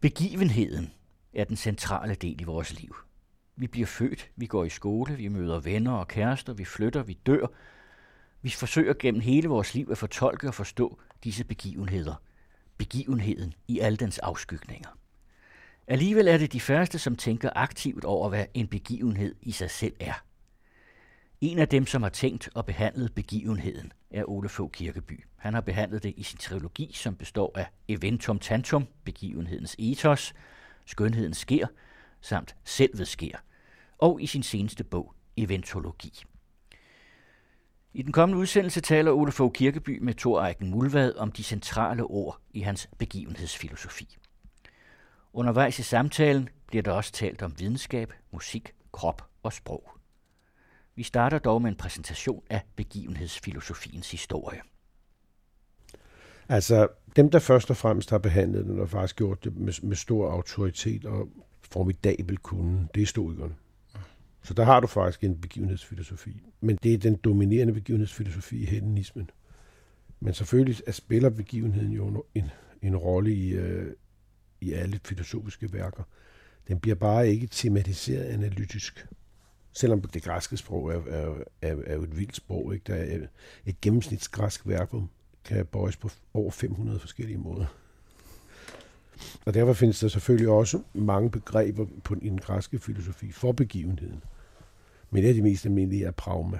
Begivenheden 0.00 0.92
er 1.32 1.44
den 1.44 1.56
centrale 1.56 2.14
del 2.14 2.40
i 2.40 2.44
vores 2.44 2.80
liv. 2.80 2.96
Vi 3.56 3.66
bliver 3.66 3.86
født, 3.86 4.30
vi 4.36 4.46
går 4.46 4.64
i 4.64 4.68
skole, 4.68 5.16
vi 5.16 5.28
møder 5.28 5.60
venner 5.60 5.92
og 5.92 6.08
kærester, 6.08 6.52
vi 6.52 6.64
flytter, 6.64 7.02
vi 7.02 7.12
dør. 7.26 7.46
Vi 8.42 8.50
forsøger 8.50 8.94
gennem 8.98 9.20
hele 9.20 9.48
vores 9.48 9.74
liv 9.74 9.88
at 9.90 9.98
fortolke 9.98 10.48
og 10.48 10.54
forstå 10.54 11.00
disse 11.24 11.44
begivenheder. 11.44 12.14
Begivenheden 12.76 13.54
i 13.68 13.78
al 13.78 14.00
dens 14.00 14.18
afskygninger. 14.18 14.88
Alligevel 15.86 16.28
er 16.28 16.38
det 16.38 16.52
de 16.52 16.60
første, 16.60 16.98
som 16.98 17.16
tænker 17.16 17.50
aktivt 17.54 18.04
over, 18.04 18.28
hvad 18.28 18.46
en 18.54 18.68
begivenhed 18.68 19.34
i 19.42 19.52
sig 19.52 19.70
selv 19.70 19.94
er. 20.00 20.24
En 21.40 21.58
af 21.58 21.68
dem, 21.68 21.86
som 21.86 22.02
har 22.02 22.10
tænkt 22.10 22.48
og 22.54 22.66
behandlet 22.66 23.14
begivenheden, 23.14 23.92
er 24.10 24.24
Ole 24.24 24.48
Fogh 24.48 24.72
Kirkeby. 24.72 25.24
Han 25.36 25.54
har 25.54 25.60
behandlet 25.60 26.02
det 26.02 26.14
i 26.16 26.22
sin 26.22 26.38
trilogi, 26.38 26.90
som 26.94 27.16
består 27.16 27.52
af 27.58 27.66
Eventum 27.88 28.38
Tantum, 28.38 28.86
begivenhedens 29.04 29.76
ethos, 29.78 30.34
Skønheden 30.84 31.34
sker, 31.34 31.66
samt 32.20 32.56
Selvet 32.64 33.08
sker, 33.08 33.38
og 33.98 34.22
i 34.22 34.26
sin 34.26 34.42
seneste 34.42 34.84
bog, 34.84 35.14
Eventologi. 35.36 36.22
I 37.94 38.02
den 38.02 38.12
kommende 38.12 38.40
udsendelse 38.40 38.80
taler 38.80 39.12
Ole 39.12 39.32
Fogh 39.32 39.52
Kirkeby 39.52 39.98
med 39.98 40.14
Thor 40.14 40.44
Eiken 40.44 40.70
Mulvad 40.70 41.14
om 41.16 41.32
de 41.32 41.42
centrale 41.42 42.02
ord 42.02 42.40
i 42.50 42.60
hans 42.60 42.88
begivenhedsfilosofi. 42.98 44.16
Undervejs 45.32 45.78
i 45.78 45.82
samtalen 45.82 46.48
bliver 46.66 46.82
der 46.82 46.92
også 46.92 47.12
talt 47.12 47.42
om 47.42 47.58
videnskab, 47.58 48.12
musik, 48.30 48.72
krop 48.92 49.22
og 49.42 49.52
sprog. 49.52 49.97
Vi 50.98 51.02
starter 51.02 51.38
dog 51.38 51.62
med 51.62 51.70
en 51.70 51.76
præsentation 51.76 52.42
af 52.50 52.60
begivenhedsfilosofiens 52.76 54.10
historie. 54.10 54.60
Altså, 56.48 56.88
dem, 57.16 57.30
der 57.30 57.38
først 57.38 57.70
og 57.70 57.76
fremmest 57.76 58.10
har 58.10 58.18
behandlet 58.18 58.64
den, 58.64 58.80
og 58.80 58.88
faktisk 58.88 59.16
gjort 59.16 59.44
det 59.44 59.56
med, 59.56 59.72
med 59.82 59.96
stor 59.96 60.30
autoritet 60.30 61.04
og 61.04 61.28
formidabel 61.62 62.38
kunde, 62.38 62.88
det 62.94 63.02
er 63.02 63.06
stoikerne. 63.06 63.54
Så 64.42 64.54
der 64.54 64.64
har 64.64 64.80
du 64.80 64.86
faktisk 64.86 65.24
en 65.24 65.40
begivenhedsfilosofi. 65.40 66.42
Men 66.60 66.78
det 66.82 66.94
er 66.94 66.98
den 66.98 67.16
dominerende 67.16 67.72
begivenhedsfilosofi 67.72 68.62
i 68.62 68.66
hellenismen. 68.66 69.30
Men 70.20 70.34
selvfølgelig 70.34 70.94
spiller 70.94 71.30
begivenheden 71.30 71.92
jo 71.92 72.24
en, 72.34 72.50
en 72.82 72.96
rolle 72.96 73.34
i, 73.34 73.48
øh, 73.50 73.94
i 74.60 74.72
alle 74.72 75.00
filosofiske 75.04 75.72
værker. 75.72 76.02
Den 76.68 76.80
bliver 76.80 76.96
bare 76.96 77.28
ikke 77.28 77.46
tematiseret 77.46 78.24
analytisk. 78.24 79.06
Selvom 79.78 80.00
det 80.00 80.22
græske 80.22 80.56
sprog 80.56 80.92
er, 80.92 81.02
er, 81.06 81.34
er, 81.62 81.76
er 81.86 81.94
jo 81.94 82.02
et 82.02 82.18
vildt 82.18 82.36
sprog. 82.36 82.74
Ikke? 82.74 82.84
Der 82.86 82.94
er 82.94 83.26
et 83.66 83.80
gennemsnitsgræsk 83.80 84.66
verbum 84.66 85.10
kan 85.44 85.66
bøjes 85.66 85.96
på 85.96 86.10
over 86.34 86.50
500 86.50 86.98
forskellige 86.98 87.38
måder. 87.38 87.66
Og 89.44 89.54
derfor 89.54 89.72
findes 89.72 90.00
der 90.00 90.08
selvfølgelig 90.08 90.48
også 90.48 90.82
mange 90.94 91.30
begreber 91.30 91.86
på, 92.04 92.14
i 92.14 92.28
den 92.28 92.38
græske 92.38 92.78
filosofi 92.78 93.32
for 93.32 93.52
begivenheden. 93.52 94.24
Men 95.10 95.22
det 95.22 95.28
af 95.28 95.34
de 95.34 95.42
mest 95.42 95.66
almindelige 95.66 96.04
er 96.04 96.10
pragma, 96.10 96.58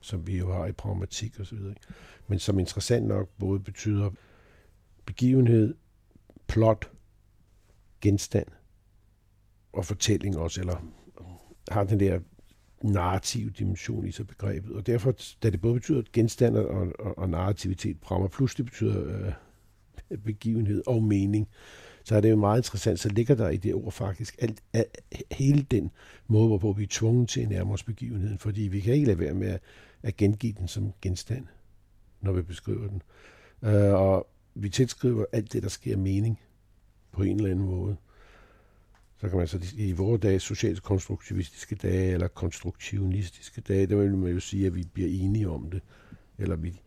som 0.00 0.26
vi 0.26 0.38
jo 0.38 0.52
har 0.52 0.66
i 0.66 0.72
pragmatik 0.72 1.40
osv. 1.40 1.58
Men 2.28 2.38
som 2.38 2.58
interessant 2.58 3.06
nok 3.06 3.28
både 3.38 3.60
betyder 3.60 4.10
begivenhed, 5.06 5.74
plot, 6.46 6.90
genstand 8.00 8.46
og 9.72 9.84
fortælling 9.84 10.38
også, 10.38 10.60
eller 10.60 10.76
har 11.70 11.84
den 11.84 12.00
der 12.00 12.18
narrativ 12.82 13.50
dimension 13.50 14.06
i 14.06 14.10
sig 14.10 14.26
begrebet. 14.26 14.72
Og 14.72 14.86
derfor, 14.86 15.14
da 15.42 15.50
det 15.50 15.60
både 15.60 15.74
betyder 15.74 16.02
genstand 16.12 16.56
og, 16.56 16.92
og, 16.98 17.18
og 17.18 17.30
narrativitet, 17.30 18.00
Pragma 18.00 18.28
plus 18.28 18.54
det 18.54 18.64
betyder 18.64 19.26
øh, 19.26 19.32
begivenhed 20.18 20.82
og 20.86 21.02
mening, 21.02 21.48
så 22.04 22.16
er 22.16 22.20
det 22.20 22.30
jo 22.30 22.36
meget 22.36 22.58
interessant, 22.58 23.00
så 23.00 23.08
ligger 23.08 23.34
der 23.34 23.48
i 23.48 23.56
det 23.56 23.74
ord 23.74 23.92
faktisk 23.92 24.36
alt, 24.38 24.62
al, 24.72 24.84
hele 25.30 25.66
den 25.70 25.90
måde, 26.26 26.46
hvorpå 26.46 26.72
vi 26.72 26.82
er 26.82 26.88
tvunget 26.90 27.28
til 27.28 27.40
at 27.40 27.48
nærme 27.48 27.72
os 27.72 27.82
begivenheden, 27.82 28.38
fordi 28.38 28.62
vi 28.62 28.80
kan 28.80 28.94
ikke 28.94 29.06
lade 29.06 29.18
være 29.18 29.34
med 29.34 29.48
at, 29.48 29.60
at 30.02 30.16
gengive 30.16 30.52
den 30.52 30.68
som 30.68 30.92
genstand, 31.02 31.46
når 32.20 32.32
vi 32.32 32.42
beskriver 32.42 32.88
den. 32.88 33.02
Øh, 33.62 33.94
og 33.94 34.26
vi 34.54 34.68
tilskriver 34.68 35.24
alt 35.32 35.52
det, 35.52 35.62
der 35.62 35.68
sker 35.68 35.96
mening 35.96 36.40
på 37.12 37.22
en 37.22 37.36
eller 37.36 37.50
anden 37.50 37.66
måde 37.66 37.96
så 39.24 39.28
kan 39.30 39.38
man 39.38 39.48
så 39.48 39.58
i 39.76 39.92
vores 39.92 40.20
dage, 40.20 40.40
socialt 40.40 40.82
konstruktivistiske 40.82 41.74
dage, 41.74 42.12
eller 42.12 42.28
konstruktionistiske 42.28 43.60
dage, 43.60 43.86
der 43.86 43.96
vil 43.96 44.16
man 44.16 44.32
jo 44.32 44.40
sige, 44.40 44.66
at 44.66 44.74
vi 44.74 44.84
bliver 44.92 45.08
enige 45.08 45.48
om 45.48 45.70
det, 45.70 45.82
eller 46.38 46.56
vi 46.56 46.80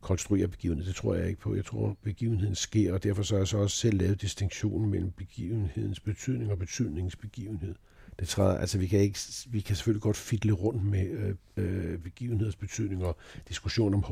konstruerer 0.00 0.46
begivenheden. 0.46 0.88
Det 0.88 0.96
tror 0.96 1.14
jeg 1.14 1.28
ikke 1.28 1.40
på. 1.40 1.54
Jeg 1.54 1.64
tror, 1.64 1.90
at 1.90 1.96
begivenheden 2.02 2.54
sker, 2.54 2.92
og 2.92 3.02
derfor 3.02 3.22
så 3.22 3.34
har 3.34 3.40
jeg 3.40 3.48
så 3.48 3.58
også 3.58 3.76
selv 3.76 3.98
lavet 3.98 4.22
distinktionen 4.22 4.90
mellem 4.90 5.10
begivenhedens 5.10 6.00
betydning 6.00 6.52
og 6.52 6.58
betydningens 6.58 7.16
begivenhed. 7.16 7.74
Det 8.18 8.28
træder, 8.28 8.58
altså 8.58 8.78
vi 8.78 8.86
kan, 8.86 9.00
ikke, 9.00 9.18
vi 9.48 9.60
kan 9.60 9.76
selvfølgelig 9.76 10.02
godt 10.02 10.16
fidle 10.16 10.52
rundt 10.52 10.84
med 10.84 11.06
øh, 11.06 11.34
øh, 11.56 11.98
begivenheders 11.98 12.56
betydning, 12.56 13.04
og 13.04 13.16
diskussion 13.48 13.94
om 13.94 14.02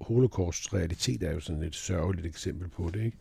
holocausts 0.00 0.74
realitet 0.74 1.22
er 1.22 1.32
jo 1.32 1.40
sådan 1.40 1.62
et 1.62 1.74
sørgeligt 1.74 2.26
eksempel 2.26 2.68
på 2.68 2.90
det, 2.94 3.04
ikke? 3.04 3.16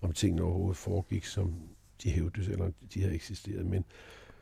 om 0.00 0.12
tingene 0.12 0.42
overhovedet 0.42 0.76
foregik, 0.76 1.24
som 1.24 1.54
de 2.02 2.10
hævdes, 2.10 2.48
eller 2.48 2.70
de 2.94 3.02
har 3.02 3.10
eksisteret. 3.10 3.66
Men 3.66 3.84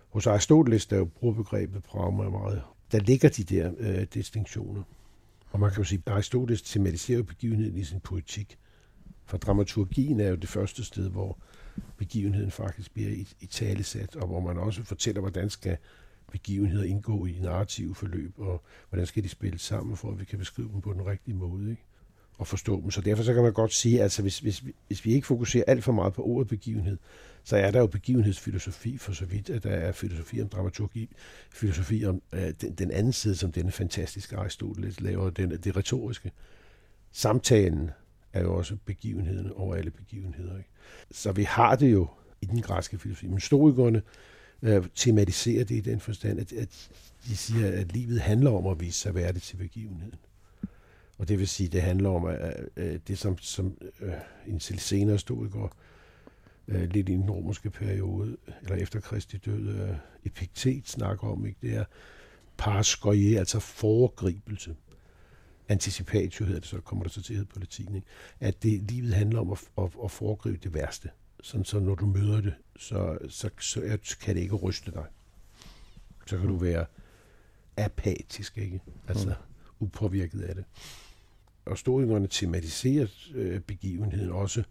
hos 0.09 0.27
Aristoteles, 0.27 0.87
der 0.87 0.97
jo 0.97 1.05
bruger 1.05 1.35
begrebet 1.35 1.83
pragma 1.83 2.29
meget, 2.29 2.63
der 2.93 3.01
ligger 3.01 3.29
de 3.29 3.45
der 3.45 3.73
øh, 3.79 4.07
distinktioner. 4.15 4.83
Og 5.51 5.61
man 5.61 5.71
kan 5.71 5.79
jo 5.79 5.85
sige, 5.85 6.03
at 6.07 6.13
Aristoteles 6.13 6.63
tematiserer 6.63 7.23
begivenheden 7.23 7.77
i 7.77 7.85
sin 7.85 8.01
poetik. 8.01 8.59
For 9.25 9.39
dramaturgien 9.39 10.21
er 10.21 10.29
jo 10.29 10.37
det 10.37 10.49
første 10.49 10.85
sted, 10.85 11.11
hvor 11.11 11.39
begivenheden 11.97 12.51
faktisk 12.51 12.95
bliver 12.95 13.11
i, 13.11 13.29
i 13.41 13.47
talesat, 13.47 14.17
og 14.17 14.27
hvor 14.27 14.41
man 14.41 14.59
også 14.59 14.85
fortæller, 14.85 15.21
hvordan 15.21 15.51
skal 15.51 15.77
begivenheder 16.33 16.85
indgå 16.85 17.27
i 17.27 17.39
narrative 17.41 17.95
forløb, 17.95 18.39
og 18.39 18.63
hvordan 18.89 19.07
skal 19.07 19.23
de 19.23 19.29
spille 19.29 19.59
sammen, 19.59 19.97
for 19.97 20.11
at 20.11 20.21
vi 20.21 20.25
kan 20.25 20.39
beskrive 20.39 20.69
dem 20.73 20.81
på 20.81 20.93
den 20.93 21.07
rigtige 21.07 21.35
måde. 21.35 21.71
Ikke? 21.71 21.83
At 22.41 22.47
forstå 22.47 22.81
dem. 22.81 22.91
Så 22.91 23.01
derfor 23.01 23.23
så 23.23 23.35
kan 23.35 23.43
man 23.43 23.53
godt 23.53 23.73
sige, 23.73 23.99
at 23.99 24.03
altså, 24.03 24.23
hvis, 24.23 24.39
hvis, 24.39 24.65
hvis 24.87 25.05
vi 25.05 25.13
ikke 25.13 25.27
fokuserer 25.27 25.65
alt 25.67 25.85
for 25.85 25.93
meget 25.93 26.13
på 26.13 26.23
ordet 26.23 26.49
begivenhed, 26.49 26.99
så 27.45 27.57
er 27.57 27.71
der 27.71 27.81
jo 27.81 27.87
begivenhedsfilosofi 27.87 28.99
for 28.99 29.13
så 29.13 29.25
vidt, 29.25 29.51
at 29.51 29.63
der 29.63 29.71
er 29.71 29.93
filosofi 29.93 30.43
om 30.43 30.49
dramaturgi, 30.49 31.11
filosofi 31.53 32.05
om 32.05 32.23
øh, 32.33 32.53
den, 32.61 32.73
den 32.73 32.91
anden 32.91 33.13
side, 33.13 33.37
som 33.37 33.53
denne 33.53 33.73
fantastiske 33.73 34.37
Aristoteles 34.37 35.01
laver, 35.01 35.31
den, 35.31 35.51
det 35.51 35.77
retoriske. 35.77 36.33
Samtalen 37.13 37.91
er 38.33 38.43
jo 38.43 38.55
også 38.55 38.77
begivenheden 38.85 39.53
over 39.53 39.75
alle 39.75 39.91
begivenheder. 39.91 40.57
Ikke? 40.59 40.71
Så 41.11 41.33
vi 41.33 41.43
har 41.43 41.77
det 41.77 41.93
jo 41.93 42.09
i 42.41 42.47
den 42.47 42.63
græske 42.63 42.99
filosofi. 42.99 43.27
Men 43.27 43.41
stoikerne 43.41 44.03
øh, 44.63 44.87
tematiserer 44.95 45.65
det 45.65 45.75
i 45.75 45.81
den 45.81 46.01
forstand, 46.01 46.41
at, 46.41 46.53
at 46.53 46.91
de 47.25 47.37
siger, 47.37 47.73
at 47.73 47.93
livet 47.93 48.21
handler 48.21 48.51
om 48.51 48.67
at 48.67 48.81
vise 48.81 48.99
sig 48.99 49.15
værdigt 49.15 49.45
til 49.45 49.57
begivenheden. 49.57 50.15
Og 51.19 51.29
det 51.29 51.39
vil 51.39 51.49
sige, 51.49 51.69
det 51.69 51.83
handler 51.83 52.11
om 52.11 52.25
at, 52.25 52.69
at 52.77 53.09
det, 53.09 53.19
som, 53.19 53.39
som 53.39 53.79
øh, 54.01 54.13
en 54.47 54.61
senere 54.61 55.19
stoiker 55.19 55.77
øh, 56.69 56.91
lidt 56.91 57.09
i 57.09 57.13
den 57.13 57.31
romerske 57.31 57.71
periode, 57.71 58.37
eller 58.63 58.77
efter 58.77 59.01
Kristi 59.01 59.37
død, 59.37 59.69
øh, 59.69 59.97
Epiktet 60.25 60.89
snakker 60.89 61.29
om, 61.29 61.47
ikke? 61.47 61.59
det 61.63 61.77
er 61.77 61.85
paraskoie, 62.57 63.39
altså 63.39 63.61
foregribelse. 63.61 64.77
Anticipatio 65.69 66.47
hedder 66.47 66.61
det, 66.61 66.69
så 66.69 66.81
kommer 66.81 67.05
det 67.05 67.13
så 67.13 67.23
til 67.23 67.41
at 67.41 67.49
på 67.49 67.59
latin. 67.59 67.95
Ikke? 67.95 68.07
At 68.41 68.63
det, 68.63 68.91
livet 68.91 69.15
handler 69.15 69.41
om 69.41 69.53
at, 69.53 69.59
at, 69.79 69.91
at 70.05 70.11
foregribe 70.11 70.59
det 70.63 70.75
værste. 70.75 71.11
Sådan 71.43 71.65
så 71.65 71.81
når 71.81 71.95
du 71.95 72.07
møder 72.07 72.41
det, 72.41 72.55
så, 72.77 73.19
så, 73.29 73.51
så 73.59 74.17
kan 74.21 74.35
det 74.35 74.43
ikke 74.43 74.55
ryste 74.55 74.91
dig. 74.91 75.05
Så 76.27 76.39
kan 76.39 76.49
du 76.49 76.57
være 76.57 76.87
apatisk, 77.77 78.59
ikke? 78.59 78.81
Altså 79.09 79.35
upåvirket 79.81 80.41
af 80.41 80.55
det 80.55 80.65
og 81.69 81.79
stoikerne 81.79 82.27
tematiserer 82.27 83.07
øh, 83.35 83.61
begivenheden 83.61 84.31
også 84.31 84.63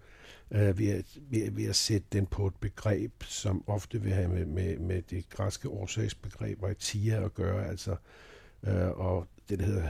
øh, 0.51 0.79
ved, 0.79 0.87
at, 0.87 1.05
ved, 1.29 1.51
ved 1.51 1.65
at 1.65 1.75
sætte 1.75 2.07
den 2.11 2.25
på 2.25 2.47
et 2.47 2.55
begreb, 2.59 3.23
som 3.23 3.63
ofte 3.67 4.01
vil 4.01 4.13
have 4.13 4.27
med, 4.27 4.45
med, 4.45 4.77
med 4.77 5.01
det 5.01 5.29
græske 5.29 5.69
årsagsbegreb 5.69 6.63
tia 6.79 7.25
at 7.25 7.33
gøre, 7.33 7.67
altså, 7.67 7.95
øh, 8.63 8.89
og 8.89 9.27
det, 9.49 9.59
der 9.59 9.65
hedder 9.65 9.89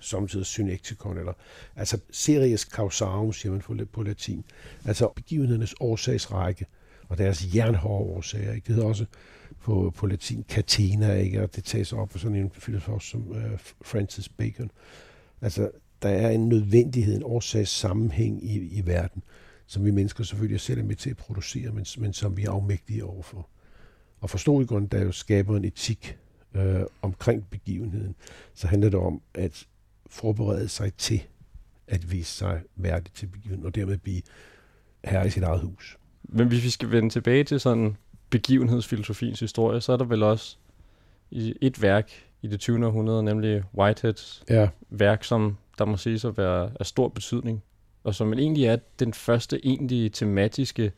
samtidig 0.00 0.46
synektikon, 0.46 1.18
eller 1.18 1.32
altså 1.76 1.98
series 2.10 2.60
causarum, 2.60 3.32
siger 3.32 3.52
man 3.52 3.60
på, 3.60 3.76
på 3.92 4.02
latin, 4.02 4.44
altså 4.84 5.08
begivenhedernes 5.16 5.74
årsagsrække, 5.80 6.66
og 7.08 7.18
deres 7.18 7.54
jernhårde 7.54 8.04
årsager. 8.04 8.52
Ikke? 8.52 8.66
Det 8.66 8.74
hedder 8.74 8.88
også 8.88 9.04
på, 9.60 9.92
på 9.96 10.06
latin 10.06 10.44
catena, 10.48 11.14
ikke? 11.14 11.42
og 11.42 11.56
det 11.56 11.64
tages 11.64 11.92
op 11.92 12.14
af 12.14 12.20
sådan 12.20 12.36
en 12.36 12.50
filosof 12.54 13.02
som 13.02 13.28
uh, 13.28 13.36
Francis 13.82 14.28
Bacon. 14.28 14.70
Altså, 15.40 15.70
der 16.02 16.08
er 16.08 16.30
en 16.30 16.48
nødvendighed, 16.48 17.16
en 17.16 17.22
årsags 17.24 17.70
sammenhæng 17.70 18.44
i, 18.44 18.78
i 18.78 18.86
verden, 18.86 19.22
som 19.66 19.84
vi 19.84 19.90
mennesker 19.90 20.24
selvfølgelig 20.24 20.60
selv 20.60 20.80
er 20.80 20.84
med 20.84 20.96
til 20.96 21.10
at 21.10 21.16
producere, 21.16 21.72
men, 21.72 21.86
men 21.98 22.12
som 22.12 22.36
vi 22.36 22.44
er 22.44 22.50
afmægtige 22.50 23.04
overfor. 23.04 23.48
Og 24.20 24.30
for 24.30 24.66
grund, 24.66 24.88
der 24.88 25.02
jo 25.02 25.12
skaber 25.12 25.56
en 25.56 25.64
etik 25.64 26.18
øh, 26.54 26.80
omkring 27.02 27.46
begivenheden, 27.50 28.14
så 28.54 28.66
handler 28.66 28.88
det 28.88 29.00
om 29.00 29.20
at 29.34 29.66
forberede 30.06 30.68
sig 30.68 30.94
til 30.94 31.22
at 31.88 32.12
vise 32.12 32.32
sig 32.32 32.62
værdigt 32.76 33.16
til 33.16 33.26
begivenheden, 33.26 33.66
og 33.66 33.74
dermed 33.74 33.98
blive 33.98 34.22
herre 35.04 35.26
i 35.26 35.30
sit 35.30 35.42
eget 35.42 35.60
hus. 35.60 35.98
Men 36.22 36.48
hvis 36.48 36.64
vi 36.64 36.70
skal 36.70 36.90
vende 36.90 37.10
tilbage 37.10 37.44
til 37.44 37.60
sådan 37.60 37.96
begivenhedsfilosofiens 38.30 39.40
historie, 39.40 39.80
så 39.80 39.92
er 39.92 39.96
der 39.96 40.04
vel 40.04 40.22
også 40.22 40.56
et 41.60 41.82
værk 41.82 42.10
i 42.42 42.48
det 42.48 42.60
20. 42.60 42.86
århundrede, 42.86 43.22
nemlig 43.22 43.62
Whiteheads 43.74 44.44
Ja, 44.50 44.68
værk, 44.90 45.24
som 45.24 45.56
der 45.78 45.84
må 45.84 45.96
siges 45.96 46.24
at 46.24 46.38
være 46.38 46.70
af 46.80 46.86
stor 46.86 47.08
betydning, 47.08 47.62
og 48.04 48.14
som 48.14 48.32
egentlig 48.32 48.64
er 48.64 48.76
den 48.98 49.14
første 49.14 49.66
egentlige 49.66 50.08
tematiske 50.08 50.92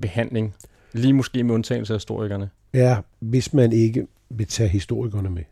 behandling, 0.00 0.54
lige 0.92 1.12
måske 1.12 1.44
med 1.44 1.54
undtagelse 1.54 1.92
af 1.92 1.96
historikerne. 1.96 2.50
ja, 2.74 2.98
hvis 3.18 3.54
man 3.54 3.72
ikke 3.72 4.06
vil 4.28 4.46
tage 4.46 4.68
historikerne 4.68 5.30
med. 5.30 5.44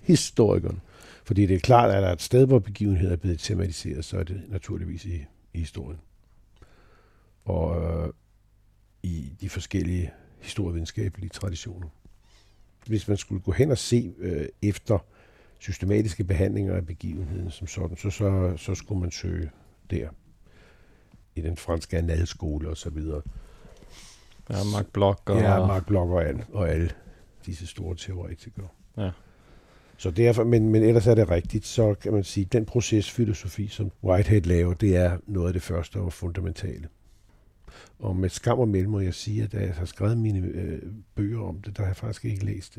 Historikerne. 0.00 0.80
Fordi 1.24 1.46
det 1.46 1.54
er 1.54 1.60
klart, 1.60 1.90
at 1.90 2.02
der 2.02 2.08
er 2.08 2.12
et 2.12 2.22
sted, 2.22 2.46
hvor 2.46 2.58
begivenheder 2.58 3.12
er 3.12 3.16
blevet 3.16 3.40
tematiseret, 3.40 4.04
så 4.04 4.18
er 4.18 4.22
det 4.22 4.42
naturligvis 4.48 5.04
i, 5.04 5.24
i 5.54 5.58
historien. 5.58 5.98
Og 7.44 7.82
øh, 7.82 8.12
i 9.02 9.32
de 9.40 9.48
forskellige 9.48 10.10
historievidenskabelige 10.40 11.30
traditioner. 11.30 11.88
Hvis 12.86 13.08
man 13.08 13.16
skulle 13.16 13.42
gå 13.42 13.52
hen 13.52 13.70
og 13.70 13.78
se 13.78 14.14
øh, 14.18 14.46
efter 14.62 14.98
systematiske 15.64 16.24
behandlinger 16.24 16.76
af 16.76 16.86
begivenheden 16.86 17.50
som 17.50 17.66
sådan, 17.66 17.96
så, 17.96 18.10
så, 18.10 18.54
så 18.56 18.74
skulle 18.74 19.00
man 19.00 19.10
søge 19.10 19.50
der. 19.90 20.08
I 21.34 21.40
den 21.40 21.56
franske 21.56 21.98
analskole 21.98 22.68
og 22.68 22.76
så 22.76 22.90
videre. 22.90 23.22
Ja, 24.50 24.56
Mark 24.72 24.86
Bloch 24.92 25.22
og... 25.26 25.36
Ja, 25.36 25.66
Mark 25.66 25.86
Bloch 25.86 26.10
og 26.10 26.24
alle, 26.24 26.46
og 26.52 26.68
alle 26.68 26.90
disse 27.46 27.66
store 27.66 27.96
teoretikere. 27.96 28.68
Ja. 28.96 29.10
Så 29.96 30.10
derfor, 30.10 30.44
men, 30.44 30.68
men 30.68 30.82
ellers 30.82 31.06
er 31.06 31.14
det 31.14 31.30
rigtigt, 31.30 31.66
så 31.66 31.94
kan 31.94 32.12
man 32.12 32.24
sige, 32.24 32.44
at 32.44 32.52
den 32.52 32.66
procesfilosofi, 32.66 33.68
som 33.68 33.90
Whitehead 34.02 34.40
laver, 34.40 34.74
det 34.74 34.96
er 34.96 35.18
noget 35.26 35.46
af 35.46 35.52
det 35.52 35.62
første 35.62 35.96
og 35.96 36.12
fundamentale. 36.12 36.88
Og 37.98 38.16
med 38.16 38.28
skam 38.28 38.58
og 38.58 38.68
mellem 38.68 38.90
må 38.90 39.00
jeg 39.00 39.14
sige, 39.14 39.42
at 39.42 39.52
da 39.52 39.58
jeg 39.58 39.74
har 39.74 39.84
skrevet 39.84 40.18
mine 40.18 40.38
øh, 40.38 40.82
bøger 41.14 41.42
om 41.42 41.60
det, 41.60 41.76
der 41.76 41.82
har 41.82 41.88
jeg 41.88 41.96
faktisk 41.96 42.24
ikke 42.24 42.44
læst, 42.44 42.78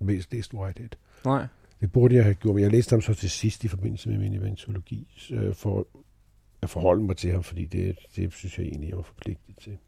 læst, 0.00 0.32
læst 0.32 0.54
Whitehead. 0.54 0.90
Nej. 1.24 1.46
Det 1.84 1.92
burde 1.92 2.14
jeg 2.14 2.24
have 2.24 2.34
gjort, 2.34 2.54
men 2.54 2.64
jeg 2.64 2.72
læste 2.72 2.92
ham 2.92 3.00
så 3.00 3.14
til 3.14 3.30
sidst 3.30 3.64
i 3.64 3.68
forbindelse 3.68 4.08
med 4.08 4.18
min 4.18 4.34
eventologi, 4.34 5.28
øh, 5.30 5.54
for 5.54 5.86
at 6.62 6.70
forholde 6.70 7.02
mig 7.02 7.16
til 7.16 7.32
ham, 7.32 7.42
fordi 7.42 7.64
det, 7.64 7.98
det 8.16 8.32
synes 8.32 8.58
jeg 8.58 8.66
egentlig, 8.66 8.88
jeg 8.88 8.96
var 8.96 9.02
forpligtet 9.02 9.54
til. 9.60 9.78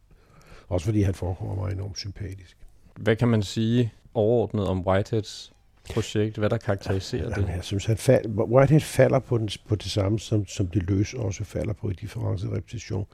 Også 0.68 0.86
fordi 0.86 1.02
han 1.02 1.14
forekommer 1.14 1.54
mig 1.54 1.72
enormt 1.72 1.98
sympatisk. 1.98 2.56
Hvad 2.96 3.16
kan 3.16 3.28
man 3.28 3.42
sige 3.42 3.92
overordnet 4.14 4.66
om 4.66 4.86
Whiteheads 4.86 5.52
projekt? 5.90 6.38
Hvad 6.38 6.50
der 6.50 6.56
karakteriserer 6.56 7.30
Jamen, 7.30 7.48
det? 7.48 7.54
jeg 7.54 7.64
synes, 7.64 7.84
han 7.84 7.96
fald, 7.96 8.26
Whitehead 8.26 8.80
falder 8.80 9.18
på, 9.18 9.38
den, 9.38 9.48
på 9.68 9.74
det 9.74 9.90
samme, 9.90 10.18
som, 10.18 10.46
som 10.46 10.66
det 10.66 10.82
løs 10.82 11.14
også 11.14 11.44
falder 11.44 11.72
på 11.72 11.90
i 11.90 11.92
difference 11.92 12.50
repetition. 12.50 13.06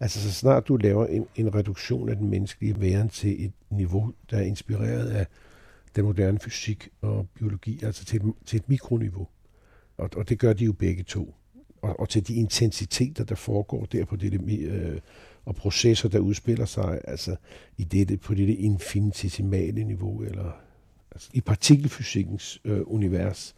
Altså, 0.00 0.22
så 0.22 0.32
snart 0.32 0.68
du 0.68 0.76
laver 0.76 1.06
en, 1.06 1.26
en 1.36 1.54
reduktion 1.54 2.08
af 2.08 2.16
den 2.16 2.30
menneskelige 2.30 2.80
væren 2.80 3.08
til 3.08 3.44
et 3.44 3.52
niveau, 3.70 4.12
der 4.30 4.36
er 4.36 4.42
inspireret 4.42 5.08
af 5.08 5.26
den 5.96 6.04
moderne 6.04 6.38
fysik 6.38 6.88
og 7.00 7.28
biologi, 7.34 7.80
altså 7.82 8.04
til 8.04 8.22
et, 8.22 8.32
til 8.46 8.56
et 8.56 8.68
mikroniveau. 8.68 9.28
Og, 9.96 10.10
og 10.16 10.28
det 10.28 10.38
gør 10.38 10.52
de 10.52 10.64
jo 10.64 10.72
begge 10.72 11.02
to. 11.02 11.34
Og, 11.82 12.00
og 12.00 12.08
til 12.08 12.28
de 12.28 12.34
intensiteter, 12.34 13.24
der 13.24 13.34
foregår 13.34 13.84
der 13.84 14.04
på 14.04 14.16
dette, 14.16 14.38
øh, 14.38 15.00
og 15.44 15.54
processer, 15.54 16.08
der 16.08 16.18
udspiller 16.18 16.64
sig 16.64 17.00
altså 17.04 17.36
i 17.76 17.84
dette, 17.84 18.16
på 18.16 18.34
dette 18.34 18.54
infinitesimale 18.54 19.84
niveau, 19.84 20.22
eller 20.22 20.52
altså, 21.10 21.30
i 21.34 21.40
partikelfysikkens 21.40 22.60
øh, 22.64 22.80
univers, 22.86 23.54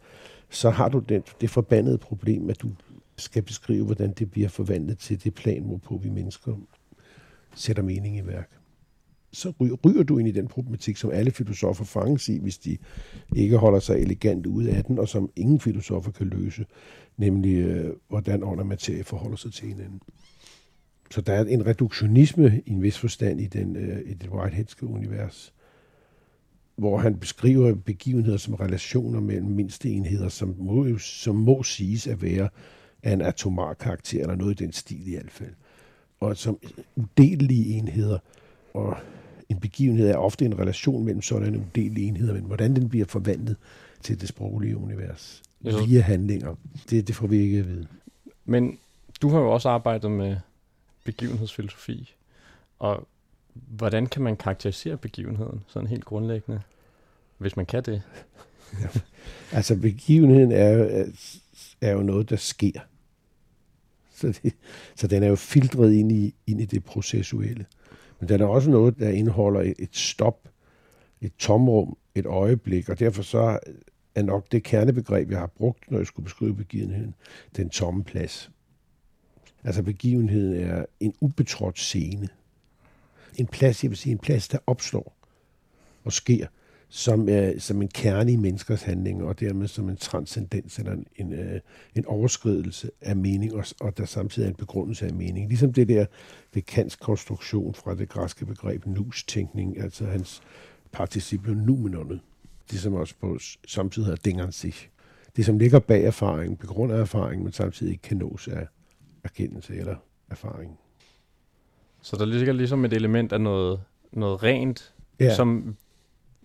så 0.49 0.69
har 0.69 0.89
du 0.89 0.99
den, 0.99 1.23
det 1.41 1.49
forbandede 1.49 1.97
problem, 1.97 2.49
at 2.49 2.61
du 2.61 2.71
skal 3.15 3.41
beskrive, 3.41 3.85
hvordan 3.85 4.11
det 4.11 4.31
bliver 4.31 4.49
forvandlet 4.49 4.97
til 4.97 5.23
det 5.23 5.33
plan, 5.33 5.63
hvorpå 5.63 5.97
vi 5.97 6.09
mennesker 6.09 6.55
sætter 7.55 7.83
mening 7.83 8.17
i 8.17 8.27
værk. 8.27 8.58
Så 9.31 9.53
ryger, 9.59 10.03
du 10.03 10.17
ind 10.17 10.27
i 10.27 10.31
den 10.31 10.47
problematik, 10.47 10.97
som 10.97 11.11
alle 11.11 11.31
filosofer 11.31 11.85
fanges 11.85 12.29
i, 12.29 12.39
hvis 12.39 12.57
de 12.57 12.77
ikke 13.35 13.57
holder 13.57 13.79
sig 13.79 13.99
elegant 13.99 14.45
ud 14.45 14.63
af 14.63 14.85
den, 14.85 14.99
og 14.99 15.09
som 15.09 15.29
ingen 15.35 15.59
filosofer 15.59 16.11
kan 16.11 16.27
løse, 16.27 16.65
nemlig 17.17 17.55
øh, 17.55 17.93
hvordan 18.07 18.43
ånd 18.43 18.59
og 18.59 18.67
materie 18.67 19.03
forholder 19.03 19.37
sig 19.37 19.53
til 19.53 19.67
hinanden. 19.67 20.01
Så 21.11 21.21
der 21.21 21.33
er 21.33 21.45
en 21.45 21.65
reduktionisme 21.65 22.61
i 22.65 22.71
en 22.71 22.81
vis 22.81 22.97
forstand 22.97 23.41
i, 23.41 23.45
den, 23.45 23.75
øh, 23.75 23.99
i 24.05 24.13
det 24.13 24.29
Whiteheadske 24.29 24.85
univers, 24.85 25.53
hvor 26.75 26.97
han 26.97 27.19
beskriver 27.19 27.75
begivenheder 27.75 28.37
som 28.37 28.53
relationer 28.53 29.19
mellem 29.19 29.51
mindste 29.51 29.89
enheder, 29.89 30.29
som 30.29 30.55
må, 30.57 30.97
som 30.97 31.35
må 31.35 31.63
siges 31.63 32.07
at 32.07 32.21
være 32.21 32.49
af 33.03 33.13
en 33.13 33.21
atomar 33.21 33.73
karakter, 33.73 34.21
eller 34.21 34.35
noget 34.35 34.61
i 34.61 34.63
den 34.63 34.73
stil 34.73 35.07
i 35.07 35.13
hvert 35.13 35.31
fald. 35.31 35.53
Og 36.19 36.37
som 36.37 36.57
udelelige 36.95 37.73
enheder, 37.77 38.19
og 38.73 38.97
en 39.49 39.59
begivenhed 39.59 40.07
er 40.09 40.17
ofte 40.17 40.45
en 40.45 40.59
relation 40.59 41.05
mellem 41.05 41.21
sådanne 41.21 41.59
udelelige 41.59 42.07
enheder, 42.07 42.33
men 42.33 42.43
hvordan 42.43 42.75
den 42.75 42.89
bliver 42.89 43.05
forvandlet 43.05 43.55
til 44.03 44.21
det 44.21 44.29
sproglige 44.29 44.77
univers 44.77 45.41
Ja, 45.63 45.71
så- 45.71 45.85
via 45.85 46.01
handlinger, 46.01 46.55
det, 46.89 47.07
det 47.07 47.15
får 47.15 47.27
vi 47.27 47.37
ikke 47.37 47.57
at 47.59 47.67
vide. 47.67 47.87
Men 48.45 48.79
du 49.21 49.29
har 49.29 49.39
jo 49.39 49.51
også 49.51 49.69
arbejdet 49.69 50.11
med 50.11 50.37
begivenhedsfilosofi, 51.03 52.15
og 52.79 53.07
hvordan 53.53 54.07
kan 54.07 54.21
man 54.21 54.37
karakterisere 54.37 54.97
begivenheden, 54.97 55.61
sådan 55.67 55.87
helt 55.87 56.05
grundlæggende, 56.05 56.61
hvis 57.37 57.55
man 57.57 57.65
kan 57.65 57.83
det? 57.83 58.01
Altså 59.51 59.75
begivenheden 59.75 60.51
er 60.51 60.69
jo, 60.69 61.05
er 61.81 61.91
jo 61.91 62.01
noget, 62.01 62.29
der 62.29 62.35
sker. 62.35 62.79
Så, 64.15 64.39
det, 64.43 64.53
så 64.95 65.07
den 65.07 65.23
er 65.23 65.27
jo 65.27 65.35
filtret 65.35 65.93
ind 65.93 66.11
i, 66.11 66.33
ind 66.47 66.61
i 66.61 66.65
det 66.65 66.83
processuelle. 66.83 67.65
Men 68.19 68.29
den 68.29 68.41
er 68.41 68.45
også 68.45 68.69
noget, 68.69 68.99
der 68.99 69.09
indeholder 69.09 69.61
et, 69.61 69.73
et 69.79 69.95
stop, 69.95 70.49
et 71.21 71.31
tomrum, 71.37 71.97
et 72.15 72.25
øjeblik, 72.25 72.89
og 72.89 72.99
derfor 72.99 73.21
så 73.21 73.59
er 74.15 74.21
nok 74.21 74.51
det 74.51 74.63
kernebegreb, 74.63 75.31
jeg 75.31 75.39
har 75.39 75.47
brugt, 75.47 75.91
når 75.91 75.97
jeg 75.97 76.07
skulle 76.07 76.23
beskrive 76.23 76.55
begivenheden, 76.55 77.15
den 77.55 77.69
tomme 77.69 78.03
plads. 78.03 78.51
Altså 79.63 79.83
begivenheden 79.83 80.55
er 80.55 80.85
en 80.99 81.13
ubetrådt 81.21 81.79
scene. 81.79 82.29
En 83.35 83.47
plads, 83.47 83.83
jeg 83.83 83.91
vil 83.91 83.97
sige, 83.97 84.11
en 84.11 84.19
plads, 84.19 84.47
der 84.47 84.57
opstår 84.67 85.15
og 86.03 86.13
sker, 86.13 86.47
som, 86.89 87.29
er, 87.29 87.59
som 87.59 87.81
en 87.81 87.87
kerne 87.87 88.31
i 88.31 88.35
menneskers 88.35 88.81
handlinger, 88.81 89.25
og 89.25 89.39
dermed 89.39 89.67
som 89.67 89.89
en 89.89 89.97
transcendens 89.97 90.79
eller 90.79 90.91
en, 90.91 91.05
en, 91.15 91.33
øh, 91.33 91.59
en 91.95 92.05
overskridelse 92.05 92.91
af 93.01 93.15
mening, 93.15 93.53
og, 93.53 93.65
og 93.79 93.97
der 93.97 94.05
samtidig 94.05 94.45
er 94.45 94.49
en 94.49 94.55
begrundelse 94.55 95.05
af 95.05 95.13
mening. 95.13 95.47
Ligesom 95.47 95.73
det 95.73 95.87
der 95.87 96.05
ved 96.53 96.61
Kants 96.61 96.95
konstruktion 96.95 97.73
fra 97.73 97.95
det 97.95 98.09
græske 98.09 98.45
begreb 98.45 98.85
nus-tænkning, 98.85 99.81
altså 99.81 100.05
hans 100.05 100.41
participium 100.91 101.57
noumenon, 101.57 102.21
det 102.71 102.79
som 102.79 102.93
også 102.93 103.15
på 103.21 103.37
samtidig 103.67 104.05
hedder 104.05 104.51
sig. 104.51 104.73
Det 105.35 105.45
som 105.45 105.59
ligger 105.59 105.79
bag 105.79 106.03
erfaringen, 106.03 106.57
begrunder 106.57 106.95
erfaringen, 106.95 107.43
men 107.43 107.53
samtidig 107.53 107.91
ikke 107.91 108.01
kan 108.01 108.17
nås 108.17 108.47
af 108.47 108.67
erkendelse 109.23 109.75
eller 109.75 109.95
erfaring. 110.29 110.79
Så 112.01 112.15
der 112.15 112.25
ligger 112.25 112.53
ligesom 112.53 112.85
et 112.85 112.93
element 112.93 113.33
af 113.33 113.41
noget, 113.41 113.81
noget 114.11 114.43
rent, 114.43 114.93
ja. 115.19 115.35
som 115.35 115.75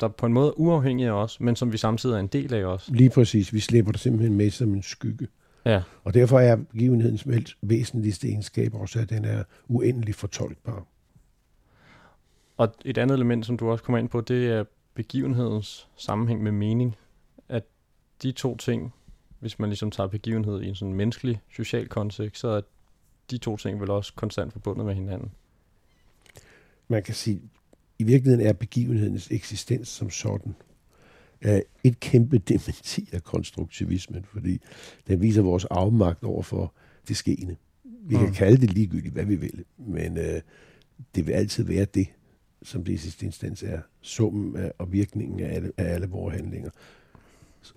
der 0.00 0.08
på 0.08 0.26
en 0.26 0.32
måde 0.32 0.48
er 0.48 0.52
uafhængig 0.52 1.06
af 1.06 1.12
os, 1.12 1.40
men 1.40 1.56
som 1.56 1.72
vi 1.72 1.76
samtidig 1.76 2.14
er 2.14 2.20
en 2.20 2.26
del 2.26 2.54
af 2.54 2.64
os. 2.64 2.90
Lige 2.92 3.10
præcis. 3.10 3.52
Vi 3.52 3.60
slipper 3.60 3.92
det 3.92 4.00
simpelthen 4.00 4.36
med 4.36 4.50
som 4.50 4.74
en 4.74 4.82
skygge. 4.82 5.28
Ja. 5.64 5.82
Og 6.04 6.14
derfor 6.14 6.38
er 6.38 6.56
begivenhedens 6.56 7.26
væsentligste 7.62 8.28
egenskab 8.28 8.74
også, 8.74 9.00
at 9.00 9.10
den 9.10 9.24
er 9.24 9.44
uendelig 9.68 10.14
fortolkbar. 10.14 10.86
Og 12.56 12.74
et 12.84 12.98
andet 12.98 13.14
element, 13.14 13.46
som 13.46 13.56
du 13.56 13.70
også 13.70 13.84
kommer 13.84 13.98
ind 13.98 14.08
på, 14.08 14.20
det 14.20 14.48
er 14.48 14.64
begivenhedens 14.94 15.88
sammenhæng 15.96 16.42
med 16.42 16.52
mening. 16.52 16.96
At 17.48 17.64
de 18.22 18.32
to 18.32 18.56
ting, 18.56 18.94
hvis 19.40 19.58
man 19.58 19.68
ligesom 19.68 19.90
tager 19.90 20.06
begivenhed 20.06 20.62
i 20.62 20.68
en 20.68 20.74
sådan 20.74 20.94
menneskelig, 20.94 21.40
social 21.56 21.88
kontekst, 21.88 22.40
så 22.40 22.48
er 22.48 22.60
de 23.30 23.38
to 23.38 23.56
ting 23.56 23.80
vel 23.80 23.90
også 23.90 24.12
konstant 24.14 24.52
forbundet 24.52 24.86
med 24.86 24.94
hinanden. 24.94 25.30
Man 26.88 27.02
kan 27.02 27.14
sige, 27.14 27.42
i 27.98 28.04
virkeligheden 28.04 28.46
er 28.46 28.52
begivenhedens 28.52 29.28
eksistens 29.30 29.88
som 29.88 30.10
sådan 30.10 30.54
er 31.40 31.60
et 31.84 32.00
kæmpe 32.00 32.38
dementi 32.38 33.08
af 33.12 33.22
konstruktivismen, 33.24 34.24
fordi 34.32 34.58
den 35.08 35.20
viser 35.20 35.42
vores 35.42 35.64
afmagt 35.64 36.24
over 36.24 36.42
for 36.42 36.74
det 37.08 37.16
skene. 37.16 37.56
Vi 38.06 38.14
kan 38.16 38.26
Mm. 38.26 38.32
kalde 38.32 38.60
det 38.60 38.70
ligegyldigt, 38.74 39.14
hvad 39.14 39.24
vi 39.24 39.36
vil, 39.36 39.64
men 39.78 40.18
øh, 40.18 40.40
det 41.14 41.26
vil 41.26 41.32
altid 41.32 41.64
være 41.64 41.84
det, 41.84 42.06
som 42.62 42.84
det 42.84 42.92
i 42.92 42.96
sidste 42.96 43.26
instans 43.26 43.62
er. 43.62 43.80
Summen 44.00 44.56
af, 44.56 44.72
og 44.78 44.92
virkningen 44.92 45.40
af 45.40 45.54
alle, 45.54 45.72
af 45.76 45.94
alle 45.94 46.06
vores 46.06 46.34
handlinger. 46.36 46.70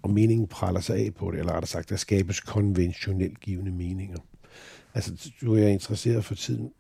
Og 0.01 0.09
meningen 0.09 0.47
praller 0.47 0.81
sig 0.81 0.97
af 0.97 1.13
på 1.13 1.31
det, 1.31 1.39
eller 1.39 1.51
rettere 1.53 1.67
sagt, 1.67 1.89
der 1.89 1.95
skabes 1.95 2.39
konventionelt 2.39 3.39
givende 3.39 3.71
meninger. 3.71 4.17
Altså, 4.93 5.31
du 5.41 5.53
er 5.55 5.67
interesseret 5.67 6.25
for 6.25 6.35
tiden 6.35 6.71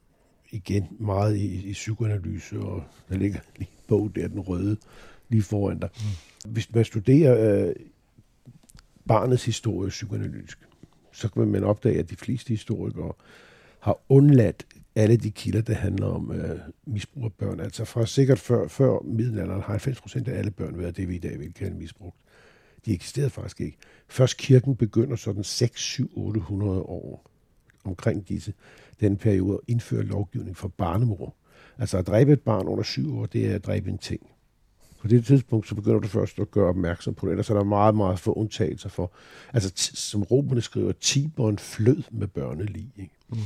igen 0.51 0.87
meget 0.99 1.35
i, 1.35 1.69
i 1.69 1.73
psykoanalyse, 1.73 2.59
og 2.59 2.83
der 3.09 3.17
ligger 3.17 3.39
lige 3.55 3.69
en 3.71 3.83
bog 3.87 4.11
der, 4.15 4.27
den 4.27 4.39
røde, 4.39 4.77
lige 5.29 5.43
foran 5.43 5.79
dig. 5.79 5.89
Mm. 6.45 6.51
Hvis 6.51 6.73
man 6.73 6.85
studerer 6.85 7.67
øh, 7.67 7.75
barnets 9.07 9.45
historie 9.45 9.89
psykoanalytisk, 9.89 10.59
så 11.11 11.29
kan 11.29 11.47
man 11.47 11.63
opdage, 11.63 11.99
at 11.99 12.09
de 12.09 12.15
fleste 12.15 12.49
historikere 12.49 13.13
har 13.79 13.99
undladt 14.09 14.65
alle 14.95 15.17
de 15.17 15.31
kilder, 15.31 15.61
der 15.61 15.73
handler 15.73 16.07
om 16.07 16.31
øh, 16.31 16.59
misbrug 16.85 17.23
af 17.23 17.33
børn. 17.33 17.59
Altså 17.59 17.85
fra 17.85 18.05
sikkert 18.05 18.39
før, 18.39 18.67
før 18.67 18.99
middelalderen 19.03 19.61
har 19.61 19.71
90 19.71 20.01
procent 20.01 20.27
af 20.27 20.37
alle 20.37 20.51
børn 20.51 20.77
været 20.77 20.97
det, 20.97 21.09
vi 21.09 21.15
i 21.15 21.19
dag 21.19 21.39
vil 21.39 21.53
kalde 21.53 21.75
misbrugt. 21.75 22.15
De 22.85 22.93
eksisterede 22.93 23.29
faktisk 23.29 23.61
ikke. 23.61 23.77
Først 24.07 24.37
kirken 24.37 24.75
begynder 24.75 25.15
sådan 25.15 25.43
6, 25.43 25.81
7, 25.81 26.11
800 26.15 26.81
år 26.81 27.31
omkring 27.83 28.29
disse, 28.29 28.53
den 28.99 29.17
periode 29.17 29.59
indføre 29.67 30.03
lovgivning 30.03 30.57
for 30.57 30.67
barnemor. 30.67 31.35
Altså 31.77 31.97
at 31.97 32.07
dræbe 32.07 32.33
et 32.33 32.41
barn 32.41 32.67
under 32.67 32.83
syv 32.83 33.19
år, 33.19 33.25
det 33.25 33.51
er 33.51 33.55
at 33.55 33.65
dræbe 33.65 33.89
en 33.89 33.97
ting. 33.97 34.21
På 35.01 35.07
det 35.07 35.25
tidspunkt, 35.25 35.67
så 35.67 35.75
begynder 35.75 35.99
du 35.99 36.07
først 36.07 36.39
at 36.39 36.51
gøre 36.51 36.69
opmærksom 36.69 37.13
på 37.13 37.25
det. 37.25 37.31
Ellers 37.31 37.49
er 37.49 37.53
der 37.53 37.63
meget, 37.63 37.95
meget 37.95 38.19
få 38.19 38.33
undtagelser 38.33 38.89
for. 38.89 39.11
Altså, 39.53 39.71
som 39.95 40.23
romerne 40.23 40.61
skriver, 40.61 40.91
Tiberen 40.91 41.57
flød 41.57 42.03
med 42.11 42.27
børnelig. 42.27 42.91
Ikke? 42.97 43.13
Mm. 43.29 43.37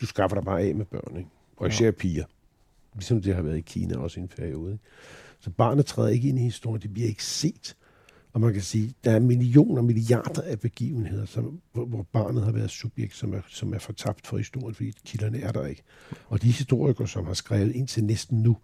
Du 0.00 0.06
skaffer 0.06 0.36
dig 0.36 0.44
bare 0.44 0.60
af 0.60 0.74
med 0.74 0.84
børn, 0.84 1.16
ikke? 1.16 1.30
og 1.56 1.68
især 1.68 1.84
ja. 1.84 1.90
piger. 1.90 2.24
Ligesom 2.94 3.22
det 3.22 3.34
har 3.34 3.42
været 3.42 3.58
i 3.58 3.60
Kina 3.60 3.98
også 3.98 4.20
i 4.20 4.22
en 4.22 4.28
periode. 4.28 4.72
Ikke? 4.72 4.84
Så 5.40 5.50
barnet 5.50 5.86
træder 5.86 6.08
ikke 6.08 6.28
ind 6.28 6.38
i 6.38 6.42
historien, 6.42 6.82
det 6.82 6.92
bliver 6.92 7.08
ikke 7.08 7.24
set. 7.24 7.76
Og 8.34 8.40
man 8.40 8.52
kan 8.52 8.62
sige, 8.62 8.94
der 9.04 9.10
er 9.10 9.18
millioner, 9.18 9.82
milliarder 9.82 10.42
af 10.42 10.60
begivenheder, 10.60 11.26
som, 11.26 11.60
hvor, 11.72 11.84
hvor 11.84 12.02
barnet 12.02 12.44
har 12.44 12.52
været 12.52 12.70
subjekt, 12.70 13.16
som 13.16 13.34
er, 13.34 13.40
som 13.48 13.74
er 13.74 13.78
fortabt 13.78 14.26
for 14.26 14.36
historien, 14.36 14.74
fordi 14.74 14.92
kilderne 15.04 15.40
er 15.40 15.52
der 15.52 15.66
ikke. 15.66 15.82
Og 16.28 16.42
de 16.42 16.50
historikere, 16.50 17.08
som 17.08 17.26
har 17.26 17.34
skrevet 17.34 17.72
ind 17.72 17.88
til 17.88 18.04
næsten 18.04 18.42
nu, 18.42 18.56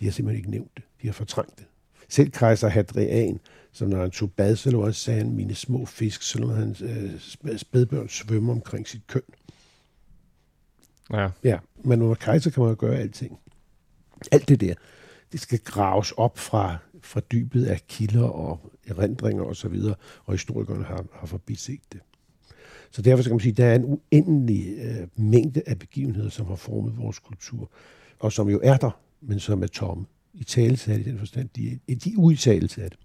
de 0.00 0.04
har 0.04 0.12
simpelthen 0.12 0.38
ikke 0.38 0.50
nævnt 0.50 0.70
det. 0.76 0.84
De 1.02 1.06
har 1.06 1.12
fortrængt 1.12 1.58
det. 1.58 1.66
Selv 2.08 2.30
kejser 2.30 2.68
Hadrian, 2.68 3.40
som 3.72 3.88
når 3.88 4.00
han 4.00 4.10
tog 4.10 4.32
bad, 4.32 4.56
så 4.56 4.70
lå 4.70 4.84
han, 4.84 4.92
sagde 4.92 5.24
mine 5.24 5.54
små 5.54 5.84
fisk, 5.84 6.22
så 6.22 6.38
lå 6.38 6.48
han 6.48 6.76
øh, 6.82 7.58
spædbørn 7.58 8.08
svømme 8.08 8.52
omkring 8.52 8.88
sit 8.88 9.06
køn. 9.06 9.22
Ja. 11.12 11.28
Ja, 11.44 11.58
men 11.84 12.02
under 12.02 12.14
kejser 12.14 12.50
kan 12.50 12.62
man 12.62 12.70
jo 12.70 12.76
gøre 12.78 12.96
alting. 12.96 13.38
Alt 14.32 14.48
det 14.48 14.60
der, 14.60 14.74
det 15.32 15.40
skal 15.40 15.58
graves 15.58 16.12
op 16.12 16.38
fra, 16.38 16.76
fra 17.06 17.20
dybet 17.32 17.66
af 17.66 17.80
kilder 17.88 18.24
og 18.24 18.72
erindringer 18.86 19.42
osv., 19.42 19.48
og, 19.48 19.56
så 19.56 19.68
videre, 19.68 19.94
og 20.24 20.34
historikerne 20.34 20.84
har, 20.84 21.04
har 21.12 21.26
forbiset 21.26 21.80
det. 21.92 22.00
Så 22.90 23.02
derfor 23.02 23.22
kan 23.22 23.32
man 23.32 23.40
sige, 23.40 23.50
at 23.50 23.56
der 23.56 23.66
er 23.66 23.74
en 23.74 23.84
uendelig 23.84 24.76
øh, 24.78 25.08
mængde 25.16 25.62
af 25.66 25.78
begivenheder, 25.78 26.30
som 26.30 26.46
har 26.46 26.56
formet 26.56 26.98
vores 26.98 27.18
kultur, 27.18 27.70
og 28.18 28.32
som 28.32 28.48
jo 28.48 28.60
er 28.62 28.76
der, 28.76 28.90
men 29.20 29.40
som 29.40 29.62
er 29.62 29.66
tomme. 29.66 30.04
I 30.34 30.44
talesat 30.44 31.00
i 31.00 31.02
den 31.02 31.18
forstand, 31.18 31.48
de, 31.56 31.78
de 31.88 32.12
er 32.12 32.18
udtalesat. 32.18 32.96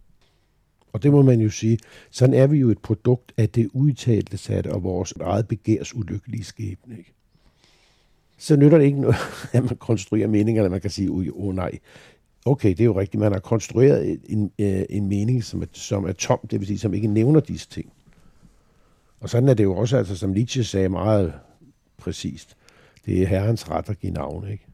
Og 0.94 1.04
det 1.04 1.12
må 1.12 1.22
man 1.22 1.42
jo 1.42 1.50
sige, 1.50 1.80
sådan 2.12 2.36
er 2.36 2.48
vi 2.48 2.58
jo 2.58 2.70
et 2.70 2.80
produkt 2.80 3.34
af 3.38 3.50
det 3.50 3.70
udtalte 3.74 4.38
sat 4.38 4.68
og 4.68 4.84
vores 4.84 5.14
eget 5.22 5.48
begærs 5.48 5.96
ulykkelige 5.96 6.44
skæbne. 6.44 6.98
Ikke? 6.98 7.14
Så 8.38 8.56
nytter 8.56 8.78
det 8.78 8.86
ikke 8.86 9.02
noget, 9.02 9.16
at 9.54 9.64
man 9.64 9.78
konstruerer 9.78 10.28
meninger, 10.28 10.62
eller 10.62 10.72
man 10.72 10.82
kan 10.82 10.90
sige, 10.90 11.12
åh 11.12 11.26
oh, 11.36 11.56
nej, 11.56 11.80
okay, 12.46 12.70
det 12.70 12.80
er 12.80 12.86
jo 12.86 13.00
rigtigt, 13.00 13.20
man 13.20 13.32
har 13.32 13.40
konstrueret 13.40 14.20
en, 14.30 14.52
en, 14.58 14.86
en 14.90 15.08
mening, 15.08 15.44
som 15.44 15.62
er, 15.62 15.66
som 15.74 16.06
er 16.06 16.12
tom, 16.12 16.40
det 16.52 16.60
vil 16.60 16.68
sige, 16.68 16.80
som 16.80 16.94
ikke 16.94 17.08
nævner 17.08 17.40
disse 17.40 17.70
ting. 17.70 17.94
Og 19.20 19.30
sådan 19.30 19.50
er 19.50 19.54
det 19.54 19.64
jo 19.64 19.76
også, 19.76 19.98
altså 19.98 20.16
som 20.16 20.30
Nietzsche 20.30 20.64
sagde 20.64 20.90
meget 20.90 21.34
præcist, 21.98 22.58
det 23.06 23.22
er 23.22 23.28
herrens 23.28 23.70
ret 23.70 23.90
at 23.90 24.00
give 24.00 24.14
navn, 24.14 24.48
ikke? 24.48 24.66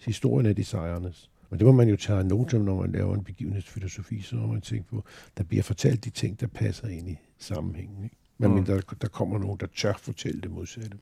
Historien 0.00 0.46
er 0.46 0.52
de 0.52 0.64
sejrenes. 0.64 1.30
Men 1.50 1.58
det 1.58 1.66
må 1.66 1.72
man 1.72 1.88
jo 1.88 1.96
tage 1.96 2.24
note 2.24 2.58
når 2.58 2.80
man 2.80 2.92
laver 2.92 3.14
en 3.14 3.24
begivenhedsfilosofi, 3.24 4.22
så 4.22 4.36
må 4.36 4.46
man 4.46 4.60
tænke 4.60 4.88
på, 4.88 5.04
der 5.38 5.44
bliver 5.44 5.62
fortalt 5.62 6.04
de 6.04 6.10
ting, 6.10 6.40
der 6.40 6.46
passer 6.46 6.88
ind 6.88 7.08
i 7.08 7.16
sammenhængen. 7.38 8.04
Ikke? 8.04 8.16
Men 8.38 8.54
mm. 8.54 8.64
der, 8.64 8.80
der 9.02 9.08
kommer 9.08 9.38
nogen, 9.38 9.60
der 9.60 9.66
tør 9.76 9.92
fortælle 9.92 10.40
det 10.40 10.50
modsatte. 10.50 10.98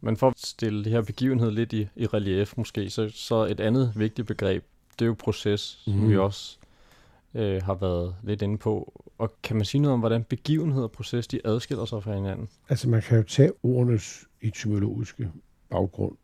Men 0.00 0.16
for 0.16 0.28
at 0.28 0.38
stille 0.38 0.84
det 0.84 0.92
her 0.92 1.02
begivenhed 1.02 1.50
lidt 1.50 1.72
i, 1.72 1.88
i 1.96 2.06
relief 2.06 2.54
måske, 2.56 2.90
så, 2.90 3.08
så 3.08 3.44
et 3.44 3.60
andet 3.60 3.92
vigtigt 3.96 4.26
begreb, 4.26 4.64
det 4.98 5.04
er 5.04 5.06
jo 5.06 5.16
proces, 5.18 5.82
mm. 5.86 5.92
som 5.92 6.08
vi 6.08 6.16
også 6.16 6.58
øh, 7.34 7.62
har 7.62 7.74
været 7.74 8.14
lidt 8.22 8.42
inde 8.42 8.58
på. 8.58 9.02
Og 9.18 9.32
kan 9.42 9.56
man 9.56 9.64
sige 9.64 9.80
noget 9.80 9.92
om, 9.92 10.00
hvordan 10.00 10.24
begivenhed 10.24 10.82
og 10.82 10.90
proces, 10.90 11.26
de 11.26 11.40
adskiller 11.44 11.84
sig 11.84 12.02
fra 12.02 12.14
hinanden? 12.14 12.48
Altså 12.68 12.88
man 12.88 13.02
kan 13.02 13.16
jo 13.16 13.22
tage 13.22 13.52
ordenes 13.62 14.24
etymologiske 14.40 15.30
baggrund. 15.70 16.16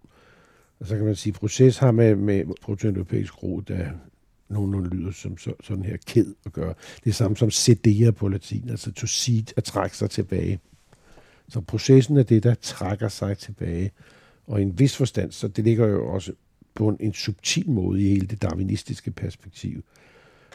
Og 0.81 0.87
så 0.87 0.97
kan 0.97 1.05
man 1.05 1.17
sige, 1.17 1.33
at 1.33 1.41
proces 1.41 1.79
har 1.79 1.91
med, 1.91 2.15
med 2.15 2.45
protoeuropæisk 2.63 3.43
ro, 3.43 3.61
der 3.61 3.91
nogenlunde 4.49 4.97
lyder 4.97 5.13
som 5.13 5.39
så, 5.39 5.53
sådan 5.63 5.85
her 5.85 5.97
ked 6.07 6.35
at 6.47 6.53
gøre. 6.53 6.75
Det 7.05 7.11
er 7.11 7.15
samme 7.15 7.37
som 7.37 7.51
sedere 7.51 8.13
på 8.13 8.29
latin, 8.29 8.69
altså 8.71 8.93
to 8.93 9.07
seed, 9.07 9.45
at 9.57 9.65
trække 9.65 9.97
sig 9.97 10.11
tilbage. 10.11 10.61
Så 11.49 11.61
processen 11.61 12.17
er 12.17 12.23
det, 12.23 12.43
der 12.43 12.55
trækker 12.55 13.09
sig 13.09 13.39
tilbage. 13.39 13.91
Og 14.47 14.61
i 14.61 14.63
en 14.63 14.79
vis 14.79 14.97
forstand, 14.97 15.33
så 15.33 15.49
det 15.49 15.65
ligger 15.65 15.87
jo 15.87 16.13
også 16.13 16.33
på 16.75 16.89
en, 16.89 16.97
en 17.01 17.13
subtil 17.13 17.71
måde 17.71 18.03
i 18.03 18.09
hele 18.09 18.27
det 18.27 18.43
darwinistiske 18.43 19.11
perspektiv. 19.11 19.85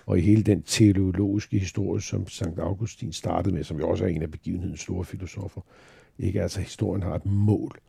Og 0.06 0.20
i 0.20 0.22
hele 0.22 0.44
den 0.44 0.62
teologiske 0.62 1.60
historie, 1.60 2.02
som 2.02 2.28
Sankt 2.28 2.60
Augustin 2.60 3.14
startede 3.14 3.56
med, 3.56 3.64
som 3.64 3.80
jo 3.80 3.90
også 3.90 4.04
er 4.04 4.08
en 4.08 4.22
af 4.22 4.32
begivenhedens 4.32 4.82
store 4.82 5.06
filosofer. 5.06 5.62
Ikke? 6.20 6.42
Altså, 6.42 6.60
historien 6.60 7.04
har 7.04 7.16
et 7.16 7.26
mål. 7.26 7.80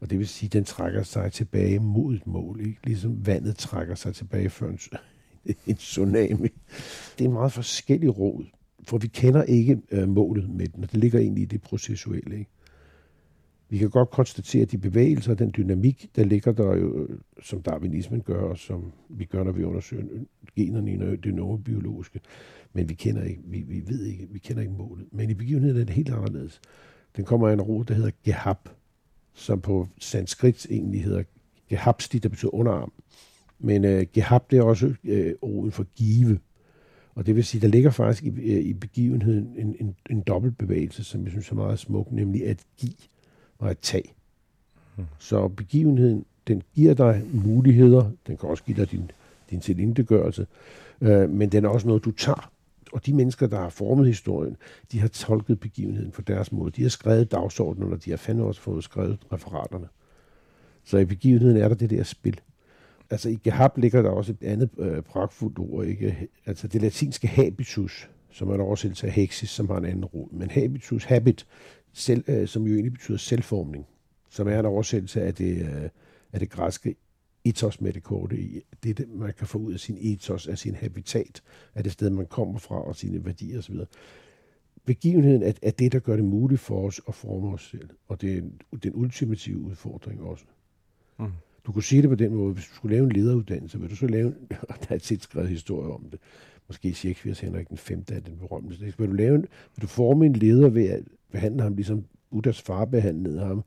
Og 0.00 0.10
det 0.10 0.18
vil 0.18 0.28
sige, 0.28 0.48
at 0.48 0.52
den 0.52 0.64
trækker 0.64 1.02
sig 1.02 1.32
tilbage 1.32 1.78
mod 1.78 2.14
et 2.14 2.26
mål. 2.26 2.60
Ikke? 2.60 2.78
Ligesom 2.84 3.26
vandet 3.26 3.56
trækker 3.56 3.94
sig 3.94 4.14
tilbage 4.14 4.50
før 4.50 4.68
en, 4.68 4.78
en 5.66 5.76
tsunami. 5.76 6.48
Det 7.18 7.24
er 7.24 7.24
en 7.24 7.32
meget 7.32 7.52
forskellig 7.52 8.18
råd, 8.18 8.44
for 8.84 8.98
vi 8.98 9.06
kender 9.06 9.42
ikke 9.42 9.78
øh, 9.90 10.08
målet 10.08 10.50
med 10.50 10.68
den, 10.68 10.84
og 10.84 10.92
det 10.92 11.00
ligger 11.00 11.18
egentlig 11.18 11.42
i 11.42 11.46
det 11.46 11.62
processuelle. 11.62 12.38
Ikke? 12.38 12.50
Vi 13.68 13.78
kan 13.78 13.90
godt 13.90 14.10
konstatere, 14.10 14.62
at 14.62 14.70
de 14.70 14.78
bevægelser 14.78 15.32
og 15.32 15.38
den 15.38 15.52
dynamik, 15.56 16.10
der 16.16 16.24
ligger 16.24 16.52
der 16.52 16.76
jo, 16.76 17.08
som 17.42 17.62
darwinismen 17.62 18.20
gør, 18.20 18.40
og 18.40 18.58
som 18.58 18.92
vi 19.08 19.24
gør, 19.24 19.44
når 19.44 19.52
vi 19.52 19.64
undersøger 19.64 20.04
generne 20.56 20.92
i 20.92 21.16
det 21.16 21.34
neurobiologiske. 21.34 22.20
Men 22.72 22.88
vi 22.88 22.94
kender 22.94 23.22
ikke, 23.22 23.40
vi, 23.44 23.60
vi 23.60 23.82
ved 23.86 24.04
ikke, 24.04 24.28
vi 24.30 24.38
kender 24.38 24.62
ikke 24.62 24.74
målet. 24.74 25.06
Men 25.12 25.30
i 25.30 25.34
begivenheden 25.34 25.80
er 25.80 25.84
det 25.84 25.94
helt 25.94 26.10
anderledes. 26.10 26.60
Den 27.16 27.24
kommer 27.24 27.48
af 27.48 27.52
en 27.52 27.60
rod, 27.60 27.84
der 27.84 27.94
hedder 27.94 28.10
gehab, 28.24 28.68
som 29.34 29.60
på 29.60 29.88
sanskrit 29.98 30.66
egentlig 30.70 31.04
hedder 31.04 31.22
gehabsti, 31.68 32.18
der 32.18 32.28
betyder 32.28 32.54
underarm. 32.54 32.92
Men 33.58 33.84
øh, 33.84 34.06
gehab, 34.12 34.50
det 34.50 34.58
er 34.58 34.62
også 34.62 34.94
øh, 35.04 35.34
ordet 35.42 35.72
for 35.72 35.86
give. 35.96 36.38
Og 37.14 37.26
det 37.26 37.36
vil 37.36 37.44
sige, 37.44 37.60
der 37.60 37.68
ligger 37.68 37.90
faktisk 37.90 38.22
i, 38.22 38.28
øh, 38.28 38.64
i 38.64 38.74
begivenheden 38.74 39.54
en, 39.56 39.76
en, 39.80 39.96
en 40.10 40.20
dobbeltbevægelse, 40.20 41.04
som 41.04 41.22
jeg 41.24 41.30
synes 41.30 41.50
er 41.50 41.54
meget 41.54 41.78
smuk, 41.78 42.12
nemlig 42.12 42.46
at 42.46 42.64
give 42.76 42.92
og 43.58 43.70
at 43.70 43.78
tage. 43.78 44.12
Så 45.18 45.48
begivenheden, 45.48 46.24
den 46.46 46.62
giver 46.74 46.94
dig 46.94 47.22
muligheder, 47.32 48.10
den 48.26 48.36
kan 48.36 48.48
også 48.48 48.64
give 48.64 48.76
dig 48.76 48.90
din, 48.90 49.10
din 49.50 49.60
tilindegørelse, 49.60 50.46
øh, 51.00 51.30
men 51.30 51.52
den 51.52 51.64
er 51.64 51.68
også 51.68 51.86
noget, 51.86 52.04
du 52.04 52.10
tager. 52.10 52.50
Og 52.92 53.06
de 53.06 53.14
mennesker, 53.14 53.46
der 53.46 53.60
har 53.60 53.68
formet 53.68 54.06
historien, 54.06 54.56
de 54.92 55.00
har 55.00 55.08
tolket 55.08 55.60
begivenheden 55.60 56.10
på 56.10 56.22
deres 56.22 56.52
måde. 56.52 56.70
De 56.70 56.82
har 56.82 56.88
skrevet 56.88 57.32
dagsordenen, 57.32 57.92
og 57.92 58.04
de 58.04 58.10
har 58.10 58.16
fandme 58.16 58.44
også 58.44 58.60
fået 58.60 58.84
skrevet 58.84 59.18
referaterne. 59.32 59.88
Så 60.84 60.98
i 60.98 61.04
begivenheden 61.04 61.56
er 61.56 61.68
der 61.68 61.74
det 61.74 61.90
der 61.90 62.02
spil. 62.02 62.40
Altså 63.10 63.28
i 63.28 63.38
Gehab 63.44 63.76
ligger 63.76 64.02
der 64.02 64.10
også 64.10 64.32
et 64.32 64.46
andet 64.46 64.70
øh, 64.78 65.02
pragtfuldt 65.02 65.58
ord, 65.58 65.86
ikke? 65.86 66.28
Altså 66.46 66.68
det 66.68 66.82
latinske 66.82 67.28
habitus, 67.28 68.08
som 68.30 68.48
er 68.48 68.84
en 68.84 68.94
til 68.94 69.06
af 69.06 69.12
hexis, 69.12 69.50
som 69.50 69.68
har 69.68 69.76
en 69.76 69.84
anden 69.84 70.04
rod. 70.04 70.28
Men 70.32 70.50
habitus, 70.50 71.04
habit, 71.04 71.46
selv, 71.96 72.24
øh, 72.28 72.48
som 72.48 72.66
jo 72.66 72.74
egentlig 72.74 72.92
betyder 72.92 73.18
selvformning, 73.18 73.86
som 74.30 74.48
er 74.48 74.60
en 74.60 74.66
oversættelse 74.66 75.22
af 75.22 75.34
det, 75.34 75.60
øh, 75.60 75.88
af 76.32 76.40
det 76.40 76.50
græske 76.50 76.96
ethos 77.44 77.80
med 77.80 77.92
det 77.92 78.02
korte 78.02 78.38
i. 78.38 78.60
Det 78.82 78.90
er 78.90 78.94
det, 78.94 79.08
man 79.08 79.32
kan 79.38 79.46
få 79.46 79.58
ud 79.58 79.72
af 79.72 79.80
sin 79.80 79.96
ethos, 80.00 80.46
af 80.46 80.58
sin 80.58 80.74
habitat, 80.74 81.42
af 81.74 81.82
det 81.82 81.92
sted, 81.92 82.10
man 82.10 82.26
kommer 82.26 82.58
fra, 82.58 82.82
og 82.82 82.96
sine 82.96 83.24
værdier 83.24 83.58
osv. 83.58 83.76
Begivenheden 84.84 85.42
er, 85.42 85.52
er 85.62 85.70
det, 85.70 85.92
der 85.92 85.98
gør 85.98 86.16
det 86.16 86.24
muligt 86.24 86.60
for 86.60 86.86
os 86.86 87.00
at 87.08 87.14
forme 87.14 87.48
os 87.48 87.68
selv. 87.70 87.90
Og 88.08 88.20
det 88.20 88.38
er 88.38 88.42
den 88.82 88.92
ultimative 88.94 89.58
udfordring 89.58 90.22
også. 90.22 90.44
Mm. 91.18 91.26
Du 91.66 91.72
kunne 91.72 91.82
sige 91.82 92.02
det 92.02 92.10
på 92.10 92.16
den 92.16 92.34
måde, 92.34 92.54
hvis 92.54 92.66
du 92.66 92.74
skulle 92.74 92.96
lave 92.96 93.04
en 93.04 93.12
lederuddannelse, 93.12 93.80
vil 93.80 93.90
du 93.90 93.96
så 93.96 94.06
lave, 94.06 94.34
der 94.82 94.86
er 94.88 94.94
et 94.94 95.22
skrevet 95.22 95.48
historie 95.48 95.90
om 95.92 96.04
det, 96.10 96.20
måske 96.68 96.88
Shakespeare's 96.88 97.40
Henrik 97.40 97.68
den 97.68 97.76
5. 97.76 98.04
er 98.12 98.20
den 98.20 98.38
berømte. 98.38 98.78
Vil 98.98 99.08
du, 99.08 99.12
lave, 99.12 99.38
vil 99.38 99.82
du 99.82 99.86
forme 99.86 100.26
en 100.26 100.32
leder 100.32 100.68
ved 100.68 100.86
at 100.88 101.04
behandler 101.32 101.62
ham, 101.62 101.74
ligesom 101.74 102.04
Buddhas 102.30 102.62
far 102.62 102.84
behandlede 102.84 103.40
ham, 103.40 103.64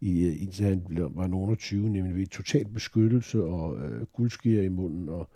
i, 0.00 0.26
øh, 0.26 0.42
indtil 0.42 0.64
han 0.64 0.82
var 0.90 1.26
nogen 1.26 1.56
20, 1.56 1.90
nemlig 1.90 2.16
ved 2.16 2.26
total 2.26 2.68
beskyttelse 2.68 3.42
og 3.42 3.78
øh, 3.78 4.06
guldskier 4.06 4.62
i 4.62 4.68
munden 4.68 5.08
og 5.08 5.28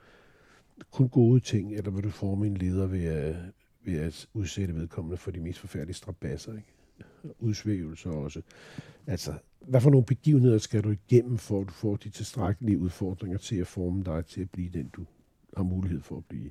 kun 0.90 1.08
gode 1.08 1.40
ting, 1.40 1.74
eller 1.74 1.90
vil 1.90 2.04
du 2.04 2.10
forme 2.10 2.46
en 2.46 2.56
leder 2.56 2.86
ved 2.86 3.04
at, 3.04 3.36
ved 3.84 3.98
at 3.98 4.28
udsætte 4.34 4.74
vedkommende 4.74 5.16
for 5.16 5.30
de 5.30 5.40
mest 5.40 5.58
forfærdelige 5.58 5.94
strabasser, 5.94 6.52
ikke? 6.52 6.72
udsvævelser 7.38 8.10
også. 8.10 8.42
Altså, 9.06 9.34
hvad 9.60 9.80
for 9.80 9.90
nogle 9.90 10.06
begivenheder 10.06 10.58
skal 10.58 10.84
du 10.84 10.90
igennem, 10.90 11.38
for 11.38 11.60
at 11.60 11.66
du 11.66 11.72
får 11.72 11.96
de 11.96 12.08
tilstrækkelige 12.08 12.78
udfordringer 12.78 13.38
til 13.38 13.56
at 13.56 13.66
forme 13.66 14.04
dig 14.04 14.26
til 14.26 14.40
at 14.40 14.50
blive 14.50 14.70
den, 14.70 14.88
du 14.96 15.04
har 15.56 15.62
mulighed 15.62 16.00
for 16.00 16.16
at 16.16 16.24
blive, 16.24 16.50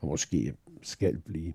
og 0.00 0.08
måske 0.08 0.54
skal 0.82 1.18
blive. 1.18 1.52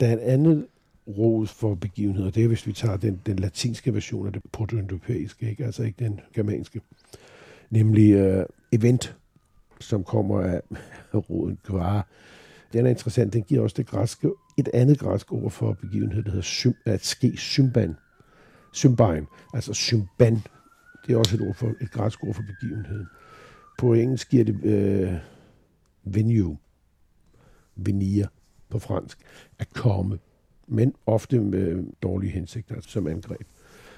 Der 0.00 0.06
er 0.06 0.12
et 0.12 0.20
anden 0.20 0.66
rod 1.08 1.46
for 1.46 1.74
begivenheder. 1.74 2.30
Det 2.30 2.44
er, 2.44 2.48
hvis 2.48 2.66
vi 2.66 2.72
tager 2.72 2.96
den, 2.96 3.20
den 3.26 3.36
latinske 3.38 3.94
version 3.94 4.26
af 4.26 4.32
det 4.32 4.42
protoindoeuropæiske, 4.52 5.50
ikke? 5.50 5.64
altså 5.64 5.82
ikke 5.82 6.04
den 6.04 6.20
germanske. 6.34 6.80
Nemlig 7.70 8.36
uh, 8.38 8.44
event, 8.72 9.16
som 9.80 10.04
kommer 10.04 10.40
af 10.40 10.60
roden 11.30 11.58
kvare. 11.64 12.02
Den 12.72 12.86
er 12.86 12.90
interessant. 12.90 13.32
Den 13.32 13.42
giver 13.42 13.62
også 13.62 13.74
det 13.76 13.86
græske, 13.86 14.30
et 14.58 14.68
andet 14.74 14.98
græsk 14.98 15.32
ord 15.32 15.50
for 15.50 15.72
begivenhed, 15.72 16.22
der 16.22 16.30
hedder 16.30 16.42
sym, 16.42 16.72
at 16.86 17.04
ske 17.04 17.36
symban. 17.36 17.96
Symbein, 18.72 19.26
altså 19.54 19.74
symban. 19.74 20.42
Det 21.06 21.12
er 21.12 21.18
også 21.18 21.36
et 21.36 21.40
ord 21.40 21.54
for 21.54 21.72
et 21.80 21.90
græsk 21.90 22.24
ord 22.24 22.34
for 22.34 22.42
begivenheden. 22.42 23.06
På 23.78 23.94
engelsk 23.94 24.30
giver 24.30 24.44
det 24.44 24.64
øh, 24.64 25.12
venue, 26.04 26.58
venir 27.76 28.26
på 28.68 28.78
fransk, 28.78 29.18
at 29.58 29.68
komme, 29.74 30.18
men 30.66 30.94
ofte 31.06 31.40
med 31.40 31.84
dårlige 32.02 32.30
hensigter, 32.30 32.80
som 32.80 33.06
angreb. 33.06 33.46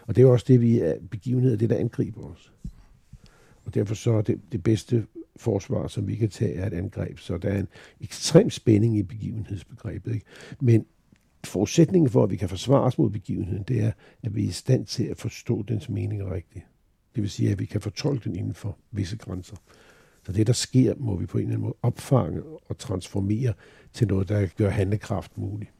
Og 0.07 0.17
det 0.17 0.23
er 0.23 0.27
også 0.27 0.45
det, 0.49 0.61
vi 0.61 0.81
er 0.81 0.95
begivenheder, 1.11 1.57
det 1.57 1.71
der 1.71 1.77
angriber 1.77 2.23
os. 2.23 2.53
Og 3.65 3.75
derfor 3.75 3.95
så 3.95 4.13
er 4.13 4.23
det, 4.23 4.41
det 4.53 4.63
bedste 4.63 5.07
forsvar, 5.37 5.89
som 5.89 6.09
vi 6.09 6.15
kan 6.15 6.29
tage, 6.29 6.55
er 6.55 6.67
et 6.67 6.73
angreb. 6.73 7.19
Så 7.19 7.39
der 7.39 7.49
er 7.49 7.59
en 7.59 7.69
ekstrem 8.01 8.51
spænding 8.51 8.99
i 8.99 9.03
begivenhedsbegrebet. 9.03 10.15
Ikke? 10.15 10.27
Men 10.61 10.87
forudsætningen 11.45 12.11
for, 12.11 12.25
at 12.25 12.31
vi 12.31 12.37
kan 12.37 12.49
forsvare 12.49 12.83
os 12.83 12.99
mod 12.99 13.11
begivenheden, 13.11 13.63
det 13.63 13.83
er, 13.83 13.93
at 14.23 14.35
vi 14.35 14.45
er 14.45 14.49
i 14.49 14.53
stand 14.53 14.87
til 14.87 15.05
at 15.05 15.17
forstå 15.17 15.63
dens 15.63 15.89
mening 15.89 16.31
rigtigt. 16.31 16.65
Det 17.15 17.23
vil 17.23 17.31
sige, 17.31 17.51
at 17.51 17.59
vi 17.59 17.65
kan 17.65 17.81
fortolke 17.81 18.25
den 18.25 18.37
inden 18.37 18.55
for 18.55 18.79
visse 18.91 19.17
grænser. 19.17 19.57
Så 20.23 20.33
det, 20.33 20.47
der 20.47 20.53
sker, 20.53 20.95
må 20.97 21.17
vi 21.17 21.27
på 21.27 21.39
en 21.39 21.43
eller 21.43 21.55
anden 21.55 21.63
måde 21.63 21.77
opfange 21.83 22.43
og 22.43 22.79
transformere 22.79 23.53
til 23.93 24.09
noget, 24.09 24.29
der 24.29 24.47
gør 24.57 24.71
handlekraft 24.71 25.39
mulig. 25.39 25.71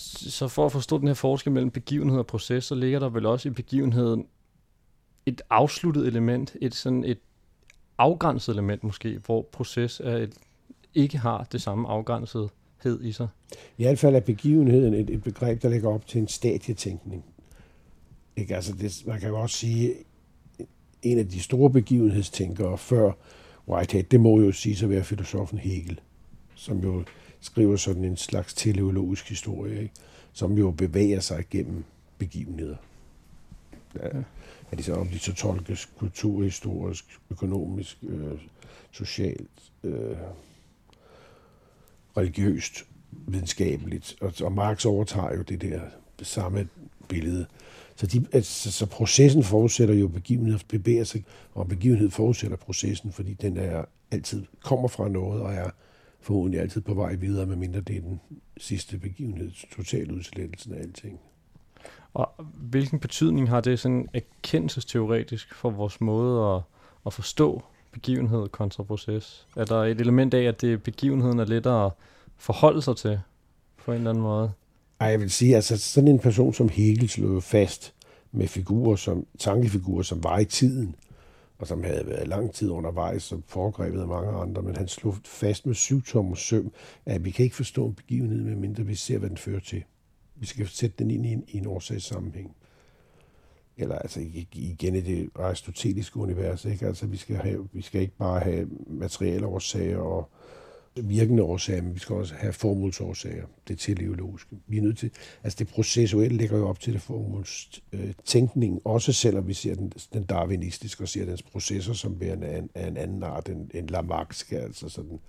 Så 0.00 0.48
for 0.48 0.66
at 0.66 0.72
forstå 0.72 0.98
den 0.98 1.06
her 1.06 1.14
forskel 1.14 1.52
mellem 1.52 1.70
begivenhed 1.70 2.18
og 2.18 2.26
proces, 2.26 2.64
så 2.64 2.74
ligger 2.74 2.98
der 2.98 3.08
vel 3.08 3.26
også 3.26 3.48
i 3.48 3.52
begivenheden 3.52 4.26
et 5.26 5.42
afsluttet 5.50 6.06
element, 6.06 6.56
et 6.60 6.74
sådan 6.74 7.04
et 7.04 7.18
afgrænset 7.98 8.52
element 8.52 8.84
måske, 8.84 9.18
hvor 9.26 9.48
proces 9.52 10.00
er 10.04 10.16
et, 10.16 10.34
ikke 10.94 11.18
har 11.18 11.46
det 11.52 11.62
samme 11.62 11.88
afgrænsethed 11.88 13.02
i 13.02 13.12
sig. 13.12 13.28
I 13.78 13.82
hvert 13.82 13.98
fald 13.98 14.14
er 14.14 14.20
begivenheden 14.20 14.94
et, 14.94 15.10
et 15.10 15.22
begreb, 15.22 15.62
der 15.62 15.68
ligger 15.68 15.88
op 15.88 16.06
til 16.06 16.20
en 16.20 16.28
stadietænkning. 16.28 17.24
Ikke? 18.36 18.56
Altså 18.56 18.72
det, 18.72 19.02
man 19.06 19.20
kan 19.20 19.28
jo 19.28 19.40
også 19.40 19.56
sige, 19.56 19.94
en 21.02 21.18
af 21.18 21.28
de 21.28 21.40
store 21.40 21.70
begivenhedstænkere 21.70 22.78
før 22.78 23.12
Whitehead, 23.68 24.04
det 24.04 24.20
må 24.20 24.40
jo 24.40 24.52
sige 24.52 24.84
at 24.84 24.90
være 24.90 25.04
filosofen 25.04 25.58
Hegel, 25.58 26.00
som 26.54 26.78
jo 26.78 27.04
skriver 27.40 27.76
sådan 27.76 28.04
en 28.04 28.16
slags 28.16 28.54
teleologisk 28.54 29.28
historie, 29.28 29.82
ikke? 29.82 29.94
som 30.32 30.58
jo 30.58 30.70
bevæger 30.70 31.20
sig 31.20 31.44
gennem 31.50 31.84
begivenheder. 32.18 32.76
Ja. 33.94 34.08
At 34.70 34.78
de 34.78 34.82
så, 34.82 34.94
om 34.94 35.08
de 35.08 35.18
så 35.18 35.34
tolkes 35.34 35.88
kulturhistorisk, 35.98 37.04
økonomisk, 37.30 37.98
øh, 38.02 38.38
socialt, 38.90 39.72
øh, 39.84 40.16
religiøst, 42.16 42.84
videnskabeligt. 43.10 44.16
Og, 44.20 44.32
og 44.42 44.52
Marx 44.52 44.84
overtager 44.84 45.36
jo 45.36 45.42
det 45.42 45.60
der 45.60 45.80
det 46.18 46.26
samme 46.26 46.68
billede. 47.08 47.46
Så, 47.96 48.06
de, 48.06 48.26
altså, 48.32 48.72
så 48.72 48.86
processen 48.86 49.44
forudsætter 49.44 49.94
jo 49.94 50.08
begivenhed 50.08 50.58
bevæger 50.68 51.04
sig, 51.04 51.24
og 51.54 51.68
begivenhed 51.68 52.10
forudsætter 52.10 52.56
processen, 52.56 53.12
fordi 53.12 53.32
den 53.32 53.56
er 53.56 53.84
altid 54.10 54.44
kommer 54.62 54.88
fra 54.88 55.08
noget 55.08 55.42
og 55.42 55.54
er 55.54 55.70
forhåbentlig 56.20 56.60
altid 56.60 56.80
på 56.80 56.94
vej 56.94 57.14
videre, 57.14 57.46
medmindre 57.46 57.80
det 57.80 57.96
er 57.96 58.00
den 58.00 58.20
sidste 58.56 58.98
begivenhed, 58.98 59.50
totaludslettelsen 59.76 60.74
af 60.74 60.78
alting. 60.78 61.20
Og 62.14 62.32
hvilken 62.54 62.98
betydning 62.98 63.48
har 63.48 63.60
det 63.60 63.78
sådan 63.78 64.08
erkendelsesteoretisk 64.14 65.54
for 65.54 65.70
vores 65.70 66.00
måde 66.00 66.54
at, 66.54 66.62
at 67.06 67.12
forstå 67.12 67.62
begivenhed 67.92 68.48
kontra 68.48 68.82
proces? 68.82 69.46
Er 69.56 69.64
der 69.64 69.84
et 69.84 70.00
element 70.00 70.34
af, 70.34 70.42
at 70.42 70.60
det 70.60 70.82
begivenheden 70.82 71.38
er 71.38 71.44
lettere 71.44 71.86
at 71.86 71.92
forholde 72.36 72.82
sig 72.82 72.96
til 72.96 73.20
på 73.84 73.92
en 73.92 73.98
eller 73.98 74.10
anden 74.10 74.22
måde? 74.22 74.52
Ej, 75.00 75.08
jeg 75.08 75.20
vil 75.20 75.30
sige, 75.30 75.56
altså 75.56 75.78
sådan 75.78 76.08
en 76.08 76.18
person 76.18 76.54
som 76.54 76.68
Hegel 76.68 77.08
slog 77.08 77.42
fast 77.42 77.94
med 78.32 78.48
figurer 78.48 78.96
som, 78.96 79.26
tankefigurer, 79.38 80.02
som 80.02 80.24
var 80.24 80.38
i 80.38 80.44
tiden, 80.44 80.94
og 81.58 81.66
som 81.66 81.84
havde 81.84 82.06
været 82.06 82.28
lang 82.28 82.52
tid 82.52 82.70
undervejs 82.70 83.32
og 83.32 83.42
foregrebet 83.46 84.00
af 84.00 84.08
mange 84.08 84.32
andre, 84.32 84.62
men 84.62 84.76
han 84.76 84.88
slog 84.88 85.14
fast 85.24 85.66
med 85.66 85.74
syv 85.74 86.02
tommer 86.02 86.34
søm, 86.34 86.72
at 87.06 87.24
vi 87.24 87.30
kan 87.30 87.44
ikke 87.44 87.56
forstå 87.56 87.86
en 87.86 87.94
begivenhed, 87.94 88.42
medmindre 88.42 88.82
vi 88.82 88.94
ser, 88.94 89.18
hvad 89.18 89.28
den 89.28 89.38
fører 89.38 89.60
til. 89.60 89.84
Vi 90.36 90.46
skal 90.46 90.68
sætte 90.68 90.96
den 90.98 91.10
ind 91.10 91.26
i 91.26 91.32
en, 91.32 91.44
i 91.48 91.56
en 91.56 91.66
årsagssammenhæng. 91.66 92.56
Eller 93.76 93.98
altså 93.98 94.20
igen 94.52 94.94
i 94.94 95.00
det 95.00 95.30
aristoteliske 95.34 96.16
univers, 96.16 96.64
ikke? 96.64 96.86
Altså 96.86 97.06
vi 97.06 97.16
skal, 97.16 97.36
have, 97.36 97.68
vi 97.72 97.82
skal 97.82 98.00
ikke 98.00 98.16
bare 98.16 98.40
have 98.40 98.68
materielle 98.86 99.46
årsager 99.46 99.98
og 99.98 100.30
virkende 100.96 101.42
årsager, 101.42 101.82
men 101.82 101.94
vi 101.94 101.98
skal 101.98 102.16
også 102.16 102.34
have 102.34 102.52
formålsårsager. 102.52 103.46
Det 103.68 103.78
teleologiske. 103.78 104.56
Vi 104.66 104.78
er 104.78 104.82
nødt 104.82 104.98
til, 104.98 105.10
altså 105.42 105.56
det 105.58 105.68
processuelle 105.68 106.36
ligger 106.36 106.58
jo 106.58 106.68
op 106.68 106.80
til 106.80 106.92
det 106.92 107.02
formålstænkning, 107.02 108.74
øh, 108.74 108.80
også 108.84 109.12
selvom 109.12 109.48
vi 109.48 109.54
ser 109.54 109.74
den, 109.74 109.92
den 110.12 110.24
darwinistiske 110.24 111.04
og 111.04 111.08
ser 111.08 111.24
dens 111.24 111.42
processer 111.42 111.92
som 111.92 112.20
værende 112.20 112.46
af 112.46 112.58
en, 112.58 112.70
af 112.74 112.86
en 112.86 112.96
anden 112.96 113.22
art 113.22 113.48
end, 113.48 113.70
end 113.74 113.88
Lamarckske, 113.88 114.58
altså 114.60 114.88
sådan, 114.88 115.20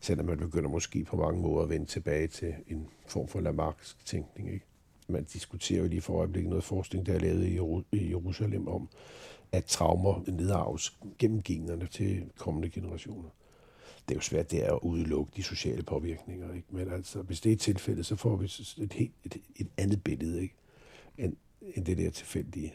selvom 0.00 0.26
man 0.26 0.38
begynder 0.38 0.70
måske 0.70 1.04
på 1.04 1.16
mange 1.16 1.42
måder 1.42 1.62
at 1.62 1.70
vende 1.70 1.86
tilbage 1.86 2.26
til 2.26 2.54
en 2.68 2.86
form 3.06 3.28
for 3.28 3.40
Lamarcksk 3.40 4.06
tænkning. 4.06 4.52
Ikke? 4.52 4.66
Man 5.08 5.24
diskuterer 5.24 5.80
jo 5.80 5.88
lige 5.88 6.00
for 6.00 6.18
øjeblikket 6.18 6.50
noget 6.50 6.64
forskning, 6.64 7.06
der 7.06 7.14
er 7.14 7.18
lavet 7.18 7.46
i 7.92 8.10
Jerusalem 8.10 8.68
om, 8.68 8.88
at 9.52 9.64
traumer 9.64 10.24
nedarves 10.26 10.98
gennem 11.18 11.42
generne 11.42 11.86
til 11.86 12.24
kommende 12.36 12.70
generationer 12.70 13.28
det 14.08 14.14
er 14.14 14.16
jo 14.16 14.20
svært 14.20 14.50
det 14.50 14.66
er 14.66 14.72
at 14.72 14.78
udelukke 14.82 15.32
de 15.36 15.42
sociale 15.42 15.82
påvirkninger. 15.82 16.54
Ikke? 16.54 16.66
Men 16.70 16.92
altså, 16.92 17.22
hvis 17.22 17.40
det 17.40 17.52
er 17.52 17.56
tilfældet, 17.56 18.06
så 18.06 18.16
får 18.16 18.36
vi 18.36 18.44
et, 18.44 18.92
helt, 18.92 19.12
et, 19.24 19.36
et 19.56 19.68
andet 19.76 20.04
billede 20.04 20.42
ikke? 20.42 20.54
End, 21.18 21.36
end 21.60 21.84
det 21.84 21.98
der 21.98 22.10
tilfældige. 22.10 22.74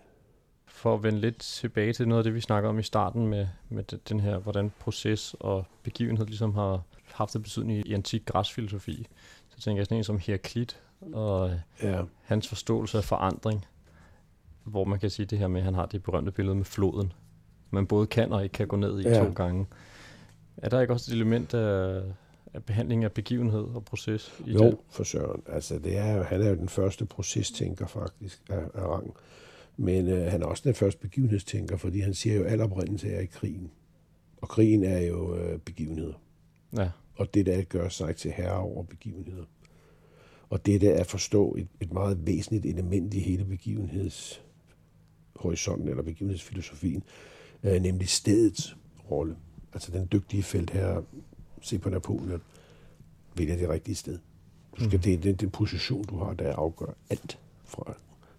For 0.67 0.93
at 0.93 1.03
vende 1.03 1.19
lidt 1.19 1.37
tilbage 1.37 1.93
til 1.93 2.07
noget 2.07 2.19
af 2.19 2.23
det, 2.23 2.33
vi 2.33 2.41
snakker 2.41 2.69
om 2.69 2.79
i 2.79 2.83
starten 2.83 3.27
med, 3.27 3.47
med 3.69 3.83
den 3.83 4.19
her, 4.19 4.37
hvordan 4.37 4.71
proces 4.79 5.35
og 5.39 5.65
begivenhed 5.83 6.25
ligesom 6.25 6.53
har 6.53 6.81
haft 7.05 7.35
en 7.35 7.43
betydning 7.43 7.87
i 7.87 7.93
antik 7.93 8.25
græsfilosofi, 8.25 9.07
så 9.49 9.59
tænker 9.59 9.79
jeg 9.79 9.85
sådan 9.85 9.97
en 9.97 10.03
som 10.03 10.19
Heraklit 10.19 10.81
og 11.13 11.59
ja. 11.83 12.01
hans 12.21 12.47
forståelse 12.47 12.97
af 12.97 13.03
forandring, 13.03 13.65
hvor 14.63 14.83
man 14.83 14.99
kan 14.99 15.09
sige 15.09 15.25
det 15.25 15.39
her 15.39 15.47
med, 15.47 15.61
at 15.61 15.65
han 15.65 15.73
har 15.73 15.85
det 15.85 16.03
berømte 16.03 16.31
billede 16.31 16.55
med 16.55 16.65
floden, 16.65 17.13
man 17.69 17.87
både 17.87 18.07
kan 18.07 18.31
og 18.31 18.43
ikke 18.43 18.53
kan 18.53 18.67
gå 18.67 18.75
ned 18.75 18.99
i 18.99 19.03
ja. 19.03 19.23
to 19.23 19.33
gange. 19.33 19.65
Er 20.61 20.69
der 20.69 20.81
ikke 20.81 20.93
også 20.93 21.11
et 21.11 21.15
element 21.15 21.53
af, 21.53 22.01
af 22.53 22.63
behandling 22.63 23.03
af 23.03 23.11
begivenhed 23.11 23.63
og 23.63 23.85
proces? 23.85 24.41
I 24.47 24.51
jo, 24.51 24.65
det? 24.65 24.77
for 24.89 25.03
søren. 25.03 25.43
Altså, 25.47 25.79
det 25.79 25.97
er, 25.97 26.23
han 26.23 26.41
er 26.41 26.49
jo 26.49 26.55
den 26.55 26.69
første 26.69 27.05
procestænker 27.05 27.87
faktisk 27.87 28.41
af, 28.49 28.63
af 28.73 28.87
rang. 28.87 29.13
Men 29.77 30.07
øh, 30.07 30.31
han 30.31 30.41
er 30.41 30.45
også 30.45 30.63
den 30.65 30.73
første 30.73 31.01
begivenhedstænker, 31.01 31.77
fordi 31.77 31.99
han 31.99 32.13
siger 32.13 32.35
jo, 32.35 32.43
at 32.43 32.51
al 32.51 32.61
oprindelse 32.61 33.09
er 33.09 33.19
i 33.19 33.25
krigen. 33.25 33.71
Og 34.37 34.49
krigen 34.49 34.83
er 34.83 34.99
jo 34.99 35.35
øh, 35.35 35.59
begivenheder. 35.59 36.21
Ja. 36.77 36.89
Og 37.15 37.33
det 37.33 37.45
der 37.45 37.61
gør 37.61 37.89
sig 37.89 38.15
til 38.15 38.31
herre 38.31 38.57
over 38.57 38.83
begivenheder. 38.83 39.45
Og 40.49 40.65
det 40.65 40.81
der 40.81 40.91
er 40.91 40.99
at 40.99 41.07
forstå 41.07 41.55
et, 41.55 41.67
et 41.81 41.93
meget 41.93 42.27
væsentligt 42.27 42.65
element 42.65 43.13
i 43.13 43.19
hele 43.19 43.45
begivenhedshorisonten 43.45 45.89
eller 45.89 46.03
begivenhedsfilosofien, 46.03 47.03
øh, 47.63 47.81
nemlig 47.81 48.09
stedets 48.09 48.77
rolle 49.11 49.35
altså 49.73 49.91
den 49.91 50.07
dygtige 50.11 50.43
felt 50.43 50.69
her, 50.69 51.01
se 51.61 51.79
på 51.79 51.89
Napoleon, 51.89 52.41
vælger 53.35 53.55
det 53.55 53.69
rigtige 53.69 53.95
sted. 53.95 54.19
Du 54.79 54.83
skal, 54.83 54.97
mm. 54.97 55.01
det, 55.01 55.23
det, 55.23 55.39
den 55.39 55.49
position, 55.49 56.03
du 56.03 56.17
har, 56.17 56.33
der 56.33 56.55
afgør 56.55 56.93
alt 57.09 57.39
fra 57.65 57.93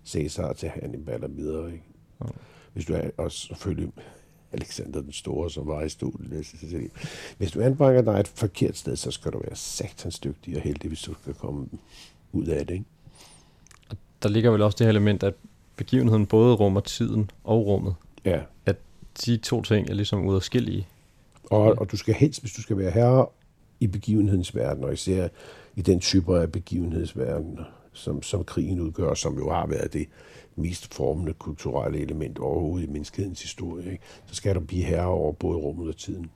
Caesar 0.07 0.53
til 0.53 0.68
Hannibal 0.68 1.25
og 1.25 1.37
videre. 1.37 1.73
Ikke? 1.73 1.85
Mm. 2.21 2.27
Hvis 2.73 2.85
du 2.85 2.95
er 2.95 3.11
også 3.16 3.38
selvfølgelig 3.38 3.92
Alexander 4.53 5.01
den 5.01 5.12
Store, 5.12 5.51
som 5.51 5.66
var 5.66 5.83
i 5.83 5.88
stolen. 5.88 6.45
Hvis 7.38 7.53
du 7.53 7.61
anbringer 7.61 8.03
dig 8.03 8.21
et 8.21 8.29
forkert 8.29 8.77
sted, 8.77 8.97
så 8.97 9.11
skal 9.11 9.33
du 9.33 9.38
være 9.38 9.57
satans 9.57 10.18
dygtig 10.18 10.57
og 10.57 10.62
heldig, 10.62 10.88
hvis 10.88 11.03
du 11.03 11.14
skal 11.23 11.35
komme 11.35 11.68
ud 12.33 12.47
af 12.47 12.66
det. 12.66 12.75
Ikke? 12.75 12.85
Og 13.90 13.97
der 14.23 14.29
ligger 14.29 14.51
vel 14.51 14.62
også 14.62 14.77
det 14.77 14.85
her 14.85 14.90
element, 14.90 15.23
at 15.23 15.35
begivenheden 15.77 16.27
både 16.27 16.55
rummer 16.55 16.81
tiden 16.81 17.31
og 17.45 17.66
rummet. 17.66 17.95
Ja. 18.25 18.40
At 18.66 18.77
de 19.27 19.37
to 19.37 19.62
ting 19.62 19.90
er 19.90 19.95
ligesom 19.95 20.27
udadskillige. 20.27 20.87
Og, 21.50 21.78
og 21.78 21.90
du 21.90 21.96
skal 21.96 22.14
helst, 22.14 22.40
hvis 22.40 22.52
du 22.52 22.62
skal 22.62 22.78
være 22.78 22.90
herre 22.90 23.26
i 23.81 23.87
begivenhedens 23.87 24.55
verden, 24.55 24.85
og 24.85 24.92
især 24.92 25.28
i 25.76 25.83
den 25.83 26.00
type 26.00 26.38
af 26.38 26.52
begivenhedsverden, 26.52 27.59
som, 27.92 28.22
som 28.22 28.44
krigen 28.44 28.81
udgør, 28.81 29.14
som 29.14 29.38
jo 29.38 29.50
har 29.50 29.66
været 29.66 29.92
det 29.92 30.09
mest 30.57 30.94
formende 30.94 31.33
kulturelle 31.33 31.98
element 31.98 32.38
overhovedet 32.38 32.88
i 32.88 32.90
menneskehedens 32.90 33.42
historie, 33.42 33.92
ikke? 33.92 34.05
så 34.26 34.35
skal 34.35 34.55
du 34.55 34.61
blive 34.61 34.85
herre 34.85 35.07
over 35.07 35.33
både 35.33 35.59
rummet 35.59 35.88
og 35.88 35.96
tiden. 35.96 36.31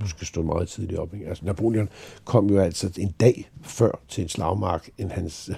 Du 0.00 0.08
skal 0.08 0.26
stå 0.26 0.42
meget 0.42 0.68
tidligt 0.68 0.98
op. 0.98 1.14
Ikke? 1.14 1.26
Altså, 1.26 1.44
Napoleon 1.44 1.88
kom 2.24 2.50
jo 2.50 2.58
altså 2.58 2.92
en 2.98 3.14
dag 3.20 3.50
før 3.62 4.00
til 4.08 4.22
en 4.22 4.28
slagmark, 4.28 4.90
end 4.98 5.10
hans 5.10 5.50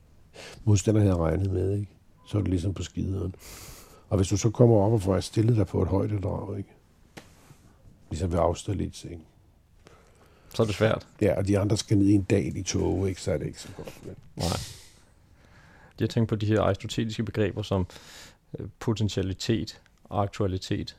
modstander 0.64 1.00
havde 1.00 1.16
regnet 1.16 1.52
med, 1.52 1.72
ikke? 1.72 1.92
så 2.26 2.38
er 2.38 2.42
det 2.42 2.50
ligesom 2.50 2.74
på 2.74 2.82
skideren. 2.82 3.34
Og 4.08 4.16
hvis 4.16 4.28
du 4.28 4.36
så 4.36 4.50
kommer 4.50 4.76
op 4.76 4.92
og 4.92 5.02
får 5.02 5.20
stillet 5.20 5.56
dig 5.56 5.66
på 5.66 5.82
et 5.82 5.88
højdedrag, 5.88 6.58
ikke? 6.58 6.75
Ligesom 8.10 8.32
ved 8.32 8.38
Austerlitz, 8.38 9.04
ikke? 9.04 9.18
Så 10.54 10.62
er 10.62 10.66
det 10.66 10.74
svært. 10.74 11.06
Ja, 11.20 11.36
og 11.36 11.48
de 11.48 11.58
andre 11.58 11.76
skal 11.76 11.98
ned 11.98 12.06
i 12.06 12.12
en 12.12 12.22
dag 12.22 12.56
i 12.56 12.62
tog, 12.62 13.08
ikke? 13.08 13.20
så 13.20 13.32
er 13.32 13.38
det 13.38 13.46
ikke 13.46 13.60
så 13.60 13.68
godt. 13.76 14.06
Men... 14.06 14.14
Nej. 14.36 14.58
Jeg 16.00 16.10
tænker 16.10 16.28
på 16.28 16.36
de 16.36 16.46
her 16.46 16.60
aristoteliske 16.60 17.24
begreber 17.24 17.62
som 17.62 17.86
øh, 18.58 18.66
potentialitet 18.80 19.80
og 20.04 20.22
aktualitet. 20.22 20.96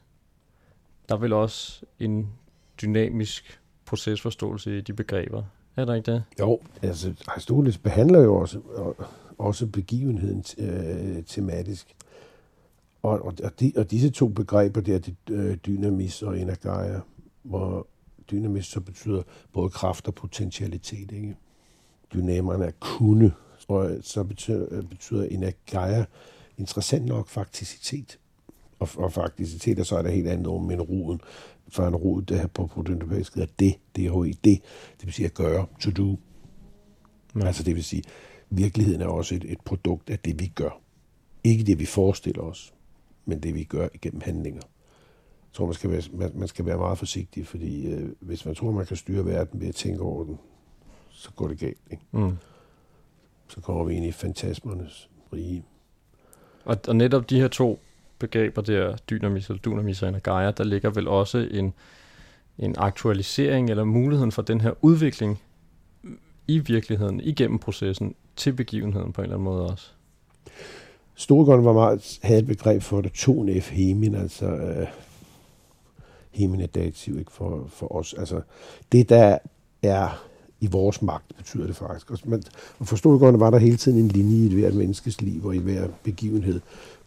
Der 1.09 1.15
er 1.15 1.19
vel 1.19 1.33
også 1.33 1.81
en 1.99 2.29
dynamisk 2.81 3.59
procesforståelse 3.85 4.77
i 4.77 4.81
de 4.81 4.93
begreber. 4.93 5.43
Er 5.75 5.85
der 5.85 5.93
ikke 5.93 6.11
det? 6.11 6.23
Jo, 6.39 6.59
altså 6.81 7.13
Aristoteles 7.27 7.77
behandler 7.77 8.19
jo 8.19 8.35
også, 8.35 8.61
også 9.37 9.67
begivenheden 9.67 10.43
øh, 10.57 11.23
tematisk. 11.23 11.95
Og, 13.01 13.25
og, 13.25 13.33
og, 13.43 13.59
de, 13.59 13.73
og 13.75 13.91
disse 13.91 14.09
to 14.09 14.27
begreber 14.27 14.81
der, 14.81 14.99
det, 14.99 15.15
øh, 15.29 15.57
dynamis 15.65 16.21
og 16.21 16.39
energia, 16.39 16.99
hvor 17.43 17.87
dynamis 18.31 18.65
så 18.65 18.79
betyder 18.79 19.23
både 19.53 19.69
kraft 19.69 20.07
og 20.07 20.15
potentialitet. 20.15 21.11
Ikke? 21.11 21.35
Dynamerne 22.13 22.65
er 22.65 22.71
kunne, 22.79 23.31
og 23.67 23.97
så 24.01 24.23
betyder, 24.23 24.67
øh, 24.71 24.83
betyder 24.83 25.23
energia 25.23 26.05
interessant 26.57 27.05
nok 27.05 27.27
fakticitet. 27.27 28.19
Og, 28.79 28.89
og 28.97 29.13
fakticitet, 29.13 29.79
og 29.79 29.85
så 29.85 29.97
er 29.97 30.01
der 30.01 30.09
helt 30.09 30.27
andet 30.27 30.47
ord, 30.47 30.63
men 30.63 30.81
roden, 30.81 31.21
for 31.69 31.87
en 31.87 31.95
rod, 31.95 32.21
det 32.21 32.39
her 32.39 32.47
på, 32.47 32.67
på 32.67 32.81
den 32.81 32.93
europæiske, 32.93 33.41
er 33.41 33.45
det, 33.59 33.75
det 33.95 34.05
er 34.05 34.11
det, 34.23 34.61
det 34.97 35.05
vil 35.05 35.13
sige 35.13 35.25
at 35.25 35.33
gøre, 35.33 35.65
to 35.79 35.91
do. 35.91 36.17
Ja. 37.35 37.45
Altså 37.45 37.63
det 37.63 37.75
vil 37.75 37.83
sige, 37.83 38.03
virkeligheden 38.49 39.01
er 39.01 39.07
også 39.07 39.35
et, 39.35 39.45
et 39.51 39.61
produkt 39.61 40.09
af 40.09 40.19
det, 40.19 40.39
vi 40.39 40.51
gør. 40.55 40.81
Ikke 41.43 41.63
det, 41.63 41.79
vi 41.79 41.85
forestiller 41.85 42.41
os, 42.41 42.73
men 43.27 43.39
det, 43.39 43.55
vi 43.55 43.63
gør 43.63 43.87
igennem 43.93 44.21
handlinger. 44.21 44.61
Jeg 45.43 45.53
tror, 45.53 45.65
man 45.65 45.73
skal 45.73 45.91
være, 45.91 46.01
man, 46.13 46.31
man 46.35 46.47
skal 46.47 46.65
være 46.65 46.77
meget 46.77 46.97
forsigtig, 46.97 47.47
fordi 47.47 47.87
øh, 47.87 48.09
hvis 48.19 48.45
man 48.45 48.55
tror, 48.55 48.71
man 48.71 48.85
kan 48.85 48.97
styre 48.97 49.25
verden 49.25 49.61
ved 49.61 49.67
at 49.67 49.75
tænke 49.75 50.01
over 50.01 50.23
den, 50.23 50.39
så 51.09 51.31
går 51.31 51.47
det 51.47 51.59
galt. 51.59 51.77
Ikke? 51.91 52.03
Mm. 52.11 52.37
Så 53.47 53.61
kommer 53.61 53.83
vi 53.83 53.93
ind 53.93 54.05
i 54.05 54.11
fantasmernes 54.11 55.09
rige. 55.33 55.63
Og, 56.65 56.77
og 56.87 56.95
netop 56.95 57.29
de 57.29 57.39
her 57.39 57.47
to 57.47 57.79
begreber 58.19 58.61
der, 58.61 58.97
dynamis 58.97 59.47
eller 59.49 59.61
dunamis 59.61 60.03
og 60.03 60.09
energia, 60.09 60.51
der 60.51 60.63
ligger 60.63 60.89
vel 60.89 61.07
også 61.07 61.37
en, 61.37 61.73
en 62.57 62.75
aktualisering 62.77 63.69
eller 63.69 63.83
muligheden 63.83 64.31
for 64.31 64.41
den 64.41 64.61
her 64.61 64.73
udvikling 64.81 65.41
i 66.47 66.59
virkeligheden, 66.59 67.19
igennem 67.19 67.59
processen, 67.59 68.15
til 68.35 68.53
begivenheden 68.53 69.13
på 69.13 69.21
en 69.21 69.25
eller 69.25 69.35
anden 69.35 69.43
måde 69.43 69.71
også. 69.71 69.91
Storgården 71.17 71.65
var 71.65 71.73
meget, 71.73 72.19
havde 72.21 72.39
et 72.39 72.47
begreb 72.47 72.81
for 72.81 73.01
det, 73.01 73.11
ton 73.11 73.61
F 73.61 73.69
hemin, 73.69 74.15
altså 74.15 74.45
øh, 74.45 74.87
hemin 76.31 76.61
er 76.61 76.67
dativ 76.67 77.19
ikke, 77.19 77.31
for, 77.31 77.67
for 77.69 77.95
os. 77.95 78.13
Altså, 78.13 78.41
det, 78.91 79.09
der 79.09 79.37
er 79.83 80.27
i 80.59 80.67
vores 80.67 81.01
magt, 81.01 81.37
betyder 81.37 81.67
det 81.67 81.75
faktisk. 81.75 82.11
Og, 82.11 82.17
man, 82.25 82.43
og 82.79 82.87
for 82.87 82.95
Storgården 82.95 83.39
var 83.39 83.49
der 83.49 83.57
hele 83.57 83.77
tiden 83.77 83.99
en 83.99 84.07
linje 84.07 84.49
i 84.49 84.61
hvert 84.61 84.73
menneskes 84.73 85.21
liv 85.21 85.45
og 85.45 85.55
i 85.55 85.59
hver 85.59 85.87
begivenhed. 86.03 86.59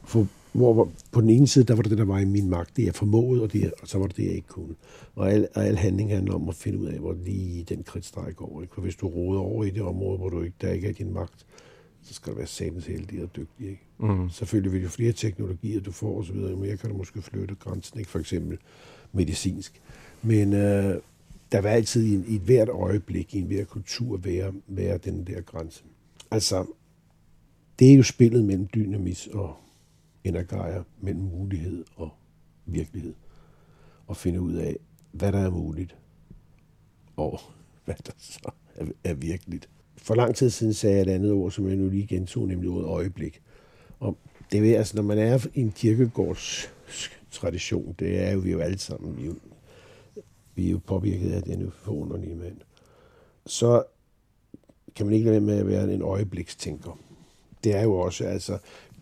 For 0.05 0.27
hvor, 0.53 0.73
hvor 0.73 0.89
på 1.13 1.21
den 1.21 1.31
ene 1.31 1.47
side, 1.47 1.65
der 1.65 1.75
var 1.75 1.83
det 1.83 1.91
det, 1.91 1.99
der 1.99 2.05
var 2.05 2.19
i 2.19 2.25
min 2.25 2.51
magt. 2.51 2.77
Det 2.77 2.85
jeg 2.85 2.95
formåede, 2.95 3.43
og, 3.43 3.53
det, 3.53 3.73
og 3.83 3.89
så 3.89 3.99
var 3.99 4.07
det 4.07 4.17
det, 4.17 4.25
jeg 4.25 4.33
ikke 4.33 4.49
kunne. 4.49 4.75
Og 5.17 5.33
al, 5.33 5.49
og 5.55 5.67
al 5.67 5.77
handling 5.77 6.11
handler 6.11 6.35
om 6.35 6.49
at 6.49 6.55
finde 6.55 6.79
ud 6.79 6.87
af, 6.87 6.99
hvor 6.99 7.17
lige 7.25 7.65
den 7.65 7.83
kridtstreg 7.83 8.37
går. 8.37 8.63
Ikke? 8.63 8.75
For 8.75 8.81
hvis 8.81 8.97
du 8.97 9.09
roder 9.09 9.41
over 9.41 9.65
i 9.65 9.71
det 9.71 9.83
område, 9.83 10.19
hvor 10.19 10.29
du 10.29 10.43
ikke, 10.43 10.57
der 10.61 10.73
ikke 10.73 10.89
er 10.89 10.93
din 10.93 11.13
magt, 11.13 11.47
så 12.11 12.15
skal 12.15 12.33
du 12.33 12.37
være 12.37 12.47
satans 12.47 12.87
heldig 12.87 13.23
og 13.23 13.37
dygtig. 13.37 13.69
Ikke? 13.69 13.83
Mm. 13.99 14.31
Selvfølgelig 14.31 14.73
vil 14.73 14.83
jo 14.83 14.89
flere 14.89 15.13
teknologier, 15.13 15.81
du 15.81 15.93
får 15.93 16.19
osv., 16.19 16.37
jo 16.37 16.57
mere 16.57 16.77
kan 16.77 16.91
du 16.91 16.97
måske 16.97 17.23
flytte 17.23 17.55
grænsen, 17.55 17.99
ikke? 17.99 18.11
for 18.11 18.19
eksempel 18.19 18.59
medicinsk. 19.13 19.83
Men 20.23 20.53
øh, 20.53 21.01
der 21.53 21.61
vil 21.61 21.69
altid 21.69 22.05
i, 22.05 22.15
en, 22.15 22.25
i 22.29 22.35
et 22.35 22.41
hvert 22.41 22.69
øjeblik, 22.69 23.35
i 23.35 23.39
en 23.39 23.47
hver 23.47 23.65
kultur, 23.65 24.17
være, 24.17 24.53
være 24.67 24.99
den 24.99 25.27
der 25.27 25.41
grænse. 25.41 25.85
Altså, 26.31 26.67
det 27.79 27.93
er 27.93 27.97
jo 27.97 28.03
spillet 28.03 28.45
mellem 28.45 28.69
dynamis 28.75 29.27
og 29.27 29.57
energejer 30.25 30.83
mellem 31.01 31.23
mulighed 31.23 31.85
og 31.97 32.11
virkelighed. 32.67 33.15
Og 34.07 34.17
finde 34.17 34.41
ud 34.41 34.55
af, 34.55 34.77
hvad 35.13 35.33
der 35.33 35.39
er 35.39 35.51
muligt, 35.51 35.97
og 37.17 37.41
hvad 37.85 37.95
der 38.07 38.13
så 38.19 38.51
er, 38.75 38.87
er 39.05 39.15
virkeligt. 39.15 39.69
For 40.03 40.15
lang 40.15 40.37
tid 40.37 40.51
siden 40.51 40.75
sagde 40.75 40.97
jeg 40.97 41.03
et 41.03 41.15
andet 41.15 41.33
ord, 41.33 41.51
som 41.51 41.69
jeg 41.69 41.77
nu 41.77 41.89
lige 41.89 42.07
gentog, 42.07 42.49
nemlig 42.49 42.71
ordet 42.71 42.87
øjeblik. 42.87 43.43
Og 44.01 44.17
det 44.53 44.75
er 44.75 44.79
altså, 44.79 44.97
når 44.97 45.03
man 45.03 45.19
er 45.19 45.47
i 45.55 45.61
en 45.61 45.73
kirkegårds 45.73 46.73
tradition, 47.31 47.95
det 47.99 48.19
er 48.19 48.31
jo 48.33 48.39
vi 48.39 48.51
jo 48.51 48.61
alle 48.61 48.79
sammen, 48.79 49.17
vi 49.17 49.23
er 49.23 49.27
jo, 49.27 49.35
vi 50.55 50.67
er 50.67 50.71
jo 50.71 50.81
påvirket 50.87 51.33
af 51.33 51.43
denne 51.43 51.71
forunderlige 51.71 52.35
mand, 52.35 52.57
så 53.47 53.83
kan 54.95 55.07
man 55.07 55.15
ikke 55.15 55.25
lade 55.25 55.35
være 55.35 55.47
med 55.47 55.59
at 55.59 55.67
være 55.67 55.95
en 55.95 56.03
øjeblikstænker. 56.03 56.99
Det 57.65 57.77
er 57.77 57.83
jo 57.83 57.95
også, 57.95 58.25
altså, 58.25 58.59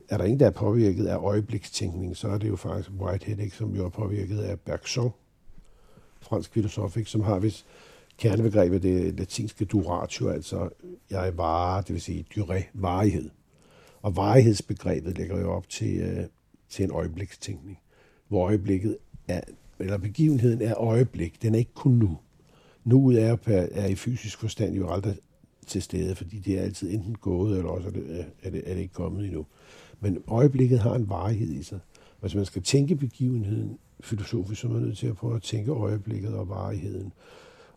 er 0.09 0.17
der 0.17 0.25
ingen, 0.25 0.41
der 0.41 0.47
er 0.47 0.51
påvirket 0.51 1.07
af 1.07 1.17
øjeblikstænkning, 1.17 2.17
så 2.17 2.29
er 2.29 2.39
det 2.39 2.49
jo 2.49 2.57
faktisk 2.57 2.91
Whitehead, 2.91 3.39
ikke, 3.39 3.57
som 3.57 3.75
jo 3.75 3.85
er 3.85 3.89
påvirket 3.89 4.39
af 4.39 4.61
Bergson, 4.61 5.11
fransk 6.21 6.53
filosof, 6.53 6.97
ikke, 6.97 7.11
som 7.11 7.21
har 7.21 7.39
vist 7.39 7.67
kernebegrebet 8.19 8.83
det 8.83 9.19
latinske 9.19 9.65
duratio, 9.65 10.29
altså 10.29 10.69
jeg 11.11 11.37
varer, 11.37 11.83
det 11.83 11.93
vil 11.93 12.01
sige 12.01 12.25
duré, 12.37 12.63
varighed. 12.75 13.31
Og 14.03 14.17
varighedsbegrebet 14.17 15.19
lægger 15.19 15.41
jo 15.41 15.53
op 15.53 15.69
til, 15.69 16.01
øh, 16.01 16.25
til 16.69 16.85
en 16.85 16.91
øjeblikstænkning, 16.91 17.79
hvor 18.29 18.47
øjeblikket 18.47 18.97
er, 19.29 19.41
eller 19.79 19.99
begivenheden 19.99 20.63
er 20.63 20.75
øjeblik, 20.75 21.43
den 21.43 21.55
er 21.55 21.59
ikke 21.59 21.75
kun 21.75 21.93
nu. 21.93 22.19
Nuet 22.85 23.23
er, 23.23 23.37
per, 23.37 23.67
er 23.73 23.87
i 23.87 23.95
fysisk 23.95 24.39
forstand 24.39 24.75
jo 24.75 24.91
aldrig 24.91 25.17
til 25.67 25.83
stede, 25.83 26.15
fordi 26.15 26.39
det 26.39 26.59
er 26.59 26.63
altid 26.63 26.91
enten 26.91 27.15
gået, 27.15 27.59
eller 27.59 27.71
også 27.71 27.89
er 27.89 27.93
det, 27.93 28.03
øh, 28.03 28.25
er 28.43 28.51
det, 28.51 28.63
er 28.67 28.75
det 28.75 28.81
ikke 28.81 28.95
kommet 28.95 29.25
endnu. 29.25 29.47
Men 30.01 30.23
øjeblikket 30.29 30.79
har 30.79 30.95
en 30.95 31.09
varighed 31.09 31.49
i 31.49 31.63
sig. 31.63 31.81
Hvis 32.21 32.35
man 32.35 32.45
skal 32.45 32.63
tænke 32.63 32.97
begivenheden 32.97 33.79
filosofisk, 34.01 34.61
så 34.61 34.69
er 34.69 34.73
man 34.73 34.83
nødt 34.83 34.99
til 34.99 35.07
at 35.07 35.17
prøve 35.17 35.37
at 35.37 35.43
tænke 35.43 35.71
øjeblikket 35.71 36.35
og 36.35 36.49
varigheden. 36.49 37.13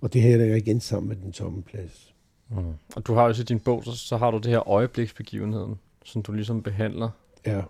Og 0.02 0.14
det 0.14 0.22
her 0.22 0.38
er 0.38 0.56
igen 0.56 0.80
sammen 0.80 1.10
med 1.10 1.16
den 1.16 1.32
tomme 1.32 1.62
plads. 1.62 2.14
Mm. 2.50 2.58
Og 2.96 3.08
du 3.08 3.14
har 3.14 3.26
jo 3.26 3.42
i 3.42 3.44
din 3.44 3.60
bog, 3.60 3.84
så, 3.84 3.92
så 3.92 4.18
har 4.18 4.32
du 4.32 4.38
det 4.38 4.52
her 4.52 4.70
øjebliksbegivenheden, 4.70 5.76
som 6.06 6.22
du 6.22 6.32
ligesom 6.32 6.64
behandler. 6.64 7.10
Ja. 7.46 7.62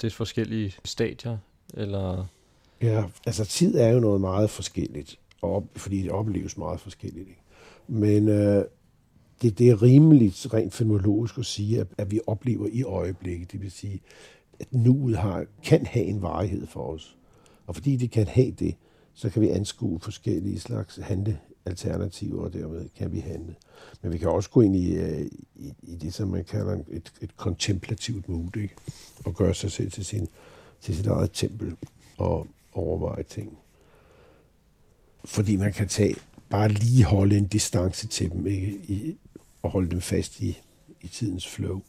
Det 0.00 0.06
er 0.06 0.10
forskellige 0.10 0.74
stadier, 0.84 1.38
eller... 1.74 2.26
Ja, 2.82 3.04
altså 3.26 3.44
tid 3.44 3.74
er 3.74 3.88
jo 3.88 4.00
noget 4.00 4.20
meget 4.20 4.50
forskelligt, 4.50 5.18
og 5.42 5.68
fordi 5.76 6.02
det 6.02 6.10
opleves 6.10 6.56
meget 6.56 6.80
forskelligt. 6.80 7.28
Ikke? 7.28 7.42
Men 7.88 8.28
øh, 8.28 8.64
det, 9.42 9.58
det 9.58 9.70
er 9.70 9.82
rimeligt 9.82 10.46
rent 10.54 10.74
fenomenologisk 10.74 11.38
at 11.38 11.46
sige, 11.46 11.80
at, 11.80 11.86
at 11.98 12.10
vi 12.10 12.20
oplever 12.26 12.68
i 12.72 12.82
øjeblikket. 12.82 13.52
Det 13.52 13.62
vil 13.62 13.70
sige, 13.70 14.00
at 14.60 14.72
nuet 14.72 15.16
har, 15.16 15.46
kan 15.62 15.86
have 15.86 16.04
en 16.04 16.22
varighed 16.22 16.66
for 16.66 16.92
os. 16.92 17.16
Og 17.66 17.74
fordi 17.74 17.96
det 17.96 18.10
kan 18.10 18.26
have 18.26 18.50
det, 18.50 18.74
så 19.14 19.30
kan 19.30 19.42
vi 19.42 19.48
anskue 19.48 20.00
forskellige 20.00 20.60
slags 20.60 20.96
alternativer, 21.66 22.42
og 22.42 22.52
dermed 22.52 22.88
kan 22.96 23.12
vi 23.12 23.18
handle. 23.18 23.54
Men 24.02 24.12
vi 24.12 24.18
kan 24.18 24.28
også 24.28 24.50
gå 24.50 24.60
ind 24.60 24.76
i, 24.76 24.94
øh, 24.94 25.26
i, 25.56 25.72
i 25.82 25.96
det, 25.96 26.14
som 26.14 26.28
man 26.28 26.44
kalder 26.44 26.78
et, 26.90 27.12
et 27.20 27.36
kontemplativt 27.36 28.28
mood, 28.28 28.56
ikke? 28.56 28.74
og 29.24 29.34
gøre 29.34 29.54
sig 29.54 29.72
selv 29.72 29.90
til, 29.90 30.04
sin, 30.04 30.28
til 30.80 30.96
sit 30.96 31.06
eget 31.06 31.30
tempel 31.32 31.76
og 32.18 32.46
overveje 32.72 33.22
ting. 33.22 33.58
Fordi 35.24 35.56
man 35.56 35.72
kan 35.72 35.88
tage 35.88 36.14
bare 36.50 36.68
lige 36.68 37.04
holde 37.04 37.38
en 37.38 37.46
distance 37.46 38.06
til 38.06 38.30
dem, 38.30 38.46
ikke? 38.46 38.66
I, 38.66 39.18
og 39.62 39.70
holde 39.70 39.90
dem 39.90 40.00
fast 40.00 40.40
i, 40.40 40.58
i 41.00 41.08
tidens 41.08 41.48
flow. 41.48 41.82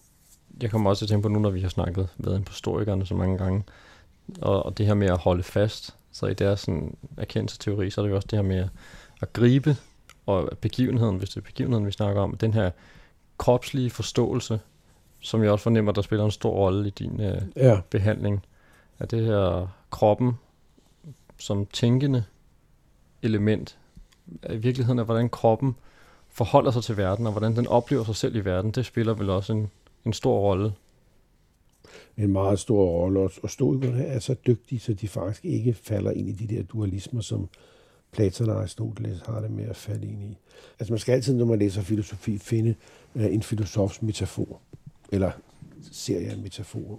Jeg 0.61 0.71
kommer 0.71 0.89
også 0.89 0.99
til 0.99 1.05
at 1.05 1.09
tænke 1.09 1.23
på 1.23 1.29
nu, 1.29 1.39
når 1.39 1.49
vi 1.49 1.61
har 1.61 1.69
snakket 1.69 2.09
med 2.17 2.35
en 2.35 2.43
på 2.43 2.51
historikerne 2.51 3.05
så 3.05 3.15
mange 3.15 3.37
gange, 3.37 3.63
og, 4.41 4.65
og 4.65 4.77
det 4.77 4.85
her 4.85 4.93
med 4.93 5.07
at 5.07 5.17
holde 5.17 5.43
fast, 5.43 5.95
så 6.11 6.25
i 6.25 6.33
deres 6.33 6.59
sådan, 6.59 6.97
erkendelsesteori, 7.17 7.89
så 7.89 8.01
er 8.01 8.05
det 8.05 8.09
jo 8.09 8.15
også 8.15 8.27
det 8.31 8.37
her 8.37 8.43
med 8.43 8.57
at 8.57 8.69
gribe 9.25 9.75
og 10.25 10.49
begivenheden, 10.61 11.17
hvis 11.17 11.29
det 11.29 11.37
er 11.37 11.45
begivenheden, 11.45 11.85
vi 11.85 11.91
snakker 11.91 12.21
om, 12.21 12.37
den 12.37 12.53
her 12.53 12.71
kropslige 13.37 13.89
forståelse, 13.89 14.59
som 15.19 15.43
jeg 15.43 15.51
også 15.51 15.63
fornemmer, 15.63 15.91
der 15.91 16.01
spiller 16.01 16.25
en 16.25 16.31
stor 16.31 16.51
rolle 16.51 16.87
i 16.87 16.91
din 16.91 17.21
øh, 17.21 17.41
ja. 17.55 17.79
behandling 17.89 18.45
af 18.99 19.07
det 19.07 19.25
her 19.25 19.67
kroppen 19.91 20.33
som 21.37 21.65
tænkende 21.65 22.23
element. 23.21 23.77
I 24.49 24.57
virkeligheden 24.57 24.99
er, 24.99 25.03
hvordan 25.03 25.29
kroppen 25.29 25.75
forholder 26.29 26.71
sig 26.71 26.83
til 26.83 26.97
verden, 26.97 27.25
og 27.25 27.31
hvordan 27.31 27.55
den 27.55 27.67
oplever 27.67 28.03
sig 28.03 28.15
selv 28.15 28.35
i 28.35 28.39
verden, 28.39 28.71
det 28.71 28.85
spiller 28.85 29.13
vel 29.13 29.29
også 29.29 29.53
en, 29.53 29.71
en 30.05 30.13
stor 30.13 30.39
rolle. 30.39 30.73
En 32.17 32.31
meget 32.31 32.59
stor 32.59 32.89
rolle, 32.89 33.19
og 33.19 33.49
stoikerne 33.49 34.03
er 34.03 34.19
så 34.19 34.35
dygtige, 34.47 34.79
så 34.79 34.93
de 34.93 35.07
faktisk 35.07 35.45
ikke 35.45 35.73
falder 35.73 36.11
ind 36.11 36.29
i 36.29 36.31
de 36.31 36.55
der 36.55 36.63
dualismer, 36.63 37.21
som 37.21 37.49
Platon 38.11 38.49
og 38.49 38.59
Aristoteles 38.59 39.21
har 39.25 39.41
det 39.41 39.51
med 39.51 39.65
at 39.69 39.75
falde 39.75 40.07
ind 40.07 40.23
i. 40.23 40.37
Altså 40.79 40.93
man 40.93 40.99
skal 40.99 41.13
altid, 41.13 41.33
når 41.33 41.45
man 41.45 41.59
læser 41.59 41.81
filosofi, 41.81 42.37
finde 42.37 42.75
øh, 43.15 43.33
en 43.33 43.43
filosofs 43.43 44.01
metafor. 44.01 44.61
eller 45.11 45.31
serie 45.91 46.29
af 46.29 46.37
metaforer. 46.37 46.97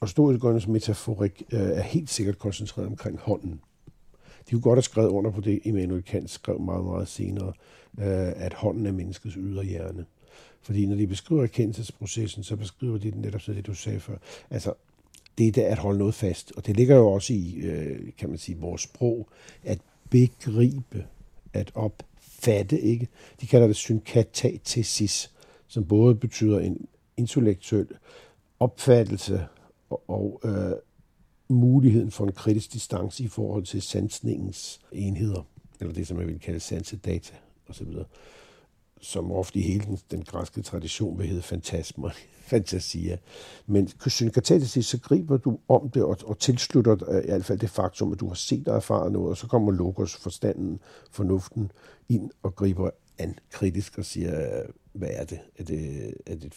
Og 0.00 0.08
stoikernes 0.08 0.66
metaforik 0.66 1.42
øh, 1.52 1.60
er 1.60 1.82
helt 1.82 2.10
sikkert 2.10 2.38
koncentreret 2.38 2.88
omkring 2.88 3.18
hånden. 3.18 3.60
De 4.46 4.50
kunne 4.50 4.62
godt 4.62 4.76
have 4.76 4.82
skrevet 4.82 5.08
under 5.08 5.30
på 5.30 5.40
det, 5.40 5.60
Immanuel 5.64 6.02
Kant 6.02 6.30
skrev 6.30 6.60
meget, 6.60 6.84
meget 6.84 7.08
senere, 7.08 7.52
øh, 7.98 8.32
at 8.36 8.54
hånden 8.54 8.86
er 8.86 8.92
menneskets 8.92 9.34
ydre 9.34 9.64
hjerne. 9.64 10.04
Fordi 10.62 10.86
når 10.86 10.96
de 10.96 11.06
beskriver 11.06 11.42
erkendelsesprocessen, 11.42 12.42
så 12.42 12.56
beskriver 12.56 12.98
de 12.98 13.10
netop 13.20 13.40
så 13.40 13.52
det, 13.52 13.66
du 13.66 13.74
sagde 13.74 14.00
før. 14.00 14.16
Altså, 14.50 14.72
det 15.38 15.58
er 15.58 15.68
at 15.68 15.78
holde 15.78 15.98
noget 15.98 16.14
fast. 16.14 16.52
Og 16.56 16.66
det 16.66 16.76
ligger 16.76 16.96
jo 16.96 17.08
også 17.08 17.32
i, 17.32 17.62
kan 18.18 18.28
man 18.28 18.38
sige, 18.38 18.58
vores 18.58 18.82
sprog, 18.82 19.28
at 19.64 19.78
begribe, 20.10 21.06
at 21.52 21.72
opfatte, 21.74 22.80
ikke? 22.80 23.08
De 23.40 23.46
kalder 23.46 23.66
det 23.66 23.76
synkatatesis, 23.76 25.30
som 25.66 25.84
både 25.84 26.14
betyder 26.14 26.60
en 26.60 26.88
intellektuel 27.16 27.88
opfattelse 28.60 29.46
og, 29.90 30.02
og 30.08 30.40
øh, 30.44 30.72
muligheden 31.48 32.10
for 32.10 32.24
en 32.24 32.32
kritisk 32.32 32.72
distance 32.72 33.24
i 33.24 33.28
forhold 33.28 33.64
til 33.64 33.82
sansningens 33.82 34.80
enheder, 34.92 35.46
eller 35.80 35.94
det, 35.94 36.06
som 36.06 36.16
man 36.16 36.26
vil 36.26 36.40
kalde 36.40 36.60
sansedata 36.60 37.34
osv., 37.68 37.86
som 39.00 39.32
ofte 39.32 39.58
i 39.58 39.62
hele 39.62 39.84
den, 39.84 39.98
den 40.10 40.22
græske 40.22 40.62
tradition 40.62 41.18
vil 41.18 41.26
hedde 41.26 41.42
fantasmer, 41.42 42.10
fantasia. 42.50 43.16
Men 43.66 43.88
synkatatesis, 44.06 44.86
så 44.86 44.98
griber 45.00 45.36
du 45.36 45.58
om 45.68 45.90
det 45.90 46.02
og, 46.02 46.16
og 46.24 46.38
tilslutter 46.38 46.94
dig 46.94 47.22
i 47.24 47.26
hvert 47.26 47.44
fald 47.44 47.58
det 47.58 47.70
faktum, 47.70 48.12
at 48.12 48.20
du 48.20 48.28
har 48.28 48.34
set 48.34 48.68
og 48.68 48.76
erfaret 48.76 49.12
noget, 49.12 49.30
og 49.30 49.36
så 49.36 49.46
kommer 49.46 49.72
logos, 49.72 50.16
forstanden, 50.16 50.80
fornuften 51.10 51.72
ind 52.08 52.30
og 52.42 52.56
griber 52.56 52.90
an 53.18 53.38
kritisk 53.50 53.98
og 53.98 54.04
siger, 54.04 54.62
hvad 54.92 55.08
er 55.12 55.24
det? 55.24 55.38
Er 55.58 55.64
det, 55.64 56.14
er 56.26 56.34
det 56.34 56.44
et 56.44 56.54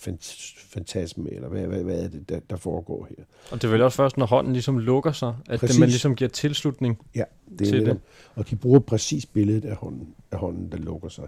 fantasme, 0.56 1.34
eller 1.34 1.47
hvad, 1.47 1.62
hvad, 1.67 1.84
hvad 1.84 2.03
er 2.03 2.08
det, 2.08 2.29
der, 2.29 2.39
der 2.49 2.56
foregår 2.56 3.08
her? 3.10 3.23
Og 3.51 3.62
det 3.62 3.67
er 3.67 3.71
vel 3.71 3.82
også 3.82 3.95
først, 3.95 4.17
når 4.17 4.25
hånden 4.25 4.53
ligesom 4.53 4.77
lukker 4.77 5.12
sig, 5.12 5.36
at 5.49 5.62
det, 5.62 5.79
man 5.79 5.89
ligesom 5.89 6.15
giver 6.15 6.29
tilslutning 6.29 6.99
ja, 7.15 7.23
det 7.49 7.62
er 7.62 7.65
til 7.65 7.79
netop, 7.79 7.95
det. 7.95 8.03
Og 8.36 8.49
de 8.49 8.56
bruger 8.56 8.79
præcis 8.79 9.25
billedet 9.25 9.65
af 9.65 9.75
hånden, 9.75 10.15
af 10.32 10.38
hånden 10.38 10.71
der 10.71 10.77
lukker 10.77 11.10
sig. 11.10 11.27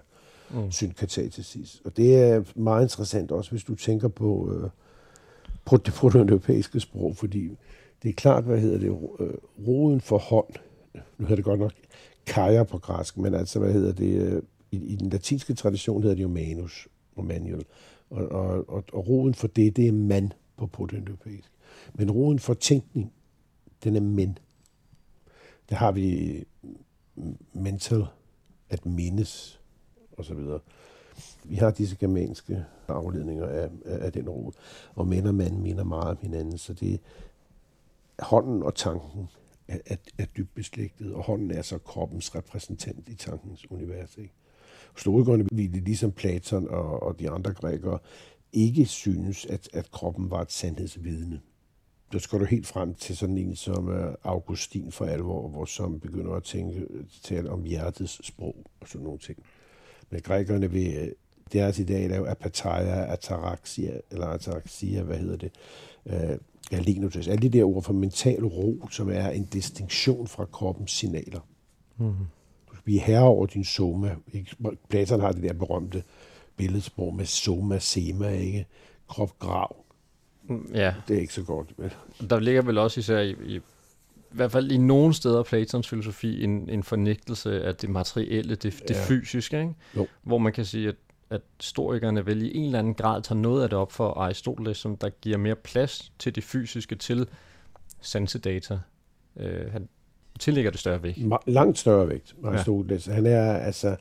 Mm. 0.51 0.71
Synkatatesis. 0.71 1.81
Og 1.86 1.97
det 1.97 2.15
er 2.21 2.43
meget 2.55 2.84
interessant 2.84 3.31
også, 3.31 3.51
hvis 3.51 3.63
du 3.63 3.75
tænker 3.75 4.08
på, 4.08 4.53
øh, 4.53 4.69
på 5.65 5.77
det 5.77 5.93
proto-europæiske 5.93 6.79
sprog, 6.79 7.17
fordi 7.17 7.58
det 8.03 8.10
er 8.10 8.13
klart, 8.13 8.43
hvad 8.43 8.60
hedder 8.60 8.77
det, 8.77 8.88
øh, 9.19 9.34
roden 9.67 10.01
for 10.01 10.17
hånd, 10.17 10.53
nu 10.93 11.25
hedder 11.25 11.36
det 11.36 11.45
godt 11.45 11.60
nok 11.60 11.73
kaja 12.25 12.63
på 12.63 12.77
græsk, 12.77 13.17
men 13.17 13.34
altså, 13.34 13.60
hvad 13.60 13.73
hedder 13.73 13.93
det, 13.93 14.21
øh, 14.21 14.41
i, 14.71 14.77
i 14.77 14.95
den 14.95 15.10
latinske 15.10 15.53
tradition 15.53 16.01
hedder 16.01 16.15
det 16.15 16.23
jo 16.23 16.27
manus, 16.27 16.88
og 17.15 17.25
manual. 17.25 17.65
Og, 18.10 18.27
og, 18.31 18.69
og, 18.69 18.84
og 18.93 19.08
roden 19.08 19.34
for 19.34 19.47
det, 19.47 19.75
det 19.75 19.88
er 19.88 19.91
man 19.91 20.34
på 20.58 20.67
protoeuropæisk. 20.67 21.51
Men 21.93 22.12
roden 22.12 22.39
for 22.39 22.53
tænkning, 22.53 23.13
den 23.84 23.95
er 23.95 24.01
men. 24.01 24.38
Det 25.69 25.77
har 25.77 25.91
vi 25.91 26.43
mm, 27.15 27.38
mental, 27.53 28.05
at 28.69 28.86
mindes, 28.86 29.60
og 30.17 30.25
så 30.25 30.34
videre. 30.34 30.60
Vi 31.43 31.56
har 31.56 31.71
disse 31.71 31.95
germanske 31.95 32.65
afledninger 32.88 33.47
af, 33.47 33.69
af, 33.86 34.06
af 34.06 34.12
den 34.12 34.30
rod, 34.30 34.51
og 34.95 35.08
mænd 35.08 35.28
og 35.28 35.36
mand 35.36 35.58
minder 35.58 35.84
meget 35.84 36.10
om 36.10 36.17
hinanden, 36.21 36.58
så 36.58 36.73
det 36.73 36.99
hånden 38.19 38.63
og 38.63 38.75
tanken 38.75 39.30
er, 39.67 39.78
er, 39.86 39.95
er 40.17 40.25
dybt 40.25 40.56
beslægtet, 40.56 41.13
og 41.13 41.23
hånden 41.23 41.51
er 41.51 41.62
så 41.62 41.78
kroppens 41.78 42.36
repræsentant 42.36 43.10
i 43.10 43.15
tankens 43.15 43.71
univers. 43.71 44.17
Ikke? 44.17 44.34
Stoikerne 44.95 45.47
ville 45.51 45.80
ligesom 45.80 46.12
Platon 46.12 46.67
og, 46.67 47.04
og 47.04 47.19
de 47.19 47.30
andre 47.30 47.54
grækere 47.54 47.99
ikke 48.54 48.86
synes, 48.86 49.45
at, 49.45 49.69
at 49.73 49.91
kroppen 49.91 50.32
var 50.32 50.41
et 50.41 50.51
sandhedsvidne. 50.51 51.41
Der 52.12 52.19
skal 52.19 52.39
du 52.39 52.45
helt 52.45 52.67
frem 52.67 52.93
til 52.93 53.17
sådan 53.17 53.38
en 53.38 53.56
som 53.56 53.89
øh, 53.89 54.13
Augustin 54.23 54.91
for 54.91 55.06
alvor, 55.06 55.47
hvor 55.47 55.65
som 55.65 55.99
begynder 55.99 56.32
at 56.34 56.43
tænke, 56.43 56.88
tale 57.23 57.49
om 57.49 57.63
hjertets 57.63 58.28
sprog 58.28 58.56
og 58.82 58.88
sådan 58.88 59.04
nogle 59.04 59.19
ting. 59.19 59.38
Men 60.10 60.22
grækerne 60.22 60.72
vil, 60.72 60.96
øh, 60.96 61.08
deres 61.54 61.82
dag 61.88 62.06
er 62.06 62.18
jo 62.18 62.26
apatheia, 62.26 63.13
ataraxia, 63.13 64.00
eller 64.12 64.28
ataraxia, 64.28 65.04
hvad 65.04 65.18
hedder 65.18 65.38
det, 65.38 65.52
uh, 66.06 66.38
alinotes, 66.72 67.28
alle 67.28 67.41
de 67.41 67.58
der 67.58 67.65
ord 67.65 67.84
for 67.84 67.94
mental 67.94 68.44
ro, 68.44 68.88
som 68.91 69.10
er 69.10 69.30
en 69.30 69.46
distinktion 69.46 70.28
fra 70.28 70.46
kroppens 70.46 70.91
signaler. 70.91 71.39
Mm-hmm 71.98 72.26
blive 72.86 73.00
herre 73.00 73.24
over 73.24 73.46
din 73.46 73.63
soma. 73.63 74.15
Platon 74.89 75.20
har 75.20 75.32
det 75.32 75.44
der 75.44 75.54
berømte 75.54 76.04
billedsprog 76.58 77.15
med 77.15 77.26
soma, 77.26 77.80
sema, 77.80 78.30
ikke? 78.30 78.65
Krop, 79.08 79.39
grav. 79.39 79.76
Mm, 80.50 80.72
ja. 80.74 80.94
Det 81.08 81.15
er 81.15 81.22
ikke 81.22 81.34
så 81.34 81.44
godt. 81.44 81.80
Men... 81.80 81.91
Der 82.30 82.39
ligger 82.39 82.62
vel 82.62 82.78
også 82.78 83.00
især 83.00 83.20
i, 83.20 83.36
i, 83.46 83.60
i 84.36 84.38
hvert 84.38 84.52
fald 84.52 84.71
i 84.71 84.78
nogle 84.78 85.13
steder 85.13 85.43
Platons 85.43 85.89
filosofi 85.89 86.43
en, 86.43 86.69
en 86.69 86.84
fornægtelse 86.84 87.63
af 87.63 87.76
det 87.76 87.89
materielle, 87.89 88.56
det, 88.56 88.74
det 88.88 88.95
ja. 88.95 89.06
fysiske, 89.08 89.60
ikke? 89.60 89.74
Jo. 89.95 90.08
hvor 90.24 90.38
man 90.38 90.54
kan 90.54 90.65
sige, 90.65 90.88
at, 90.88 90.95
at 91.30 91.41
historikerne 91.62 92.26
vel 92.26 92.41
i 92.41 92.58
en 92.58 92.65
eller 92.65 92.80
anden 92.80 92.93
grad 92.93 93.21
tager 93.21 93.39
noget 93.39 93.63
af 93.63 93.69
det 93.69 93.78
op 93.78 93.91
for 93.91 94.13
Aristoteles, 94.13 94.78
som 94.78 94.98
der 94.98 95.10
giver 95.10 95.38
mere 95.38 95.56
plads 95.56 96.12
til 96.19 96.36
det 96.36 96.43
fysiske, 96.43 96.95
til 96.95 97.28
sansedata. 98.02 98.80
Øh, 99.38 99.71
han, 99.71 99.88
tillægger 100.39 100.71
det 100.71 100.80
større 100.80 101.04
vægt. 101.04 101.19
Langt 101.48 101.78
større 101.78 102.10
vægt, 102.10 102.36
Aristoteles. 102.43 103.08
Ja. 103.08 103.13
Han 103.13 103.26
er 103.26 103.54
altså... 103.54 103.95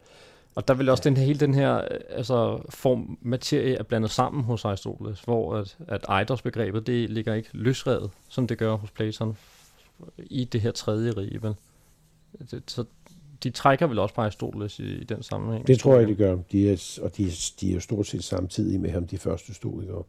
Og 0.55 0.69
der 0.69 0.75
vil 0.75 0.89
også 0.89 1.03
den, 1.05 1.17
hele 1.17 1.41
den 1.41 1.55
her 1.55 1.71
altså, 2.11 2.63
form 2.69 3.19
materie 3.23 3.75
er 3.75 3.83
blandet 3.83 4.11
sammen 4.11 4.45
hos 4.45 4.65
Aristoteles, 4.65 5.21
hvor 5.21 5.57
at, 5.57 5.77
at 5.89 6.07
eidos-begrebet, 6.21 6.87
det 6.87 7.11
ligger 7.11 7.35
ikke 7.35 7.49
løsredet, 7.53 8.11
som 8.29 8.47
det 8.47 8.59
gør 8.59 8.77
hos 8.77 8.91
Platon 8.91 9.37
i 10.19 10.45
det 10.45 10.61
her 10.61 10.71
tredje 10.71 11.11
rige, 11.11 11.43
vel? 11.43 11.55
Det, 12.51 12.63
så 12.67 12.85
de 13.43 13.51
trækker 13.51 13.87
vel 13.87 13.99
også 13.99 14.15
på 14.15 14.21
Aristoteles 14.21 14.79
i, 14.79 14.83
i 14.83 15.05
den 15.05 15.23
sammenhæng. 15.23 15.67
Det 15.67 15.79
tror 15.79 15.99
jeg, 15.99 16.09
de 16.09 16.15
gør. 16.15 16.39
De 16.53 16.71
er, 16.71 16.99
og 17.03 17.17
de, 17.17 17.31
de 17.61 17.71
er 17.71 17.75
jo 17.75 17.81
stort 17.81 18.07
set 18.07 18.25
samtidig 18.25 18.81
med 18.81 18.91
ham, 18.91 19.07
de 19.07 19.19
første 19.19 19.55
stoikere. 19.55 20.03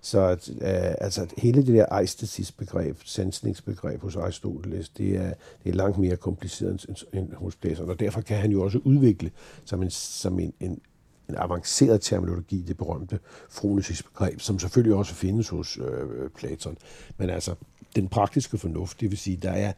Så 0.00 0.20
at, 0.20 0.50
øh, 0.50 0.94
altså, 1.00 1.26
hele 1.38 1.66
det 1.66 1.74
der 1.74 1.98
eistesis-begreb, 1.98 2.96
sansningsbegreb 3.04 4.00
hos 4.00 4.16
Aristoteles, 4.16 4.88
det 4.88 5.16
er, 5.16 5.34
det 5.64 5.70
er 5.70 5.74
langt 5.74 5.98
mere 5.98 6.16
kompliceret 6.16 6.86
end, 6.88 6.96
end 7.12 7.32
hos 7.32 7.56
Platon, 7.56 7.90
og 7.90 8.00
derfor 8.00 8.20
kan 8.20 8.36
han 8.36 8.50
jo 8.50 8.62
også 8.62 8.78
udvikle 8.84 9.30
som 9.64 9.82
en, 9.82 9.90
som 9.90 10.38
en, 10.38 10.52
en, 10.60 10.80
en 11.28 11.34
avanceret 11.38 12.00
terminologi, 12.00 12.64
det 12.68 12.76
berømte 12.76 13.18
fronesis-begreb, 13.50 14.40
som 14.40 14.58
selvfølgelig 14.58 14.94
også 14.94 15.14
findes 15.14 15.48
hos 15.48 15.78
øh, 15.78 16.30
Platon. 16.30 16.76
Men 17.18 17.30
altså, 17.30 17.54
den 17.96 18.08
praktiske 18.08 18.58
fornuft, 18.58 19.00
det 19.00 19.10
vil 19.10 19.18
sige, 19.18 19.36
der 19.36 19.50
er, 19.50 19.72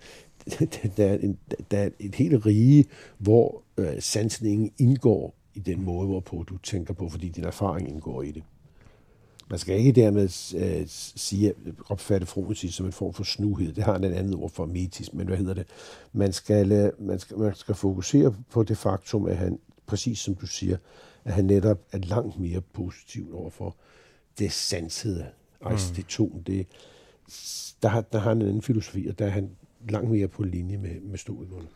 der 0.97 1.07
er, 1.07 1.15
en, 1.15 1.39
der 1.71 1.79
er 1.79 1.89
et 1.99 2.15
helt 2.15 2.47
rige, 2.47 2.85
hvor 3.19 3.63
øh, 3.77 4.03
sansningen 4.03 4.73
indgår 4.79 5.35
i 5.55 5.61
den 5.61 5.83
måde, 5.83 6.07
hvorpå 6.07 6.45
du 6.49 6.59
tænker 6.59 6.95
på, 6.95 7.09
fordi 7.09 7.29
din 7.29 7.45
erfaring 7.45 7.89
indgår 7.89 8.23
i 8.23 8.31
det. 8.31 8.43
Man 9.51 9.59
skal 9.59 9.79
ikke 9.79 9.93
dermed 9.93 10.55
øh, 10.57 10.85
sige, 11.17 11.55
opfatte 11.89 12.27
fronesis 12.27 12.75
som 12.75 12.87
en 12.87 12.93
form 12.93 13.15
for 13.15 13.25
snuhed. 13.25 13.73
Det 13.73 13.85
har 13.85 13.97
en 13.97 14.05
andet 14.05 14.35
ord 14.35 14.51
for 14.51 14.67
metis, 14.67 15.13
men 15.13 15.27
hvad 15.27 15.37
hedder 15.37 15.55
det? 15.55 15.67
Man 16.13 16.33
skal, 16.33 16.73
øh, 16.73 16.93
man 16.99 17.19
skal, 17.19 17.39
man 17.39 17.55
skal 17.55 17.75
fokusere 17.75 18.35
på 18.51 18.63
det 18.63 18.79
faktum, 18.79 19.27
at 19.27 19.37
han, 19.37 19.59
præcis 19.87 20.19
som 20.19 20.35
du 20.35 20.47
siger, 20.47 20.77
at 21.27 21.33
han 21.33 21.45
netop 21.45 21.79
er 21.93 21.99
langt 21.99 22.39
mere 22.39 22.61
positiv 22.61 23.35
overfor 23.35 23.77
det 24.39 24.53
sansede. 24.53 25.27
Altså 25.61 25.93
mm. 25.93 26.45
det 26.45 26.67
der, 27.83 27.89
har, 27.89 28.01
der 28.01 28.19
har 28.19 28.29
han 28.29 28.43
en 28.43 28.49
anden 28.49 28.63
filosofi, 28.63 29.07
og 29.07 29.19
der 29.19 29.27
er 29.27 29.31
han 29.31 29.51
langt 29.89 30.11
mere 30.11 30.29
på 30.29 30.43
linje 30.43 30.77
med, 30.77 31.01
med 31.01 31.19
stoikerne. 31.19 31.69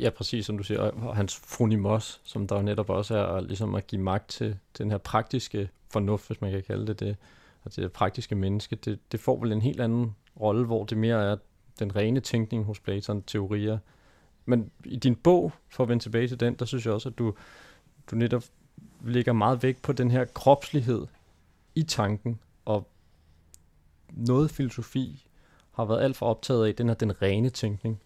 Ja, 0.00 0.10
præcis 0.10 0.46
som 0.46 0.58
du 0.58 0.64
siger, 0.64 0.80
og 0.80 1.16
hans 1.16 1.36
fronimos, 1.36 2.20
som 2.24 2.46
der 2.46 2.62
netop 2.62 2.90
også 2.90 3.16
er 3.16 3.40
ligesom 3.40 3.74
at 3.74 3.86
give 3.86 4.00
magt 4.00 4.28
til 4.28 4.56
den 4.78 4.90
her 4.90 4.98
praktiske 4.98 5.68
fornuft, 5.90 6.26
hvis 6.26 6.40
man 6.40 6.50
kan 6.50 6.62
kalde 6.62 6.86
det 6.86 7.00
det, 7.00 7.16
og 7.64 7.76
det 7.76 7.92
praktiske 7.92 8.34
menneske, 8.34 8.76
det, 8.76 8.98
det 9.12 9.20
får 9.20 9.40
vel 9.40 9.52
en 9.52 9.62
helt 9.62 9.80
anden 9.80 10.16
rolle, 10.40 10.66
hvor 10.66 10.84
det 10.84 10.98
mere 10.98 11.30
er 11.30 11.36
den 11.78 11.96
rene 11.96 12.20
tænkning 12.20 12.64
hos 12.64 12.80
Platon, 12.80 13.22
teorier. 13.22 13.78
Men 14.44 14.70
i 14.84 14.96
din 14.96 15.16
bog, 15.16 15.52
for 15.68 15.82
at 15.82 15.88
vende 15.88 16.04
tilbage 16.04 16.28
til 16.28 16.40
den, 16.40 16.54
der 16.54 16.64
synes 16.64 16.86
jeg 16.86 16.94
også, 16.94 17.08
at 17.08 17.18
du, 17.18 17.34
du 18.10 18.16
netop 18.16 18.44
lægger 19.04 19.32
meget 19.32 19.62
vægt 19.62 19.82
på 19.82 19.92
den 19.92 20.10
her 20.10 20.24
kropslighed 20.24 21.06
i 21.74 21.82
tanken, 21.82 22.38
og 22.64 22.88
noget 24.12 24.50
filosofi 24.50 25.26
har 25.72 25.84
været 25.84 26.02
alt 26.02 26.16
for 26.16 26.26
optaget 26.26 26.66
af, 26.66 26.74
den 26.74 26.88
er 26.88 26.94
den 26.94 27.22
rene 27.22 27.50
tænkning. 27.50 28.00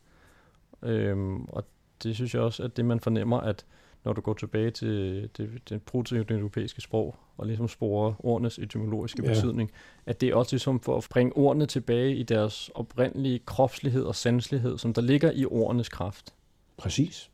Øhm, 0.83 1.45
og 1.45 1.65
det 2.03 2.15
synes 2.15 2.35
jeg 2.35 2.43
også, 2.43 2.63
at 2.63 2.77
det 2.77 2.85
man 2.85 3.01
fornemmer, 3.01 3.41
at 3.41 3.65
når 4.05 4.13
du 4.13 4.21
går 4.21 4.35
tilbage 4.35 4.71
til 4.71 5.23
det, 5.37 5.51
det 5.69 5.83
proto-europæiske 5.83 6.81
sprog, 6.81 7.17
og 7.37 7.47
ligesom 7.47 7.69
sporer 7.69 8.15
ordenes 8.19 8.59
etymologiske 8.59 9.23
ja. 9.23 9.29
betydning, 9.29 9.71
at 10.07 10.21
det 10.21 10.29
er 10.29 10.35
også 10.35 10.55
ligesom 10.55 10.81
for 10.81 10.97
at 10.97 11.07
bringe 11.11 11.37
ordene 11.37 11.67
tilbage 11.67 12.17
i 12.17 12.23
deres 12.23 12.71
oprindelige 12.75 13.39
kropslighed 13.39 14.03
og 14.03 14.15
sanselighed, 14.15 14.79
som 14.79 14.93
der 14.93 15.03
ligger 15.03 15.33
i 15.33 15.45
ordenes 15.45 15.89
kraft. 15.89 16.35
Præcis. 16.77 17.31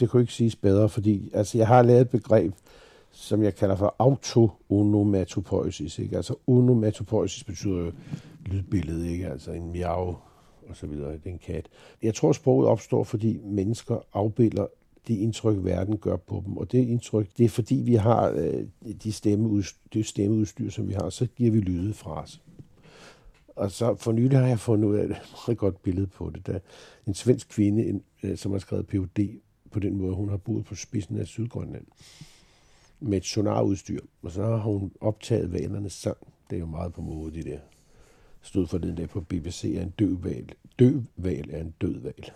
Det 0.00 0.10
kunne 0.10 0.22
ikke 0.22 0.32
siges 0.32 0.56
bedre, 0.56 0.88
fordi 0.88 1.30
altså, 1.34 1.58
jeg 1.58 1.66
har 1.66 1.82
lavet 1.82 2.00
et 2.00 2.10
begreb, 2.10 2.54
som 3.14 3.42
jeg 3.42 3.54
kalder 3.54 3.76
for 3.76 3.96
autoonomatopoesis. 3.98 5.98
Ikke? 5.98 6.16
Altså 6.16 6.34
onomatopoesis 6.46 7.44
betyder 7.44 7.78
jo 7.78 7.92
lydbillede, 8.46 9.12
ikke? 9.12 9.28
altså 9.28 9.52
en 9.52 9.72
miau 9.72 10.16
og 10.68 10.76
så 10.76 10.86
videre. 10.86 11.12
Det 11.12 11.26
er 11.26 11.30
en 11.30 11.38
kat. 11.38 11.68
Jeg 12.02 12.14
tror, 12.14 12.32
sproget 12.32 12.68
opstår, 12.68 13.04
fordi 13.04 13.40
mennesker 13.44 13.98
afbilder 14.12 14.66
det 15.08 15.14
indtryk, 15.14 15.56
verden 15.60 15.96
gør 15.96 16.16
på 16.16 16.42
dem. 16.46 16.56
Og 16.56 16.72
det 16.72 16.78
indtryk, 16.78 17.28
det 17.38 17.44
er 17.44 17.48
fordi, 17.48 17.74
vi 17.74 17.94
har 17.94 18.30
øh, 18.30 18.64
de 19.02 19.12
stemmeudstyr, 19.12 19.78
det 19.92 20.06
stemmeudstyr, 20.06 20.70
som 20.70 20.88
vi 20.88 20.92
har, 20.92 21.10
så 21.10 21.26
giver 21.26 21.50
vi 21.50 21.60
lyde 21.60 21.94
fra 21.94 22.22
os. 22.22 22.40
Og 23.56 23.70
så 23.70 23.94
for 23.94 24.12
nylig 24.12 24.38
har 24.38 24.46
jeg 24.46 24.58
fundet 24.58 24.88
ud 24.88 24.96
af 24.96 25.04
et 25.10 25.16
meget 25.48 25.58
godt 25.58 25.82
billede 25.82 26.06
på 26.06 26.30
det. 26.34 26.46
Der 26.46 26.58
en 27.06 27.14
svensk 27.14 27.48
kvinde, 27.48 27.86
en, 27.86 28.02
øh, 28.22 28.36
som 28.36 28.52
har 28.52 28.58
skrevet 28.58 28.86
PUD 28.86 29.28
på 29.70 29.78
den 29.78 29.96
måde, 29.96 30.14
hun 30.14 30.28
har 30.28 30.36
boet 30.36 30.64
på 30.64 30.74
spidsen 30.74 31.18
af 31.18 31.26
Sydgrønland 31.26 31.84
med 33.04 33.18
et 33.18 33.24
sonarudstyr. 33.24 34.00
Og 34.22 34.30
så 34.30 34.42
har 34.42 34.56
hun 34.56 34.92
optaget 35.00 35.52
valernes 35.52 35.92
sang. 35.92 36.16
Det 36.50 36.56
er 36.56 36.60
jo 36.60 36.66
meget 36.66 36.92
på 36.92 37.00
mode, 37.00 37.34
det 37.34 37.44
der. 37.44 37.58
Stod 38.42 38.66
for 38.66 38.78
den 38.78 38.96
der 38.96 39.06
på 39.06 39.20
BBC, 39.20 39.74
er 39.76 39.82
en 39.82 39.94
død 39.98 40.16
val. 40.22 40.48
Død 40.78 41.02
val 41.16 41.50
er 41.54 41.60
en 41.60 41.74
død 41.80 42.00
val. 42.00 42.30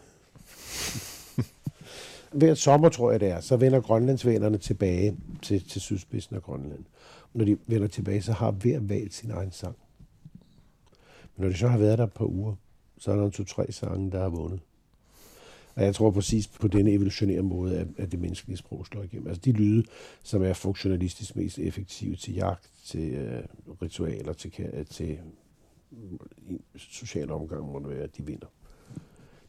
Hver 2.32 2.54
sommer, 2.54 2.88
tror 2.88 3.10
jeg 3.10 3.20
det 3.20 3.28
er, 3.28 3.40
så 3.40 3.56
vender 3.56 3.80
grønlandsvalerne 3.80 4.58
tilbage 4.58 5.16
til, 5.42 5.64
til 5.64 5.80
sydspidsen 5.80 6.36
af 6.36 6.42
Grønland. 6.42 6.84
Når 7.34 7.44
de 7.44 7.58
vender 7.66 7.88
tilbage, 7.88 8.22
så 8.22 8.32
har 8.32 8.50
hver 8.50 8.80
valg 8.80 9.12
sin 9.12 9.30
egen 9.30 9.52
sang. 9.52 9.76
Men 11.36 11.44
når 11.44 11.48
de 11.48 11.58
så 11.58 11.68
har 11.68 11.78
været 11.78 11.98
der 11.98 12.04
et 12.04 12.12
par 12.12 12.24
uger, 12.24 12.54
så 12.98 13.10
er 13.12 13.16
der 13.16 13.24
en 13.24 13.30
to-tre 13.30 13.72
sange, 13.72 14.10
der 14.12 14.20
har 14.20 14.28
vundet. 14.28 14.60
Og 15.78 15.84
jeg 15.84 15.94
tror 15.94 16.10
præcis 16.10 16.48
på 16.48 16.68
denne 16.68 16.90
evolutionære 16.90 17.42
måde, 17.42 17.86
at, 17.98 18.12
det 18.12 18.20
menneskelige 18.20 18.56
sprog 18.56 18.86
slår 18.86 19.02
igennem. 19.02 19.26
Altså 19.26 19.40
de 19.44 19.52
lyde, 19.52 19.84
som 20.22 20.42
er 20.42 20.52
funktionalistisk 20.52 21.36
mest 21.36 21.58
effektive 21.58 22.16
til 22.16 22.34
jagt, 22.34 22.70
til 22.84 23.12
øh, 23.12 23.42
ritualer, 23.82 24.32
til, 24.32 24.52
til 24.90 25.18
mm, 25.90 26.18
social 26.76 27.30
omgang, 27.30 27.72
må 27.72 27.78
det 27.78 27.88
være, 27.88 28.02
at 28.02 28.16
de 28.16 28.26
vinder. 28.26 28.46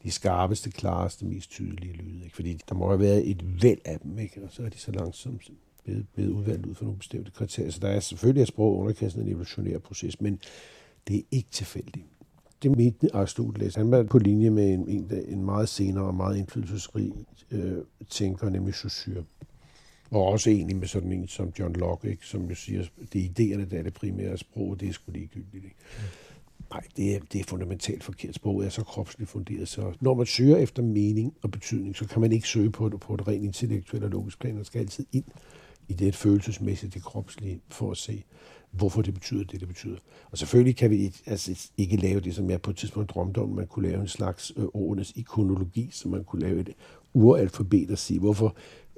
De 0.03 0.11
skarpeste, 0.11 0.71
klareste, 0.71 1.25
mest 1.25 1.49
tydelige 1.49 1.93
lyde. 1.93 2.23
Ikke? 2.23 2.35
Fordi 2.35 2.59
der 2.69 2.75
må 2.75 2.87
have 2.87 2.99
været 2.99 3.29
et 3.29 3.63
væld 3.63 3.81
af 3.85 3.99
dem, 3.99 4.19
ikke? 4.19 4.43
og 4.43 4.51
så 4.51 4.63
er 4.63 4.69
de 4.69 4.77
så 4.77 4.91
langsomt 4.91 5.49
blevet, 5.83 6.05
blevet 6.13 6.31
udvalgt 6.31 6.65
ud 6.65 6.75
fra 6.75 6.85
nogle 6.85 6.99
bestemte 6.99 7.31
kriterier. 7.31 7.71
Så 7.71 7.79
der 7.79 7.89
er 7.89 7.99
selvfølgelig 7.99 8.41
et 8.41 8.47
sprog 8.47 8.77
underkastet 8.77 9.21
en 9.21 9.29
evolutionær 9.29 9.77
proces, 9.77 10.21
men 10.21 10.39
det 11.07 11.15
er 11.17 11.23
ikke 11.31 11.49
tilfældigt. 11.51 12.05
Det 12.63 12.77
mente 12.77 13.15
Aristoteles. 13.15 13.75
Han 13.75 13.91
var 13.91 14.03
på 14.03 14.17
linje 14.19 14.49
med 14.49 14.73
en, 14.73 14.89
en, 14.89 15.11
en 15.27 15.45
meget 15.45 15.69
senere 15.69 16.03
og 16.03 16.15
meget 16.15 16.37
indflydelsesrig 16.37 17.11
øh, 17.51 17.77
tænker, 18.09 18.49
nemlig 18.49 18.75
Saussure. 18.75 19.23
Og 20.11 20.25
også 20.25 20.49
egentlig 20.49 20.77
med 20.77 20.87
sådan 20.87 21.11
en 21.11 21.27
som 21.27 21.51
John 21.59 21.73
Locke, 21.73 22.09
ikke? 22.09 22.25
som 22.25 22.45
jo 22.49 22.55
siger, 22.55 22.83
det 23.13 23.25
er 23.25 23.29
idéerne, 23.29 23.69
der 23.69 23.77
er 23.77 23.83
det 23.83 23.93
primære 23.93 24.37
sprog, 24.37 24.79
det 24.79 24.89
er 24.89 24.93
sgu 24.93 25.11
ligegyldigt. 25.11 25.55
Ikke? 25.55 25.75
Mm. 25.97 26.03
Nej, 26.71 26.83
det 26.97 27.15
er, 27.15 27.19
det 27.33 27.41
er 27.41 27.45
fundamentalt 27.47 28.03
forkert. 28.03 28.35
Sproget 28.35 28.65
er 28.65 28.69
så 28.69 28.83
kropsligt 28.83 29.29
funderet. 29.29 29.67
Så 29.67 29.93
når 29.99 30.13
man 30.13 30.25
søger 30.25 30.57
efter 30.57 30.83
mening 30.83 31.33
og 31.41 31.51
betydning, 31.51 31.95
så 31.95 32.07
kan 32.07 32.21
man 32.21 32.31
ikke 32.31 32.47
søge 32.47 32.71
på 32.71 32.89
det 32.89 32.99
på 32.99 33.13
et 33.13 33.27
rent 33.27 33.43
intellektuelt 33.43 34.03
og 34.03 34.09
logisk 34.09 34.39
plan. 34.39 34.55
Man 34.55 34.65
skal 34.65 34.79
altid 34.79 35.05
ind 35.11 35.25
i 35.89 35.93
det 35.93 36.15
følelsesmæssige, 36.15 36.89
det 36.89 37.03
kropslige, 37.03 37.61
for 37.69 37.91
at 37.91 37.97
se, 37.97 38.23
hvorfor 38.71 39.01
det 39.01 39.13
betyder 39.13 39.43
det, 39.43 39.59
det 39.59 39.67
betyder. 39.67 39.97
Og 40.31 40.37
selvfølgelig 40.37 40.75
kan 40.75 40.89
vi 40.91 41.13
altså, 41.25 41.69
ikke 41.77 41.97
lave 41.97 42.19
det, 42.19 42.35
som 42.35 42.49
jeg 42.49 42.61
på 42.61 42.71
et 42.71 42.77
tidspunkt 42.77 43.09
drømte 43.09 43.39
om. 43.39 43.49
Man 43.49 43.67
kunne 43.67 43.89
lave 43.89 44.01
en 44.01 44.07
slags 44.07 44.51
øh, 44.57 44.65
ordenes 44.73 45.13
ikonologi, 45.15 45.89
så 45.91 46.09
man 46.09 46.23
kunne 46.23 46.41
lave 46.41 46.59
et 46.59 46.69
uralfabet 47.13 47.91
og 47.91 47.97
sige, 47.97 48.19
hvorfor, 48.19 48.55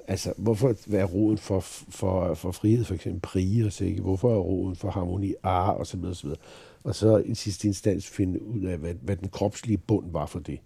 altså, 0.08 0.32
hvorfor 0.36 0.74
være 0.86 1.04
roden 1.04 1.38
for, 1.38 1.60
for, 1.60 2.34
for 2.34 2.52
frihed, 2.52 2.84
for 2.84 2.94
eksempel 2.94 3.20
prier, 3.20 3.82
ikke? 3.82 4.02
hvorfor 4.02 4.34
er 4.34 4.38
roden 4.38 4.76
for 4.76 4.90
harmoni 4.90 5.34
ar, 5.42 5.70
og 5.70 5.86
så 5.86 5.96
videre, 5.96 6.14
så 6.14 6.22
videre. 6.22 6.40
Og 6.84 6.94
så 6.94 7.16
i 7.16 7.34
sidste 7.34 7.68
instans 7.68 8.08
finde 8.08 8.42
ud 8.42 8.60
af, 8.60 8.78
hvad, 8.78 8.94
hvad 8.94 9.16
den 9.16 9.28
kropslige 9.28 9.78
bund 9.78 10.12
var 10.12 10.26
for 10.26 10.38
det. 10.38 10.58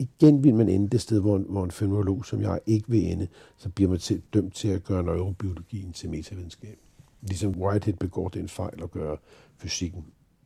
Igen 0.00 0.44
vil 0.44 0.54
man 0.54 0.68
ende 0.68 0.88
det 0.88 1.00
sted, 1.00 1.20
hvor, 1.20 1.38
hvor 1.38 1.64
en 1.64 1.70
fenomenolog 1.70 2.26
som 2.26 2.42
jeg 2.42 2.60
ikke 2.66 2.88
vil 2.88 3.12
ende, 3.12 3.28
så 3.56 3.68
bliver 3.68 3.90
man 3.90 3.98
til, 3.98 4.22
dømt 4.34 4.54
til 4.54 4.68
at 4.68 4.84
gøre 4.84 5.02
neurobiologien 5.02 5.92
til 5.92 6.10
metavidenskab. 6.10 6.78
Ligesom 7.22 7.62
Whitehead 7.62 7.96
begår 7.96 8.28
den 8.28 8.48
fejl 8.48 8.82
at 8.82 8.90
gøre 8.90 9.16
fysikken 9.56 10.04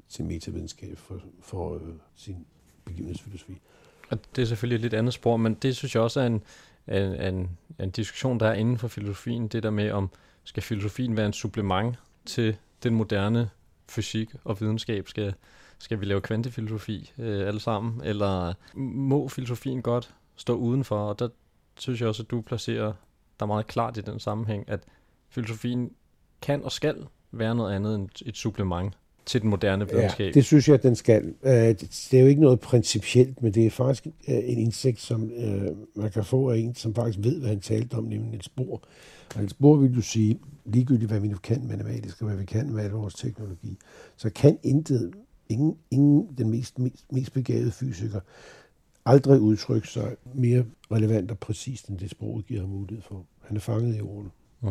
til 0.08 0.24
metavidenskab 0.24 0.98
for, 0.98 1.20
for 1.40 1.74
øh, 1.74 1.80
sin 2.14 2.46
begivenhedsfilosofi. 2.84 3.60
Og 4.10 4.18
det 4.36 4.42
er 4.42 4.46
selvfølgelig 4.46 4.76
et 4.76 4.80
lidt 4.80 4.94
andet 4.94 5.14
spor, 5.14 5.36
men 5.36 5.54
det 5.54 5.76
synes 5.76 5.94
jeg 5.94 6.02
også 6.02 6.20
er 6.20 6.26
en, 6.26 6.42
en, 6.88 7.34
en, 7.34 7.50
en 7.80 7.90
diskussion, 7.90 8.40
der 8.40 8.46
er 8.46 8.54
inden 8.54 8.78
for 8.78 8.88
filosofien. 8.88 9.48
Det 9.48 9.62
der 9.62 9.70
med, 9.70 9.90
om 9.90 10.10
skal 10.44 10.62
filosofien 10.62 11.16
være 11.16 11.26
en 11.26 11.32
supplement 11.32 11.96
til 12.26 12.56
den 12.82 12.94
moderne 12.94 13.50
fysik 13.88 14.30
og 14.44 14.60
videnskab? 14.60 15.08
Skal, 15.08 15.34
skal 15.78 16.00
vi 16.00 16.04
lave 16.04 16.20
kvantefilosofi 16.20 17.12
øh, 17.18 17.48
alle 17.48 17.60
sammen? 17.60 18.00
Eller 18.04 18.54
må 18.78 19.28
filosofien 19.28 19.82
godt 19.82 20.14
stå 20.36 20.54
udenfor? 20.54 20.96
Og 20.98 21.18
der 21.18 21.28
synes 21.78 22.00
jeg 22.00 22.08
også, 22.08 22.22
at 22.22 22.30
du 22.30 22.40
placerer 22.40 22.92
der 23.40 23.46
meget 23.46 23.66
klart 23.66 23.96
i 23.96 24.00
den 24.00 24.20
sammenhæng, 24.20 24.64
at 24.68 24.80
filosofien 25.28 25.90
kan 26.42 26.62
og 26.62 26.72
skal 26.72 26.96
være 27.32 27.54
noget 27.54 27.74
andet 27.74 27.94
end 27.94 28.08
et 28.26 28.36
supplement 28.36 28.94
til 29.26 29.42
den 29.42 29.50
moderne 29.50 29.88
videnskab. 29.88 30.26
Ja, 30.26 30.32
det 30.32 30.44
synes 30.44 30.68
jeg, 30.68 30.74
at 30.74 30.82
den 30.82 30.96
skal. 30.96 31.34
Øh, 31.42 31.52
det 31.52 32.14
er 32.14 32.20
jo 32.20 32.26
ikke 32.26 32.40
noget 32.40 32.60
principielt, 32.60 33.42
men 33.42 33.54
det 33.54 33.66
er 33.66 33.70
faktisk 33.70 34.06
øh, 34.06 34.12
en 34.44 34.58
indsigt, 34.58 35.00
som 35.00 35.30
øh, 35.30 35.70
man 35.94 36.10
kan 36.10 36.24
få 36.24 36.50
af 36.50 36.58
en, 36.58 36.74
som 36.74 36.94
faktisk 36.94 37.18
ved, 37.22 37.38
hvad 37.38 37.48
han 37.48 37.60
talte 37.60 37.94
om, 37.94 38.04
nemlig 38.04 38.38
et 38.38 38.44
spor. 38.44 38.82
Og 39.36 39.42
et 39.42 39.50
spor 39.50 39.76
vil 39.76 39.94
jo 39.94 40.00
sige, 40.00 40.38
ligegyldigt 40.64 41.10
hvad 41.10 41.20
vi 41.20 41.28
nu 41.28 41.36
kan 41.36 41.66
matematisk, 41.68 42.22
og 42.22 42.28
hvad 42.28 42.36
vi 42.36 42.44
kan 42.44 42.72
med 42.72 42.84
al 42.84 42.90
vores 42.90 43.14
teknologi, 43.14 43.78
så 44.16 44.30
kan 44.30 44.58
intet, 44.62 45.14
ingen, 45.48 45.76
ingen 45.90 46.34
den 46.38 46.50
mest, 46.50 46.78
mest, 46.78 47.12
mest 47.12 47.32
begavede 47.32 47.70
fysiker, 47.70 48.20
aldrig 49.06 49.40
udtrykke 49.40 49.88
sig 49.88 50.16
mere 50.34 50.64
relevant 50.92 51.30
og 51.30 51.38
præcist, 51.38 51.88
end 51.88 51.98
det 51.98 52.10
sproget 52.10 52.46
giver 52.46 52.60
ham 52.60 52.70
mulighed 52.70 53.02
for. 53.02 53.26
Han 53.42 53.56
er 53.56 53.60
fanget 53.60 53.96
i 53.96 54.00
ordene. 54.00 54.30
Mm. 54.60 54.68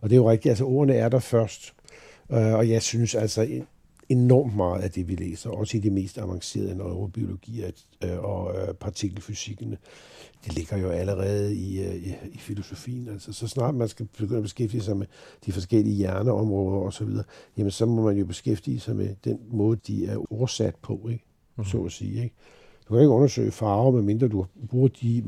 Og 0.00 0.10
det 0.10 0.12
er 0.12 0.20
jo 0.20 0.30
rigtigt, 0.30 0.50
altså 0.50 0.64
ordene 0.64 0.94
er 0.94 1.08
der 1.08 1.18
først. 1.18 1.74
Øh, 2.30 2.54
og 2.54 2.68
jeg 2.68 2.82
synes 2.82 3.14
altså 3.14 3.62
enormt 4.08 4.56
meget 4.56 4.82
af 4.82 4.90
det, 4.90 5.08
vi 5.08 5.14
læser, 5.14 5.50
også 5.50 5.76
i 5.76 5.80
de 5.80 5.90
mest 5.90 6.18
avancerede 6.18 6.74
neurobiologier 6.74 7.70
øh, 8.04 8.18
og 8.18 8.54
øh, 8.56 8.74
partikelfysikkene, 8.74 9.78
det 10.44 10.54
ligger 10.54 10.76
jo 10.76 10.88
allerede 10.88 11.56
i, 11.56 11.96
i, 11.96 12.14
i 12.32 12.38
filosofien. 12.38 13.08
Altså, 13.08 13.32
så 13.32 13.48
snart 13.48 13.74
man 13.74 13.88
skal 13.88 14.06
begynde 14.06 14.36
at 14.36 14.42
beskæftige 14.42 14.82
sig 14.82 14.96
med 14.96 15.06
de 15.46 15.52
forskellige 15.52 15.96
hjerneområder 15.96 16.78
osv., 16.78 17.08
jamen 17.56 17.70
så 17.70 17.86
må 17.86 18.02
man 18.02 18.16
jo 18.16 18.24
beskæftige 18.24 18.80
sig 18.80 18.96
med 18.96 19.14
den 19.24 19.38
måde, 19.50 19.80
de 19.86 20.06
er 20.06 20.32
oversat 20.32 20.74
på, 20.82 21.08
ikke? 21.10 21.24
Mm. 21.56 21.64
så 21.64 21.84
at 21.84 21.92
sige. 21.92 22.22
Ikke? 22.22 22.34
Du 22.88 22.94
kan 22.94 23.00
ikke 23.00 23.10
undersøge 23.10 23.50
farver, 23.50 23.92
medmindre 23.92 24.28
du 24.28 24.46
bruger 24.68 24.88
de 24.88 25.24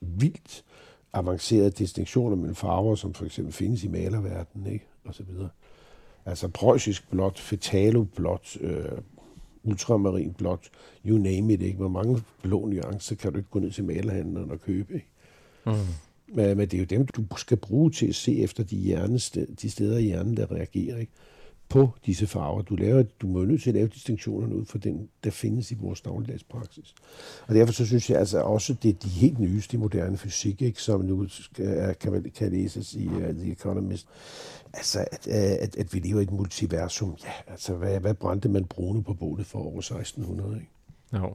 vildt 0.00 0.64
avancerede 1.12 1.70
distinktioner 1.70 2.36
mellem 2.36 2.54
farver, 2.54 2.94
som 2.94 3.14
for 3.14 3.24
eksempel 3.24 3.52
findes 3.52 3.84
i 3.84 3.88
malerverdenen, 3.88 4.72
ikke? 4.72 4.86
og 5.04 5.14
så 5.14 5.22
videre. 5.22 5.48
Altså 6.26 6.48
preussisk 6.48 7.10
blåt, 7.10 7.38
fetalo 7.38 8.04
blåt, 8.04 8.56
øh, 8.60 8.98
ultramarin 9.62 10.32
blåt, 10.32 10.70
you 11.06 11.18
name 11.18 11.52
it, 11.52 11.62
ikke? 11.62 11.76
Hvor 11.76 11.88
mange 11.88 12.22
blå 12.42 12.66
nuancer 12.66 13.16
kan 13.16 13.32
du 13.32 13.38
ikke 13.38 13.50
gå 13.50 13.58
ned 13.58 13.70
til 13.70 13.84
malerhandleren 13.84 14.50
og 14.50 14.60
købe, 14.60 14.94
ikke? 14.94 15.08
Mm. 15.66 15.72
Men, 16.28 16.56
men 16.56 16.68
det 16.68 16.74
er 16.74 16.78
jo 16.78 16.84
dem, 16.84 17.06
du 17.06 17.24
skal 17.36 17.56
bruge 17.56 17.90
til 17.90 18.06
at 18.06 18.14
se 18.14 18.38
efter 18.38 18.64
de, 18.64 18.76
hjernested, 18.76 19.46
de 19.46 19.70
steder 19.70 19.98
i 19.98 20.02
hjernen, 20.02 20.36
der 20.36 20.52
reagerer, 20.52 20.98
ikke? 20.98 21.12
På 21.70 21.90
disse 22.06 22.26
farver. 22.26 22.62
Du, 22.62 22.76
laver, 22.76 23.02
du 23.02 23.26
må 23.26 23.44
nødt 23.44 23.62
til 23.62 23.70
at 23.70 23.74
lave 23.74 23.88
distinktionerne 23.88 24.54
ud 24.56 24.64
for 24.64 24.78
den, 24.78 25.08
der 25.24 25.30
findes 25.30 25.70
i 25.70 25.74
vores 25.74 26.00
dagligdags 26.00 26.44
praksis. 26.44 26.94
Og 27.46 27.54
derfor 27.54 27.72
så 27.72 27.86
synes 27.86 28.10
jeg 28.10 28.18
altså 28.18 28.40
også, 28.40 28.74
det 28.82 28.88
er 28.88 28.92
de 28.92 29.08
helt 29.08 29.38
nyeste 29.38 29.76
i 29.76 29.80
moderne 29.80 30.16
fysik, 30.16 30.62
ikke, 30.62 30.82
som 30.82 31.00
nu 31.00 31.28
skal, 31.28 31.94
kan, 31.94 32.30
kan 32.34 32.52
læses 32.52 32.94
i 32.94 33.06
uh, 33.08 33.22
The 33.22 33.52
Economist. 33.52 34.08
Altså, 34.72 35.04
at, 35.12 35.26
uh, 35.26 35.34
at, 35.34 35.76
at 35.76 35.94
vi 35.94 35.98
lever 35.98 36.20
i 36.20 36.22
et 36.22 36.30
multiversum. 36.30 37.16
Ja, 37.24 37.52
altså, 37.52 37.74
hvad, 37.74 38.00
hvad 38.00 38.14
brændte 38.14 38.48
man 38.48 38.64
brune 38.64 39.02
på 39.02 39.14
bålet 39.14 39.46
for 39.46 39.58
over 39.58 39.78
1600, 39.78 40.54
ikke? 40.54 40.70
Ja. 41.12 41.26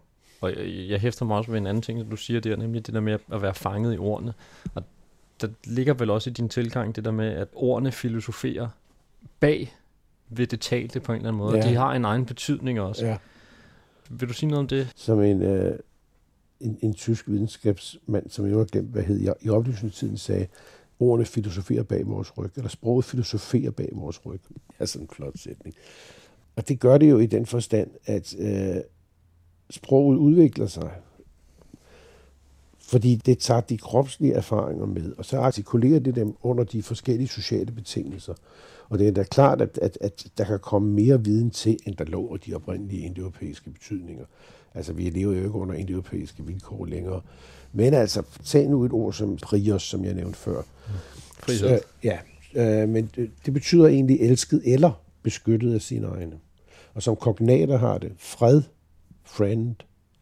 Og 0.42 0.56
jeg, 0.56 0.90
jeg 0.90 1.00
hæfter 1.00 1.26
mig 1.26 1.38
også 1.38 1.52
ved 1.52 1.60
en 1.60 1.68
anden 1.68 1.82
ting, 1.82 2.12
du 2.12 2.16
siger 2.16 2.40
der, 2.40 2.56
nemlig 2.56 2.86
det 2.86 2.94
der 2.94 3.02
med 3.02 3.20
at 3.32 3.42
være 3.42 3.54
fanget 3.54 3.96
i 3.96 3.98
ordene. 3.98 4.34
Og 4.76 4.84
der 5.42 5.48
ligger 5.64 5.94
vel 5.94 6.10
også 6.10 6.30
i 6.30 6.34
din 6.34 6.50
tilgang 6.50 6.96
det 6.96 7.06
der 7.06 7.12
med, 7.12 7.28
at 7.34 7.48
ordene 7.54 7.92
filosoferer 7.92 8.68
bag 9.40 9.74
ved 10.30 10.48
det 10.48 10.62
talte 10.62 11.00
på 11.00 11.12
en 11.12 11.16
eller 11.16 11.30
anden 11.30 11.38
måde. 11.38 11.58
Ja. 11.58 11.70
De 11.70 11.76
har 11.76 11.94
en 11.94 12.06
egen 12.06 12.26
betydning 12.26 12.80
også. 12.80 13.06
Ja. 13.06 13.18
Vil 14.10 14.28
du 14.28 14.34
sige 14.34 14.50
noget 14.50 14.60
om 14.60 14.68
det? 14.68 14.88
Som 14.96 15.22
en, 15.22 15.42
øh, 15.42 15.80
en, 16.60 16.78
en 16.82 16.94
tysk 16.94 17.28
videnskabsmand, 17.28 18.30
som 18.30 18.48
jeg 18.48 18.58
har 18.58 18.64
glemt, 18.64 18.90
hvad 18.90 19.04
hed, 19.04 19.36
i 19.42 19.50
oplysningstiden 19.50 20.18
sagde, 20.18 20.48
ordene 21.00 21.26
filosoferer 21.26 21.84
bag 21.84 22.08
vores 22.08 22.38
ryg, 22.38 22.52
eller 22.56 22.70
sproget 22.70 23.06
filosoferer 23.06 23.72
bag 23.72 23.90
vores 23.94 24.26
ryg. 24.26 24.40
Det 24.48 24.76
er 24.80 24.86
sådan 24.86 25.06
en 25.06 25.10
flot 25.16 25.38
sætning. 25.38 25.76
Og 26.56 26.68
det 26.68 26.80
gør 26.80 26.98
det 26.98 27.10
jo 27.10 27.20
i 27.20 27.26
den 27.26 27.46
forstand, 27.46 27.90
at 28.06 28.36
øh, 28.40 28.76
sproget 29.70 30.18
udvikler 30.18 30.68
sig 30.68 30.92
Fordi 32.80 33.16
det 33.16 33.40
tager 33.40 33.62
de 33.62 33.78
kropslige 33.78 34.34
erfaringer 34.34 34.86
med, 34.86 35.14
og 35.18 35.26
så 35.26 35.38
artikulerer 35.38 36.00
det 36.00 36.16
dem 36.16 36.36
under 36.42 36.64
de 36.64 36.84
forskellige 36.84 37.28
sociale 37.28 37.72
betingelser. 37.72 38.34
Og 38.90 39.00
det 39.00 39.08
er 39.08 39.12
da 39.12 39.24
klart, 39.24 39.62
at, 39.62 39.80
at, 39.82 39.98
at 40.02 40.28
der 40.38 40.44
kan 40.44 40.60
komme 40.60 40.94
mere 40.94 41.24
viden 41.24 41.52
til, 41.52 41.78
end 41.86 41.96
der 41.96 42.04
lå 42.04 42.38
de 42.46 42.54
oprindelige 42.54 43.06
indoeuropæiske 43.06 43.70
betydninger. 43.70 44.26
Altså, 44.74 44.94
vi 44.94 45.10
lever 45.10 45.34
jo 45.34 45.44
ikke 45.44 45.56
under 45.56 45.76
indoeuropæiske 45.76 46.46
vilkår 46.46 46.86
længere. 46.86 47.22
Men 47.74 47.94
altså, 47.94 48.24
tag 48.44 48.70
nu 48.70 48.86
et 48.86 48.92
ord 48.92 49.14
som 49.14 49.38
prios, 49.38 49.84
som 49.84 50.06
jeg 50.06 50.14
nævnte 50.14 50.40
før. 50.40 50.62
Frihed. 51.40 51.60
Så, 51.60 51.80
ja, 52.04 52.18
øh, 52.56 52.90
men 52.90 53.10
det, 53.16 53.32
det 53.46 53.54
betyder 53.54 53.88
egentlig 53.88 54.22
elsket 54.22 54.62
eller 54.66 55.02
beskyttet 55.24 55.74
af 55.74 55.82
sine 55.82 56.08
egne. 56.08 56.40
Og 56.94 57.04
som 57.04 57.16
kognater 57.16 57.78
har 57.78 57.98
det 57.98 58.12
fred, 58.18 58.62
friend, 59.24 59.76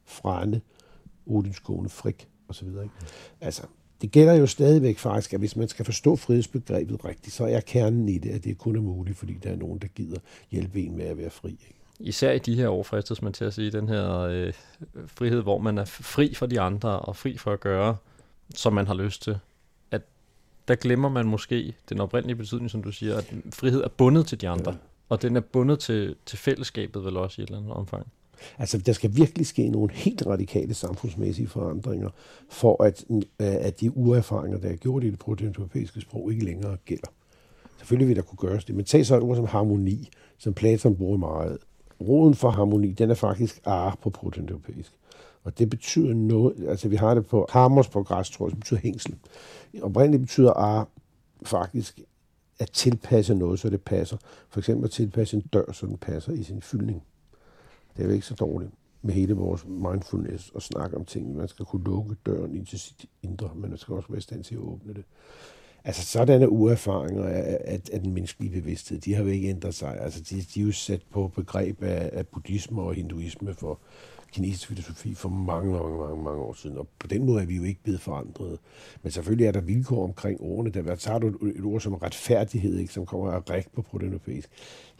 frande, 0.05 0.61
Odins 1.25 1.59
kone, 1.59 1.89
frik 1.89 2.27
osv. 2.49 2.67
Ikke? 2.67 2.89
Altså, 3.41 3.63
det 4.03 4.11
gælder 4.11 4.33
jo 4.33 4.47
stadigvæk 4.47 4.97
faktisk, 4.97 5.33
at 5.33 5.39
hvis 5.39 5.55
man 5.55 5.67
skal 5.67 5.85
forstå 5.85 6.15
frihedsbegrebet 6.15 7.05
rigtigt, 7.05 7.35
så 7.35 7.45
er 7.45 7.59
kernen 7.59 8.09
i 8.09 8.17
det, 8.17 8.29
at 8.29 8.43
det 8.43 8.57
kun 8.57 8.75
er 8.75 8.81
muligt, 8.81 9.17
fordi 9.17 9.33
der 9.43 9.49
er 9.49 9.55
nogen, 9.55 9.79
der 9.79 9.87
gider 9.87 10.19
hjælpe 10.51 10.81
en 10.81 10.97
med 10.97 11.05
at 11.05 11.17
være 11.17 11.29
fri. 11.29 11.49
Ikke? 11.49 11.75
Især 11.99 12.31
i 12.31 12.39
de 12.39 12.55
her 12.55 12.69
år 12.69 12.83
fristes 12.83 13.21
man 13.21 13.33
til 13.33 13.45
at 13.45 13.53
sige, 13.53 13.71
den 13.71 13.89
her 13.89 14.19
øh, 14.19 14.53
frihed, 15.07 15.41
hvor 15.41 15.57
man 15.57 15.77
er 15.77 15.85
fri 15.85 16.33
for 16.33 16.45
de 16.45 16.61
andre 16.61 16.99
og 16.99 17.15
fri 17.15 17.37
for 17.37 17.53
at 17.53 17.59
gøre, 17.59 17.95
som 18.55 18.73
man 18.73 18.87
har 18.87 18.93
lyst 18.93 19.23
til. 19.23 19.37
At 19.91 20.01
der 20.67 20.75
glemmer 20.75 21.09
man 21.09 21.25
måske 21.25 21.73
den 21.89 21.99
oprindelige 21.99 22.35
betydning, 22.35 22.71
som 22.71 22.83
du 22.83 22.91
siger, 22.91 23.17
at 23.17 23.33
frihed 23.53 23.83
er 23.83 23.89
bundet 23.89 24.27
til 24.27 24.41
de 24.41 24.49
andre. 24.49 24.71
Ja. 24.71 24.77
Og 25.09 25.21
den 25.21 25.35
er 25.35 25.41
bundet 25.41 25.79
til, 25.79 26.15
til 26.25 26.37
fællesskabet 26.37 27.05
vel 27.05 27.17
også 27.17 27.41
i 27.41 27.43
et 27.43 27.47
eller 27.47 27.59
andet 27.59 27.73
omfang. 27.73 28.07
Altså, 28.57 28.77
der 28.77 28.93
skal 28.93 29.15
virkelig 29.15 29.47
ske 29.47 29.69
nogle 29.69 29.91
helt 29.93 30.27
radikale 30.27 30.73
samfundsmæssige 30.73 31.47
forandringer, 31.47 32.09
for 32.49 32.83
at, 32.83 33.05
øh, 33.09 33.21
at 33.39 33.81
de 33.81 33.97
uerfaringer, 33.97 34.59
der 34.59 34.69
er 34.69 34.75
gjort 34.75 35.03
i 35.03 35.09
det 35.09 35.19
prototypæiske 35.19 36.01
sprog, 36.01 36.31
ikke 36.31 36.45
længere 36.45 36.77
gælder. 36.85 37.07
Selvfølgelig 37.77 38.07
vil 38.07 38.15
der 38.15 38.21
kunne 38.21 38.49
gøres 38.49 38.65
det, 38.65 38.75
men 38.75 38.85
tag 38.85 39.05
så 39.05 39.17
et 39.17 39.23
ord 39.23 39.35
som 39.35 39.45
harmoni, 39.45 40.09
som 40.37 40.53
Platon 40.53 40.95
bruger 40.95 41.17
meget. 41.17 41.57
Roden 42.01 42.33
for 42.33 42.49
harmoni, 42.49 42.91
den 42.91 43.09
er 43.11 43.15
faktisk 43.15 43.61
ar 43.65 43.97
på 44.01 44.09
prototypæisk. 44.09 44.93
Og 45.43 45.59
det 45.59 45.69
betyder 45.69 46.13
noget, 46.13 46.53
altså 46.67 46.89
vi 46.89 46.95
har 46.95 47.13
det 47.13 47.25
på 47.25 47.47
hammers 47.49 47.87
på 47.87 48.03
græs, 48.03 48.29
tror 48.29 48.45
jeg, 48.45 48.51
det 48.51 48.59
betyder 48.59 48.79
hængsel. 48.79 49.15
Oprindeligt 49.81 50.21
betyder 50.21 50.51
ar 50.51 50.87
faktisk 51.43 51.99
at 52.59 52.71
tilpasse 52.71 53.35
noget, 53.35 53.59
så 53.59 53.69
det 53.69 53.81
passer. 53.81 54.17
For 54.49 54.59
eksempel 54.59 54.85
at 54.85 54.91
tilpasse 54.91 55.37
en 55.37 55.43
dør, 55.53 55.71
så 55.71 55.85
den 55.85 55.97
passer 55.97 56.31
i 56.31 56.43
sin 56.43 56.61
fyldning. 56.61 57.03
Det 57.97 58.03
er 58.03 58.07
jo 58.07 58.13
ikke 58.13 58.25
så 58.25 58.35
dårligt 58.35 58.71
med 59.01 59.13
hele 59.13 59.33
vores 59.33 59.65
mindfulness 59.67 60.49
og 60.49 60.61
snakke 60.61 60.97
om 60.97 61.05
ting. 61.05 61.35
Man 61.35 61.47
skal 61.47 61.65
kunne 61.65 61.83
lukke 61.83 62.15
døren 62.25 62.55
ind 62.55 62.65
til 62.65 62.79
sit 62.79 63.05
indre, 63.23 63.49
men 63.55 63.69
man 63.69 63.77
skal 63.77 63.95
også 63.95 64.09
være 64.09 64.17
i 64.17 64.21
stand 64.21 64.43
til 64.43 64.55
at 64.55 64.61
åbne 64.61 64.93
det. 64.93 65.03
Altså 65.83 66.05
sådanne 66.05 66.49
uerfaringer 66.49 67.23
af, 67.23 67.57
af, 67.65 67.81
af 67.91 68.01
den 68.01 68.13
menneskelige 68.13 68.51
bevidsthed, 68.51 68.99
de 68.99 69.13
har 69.13 69.23
jo 69.23 69.29
ikke 69.29 69.49
ændret 69.49 69.75
sig. 69.75 69.99
Altså 69.99 70.21
de, 70.21 70.41
de 70.41 70.61
er 70.61 70.65
jo 70.65 70.71
sat 70.71 71.01
på 71.11 71.27
begreb 71.35 71.83
af, 71.83 72.09
af 72.13 72.27
buddhisme 72.27 72.81
og 72.81 72.93
hinduisme 72.93 73.53
for 73.53 73.79
kinesisk 74.33 74.67
filosofi 74.67 75.13
for 75.13 75.29
mange, 75.29 75.71
mange, 75.71 75.97
mange, 75.97 76.23
mange 76.23 76.41
år 76.41 76.53
siden. 76.53 76.77
Og 76.77 76.87
på 76.99 77.07
den 77.07 77.25
måde 77.25 77.41
er 77.41 77.45
vi 77.45 77.55
jo 77.55 77.63
ikke 77.63 77.83
blevet 77.83 78.01
forandret. 78.01 78.59
Men 79.03 79.11
selvfølgelig 79.11 79.47
er 79.47 79.51
der 79.51 79.61
vilkår 79.61 80.03
omkring 80.03 80.41
ordene. 80.41 80.69
Der 80.69 80.95
tager 80.95 81.19
du 81.19 81.27
et, 81.27 81.57
et 81.57 81.63
ord 81.63 81.81
som 81.81 81.93
retfærdighed, 81.93 82.77
ikke, 82.77 82.93
som 82.93 83.05
kommer 83.05 83.31
af 83.31 83.49
ræk 83.49 83.67
på 83.73 83.81
prototypæisk. 83.81 84.49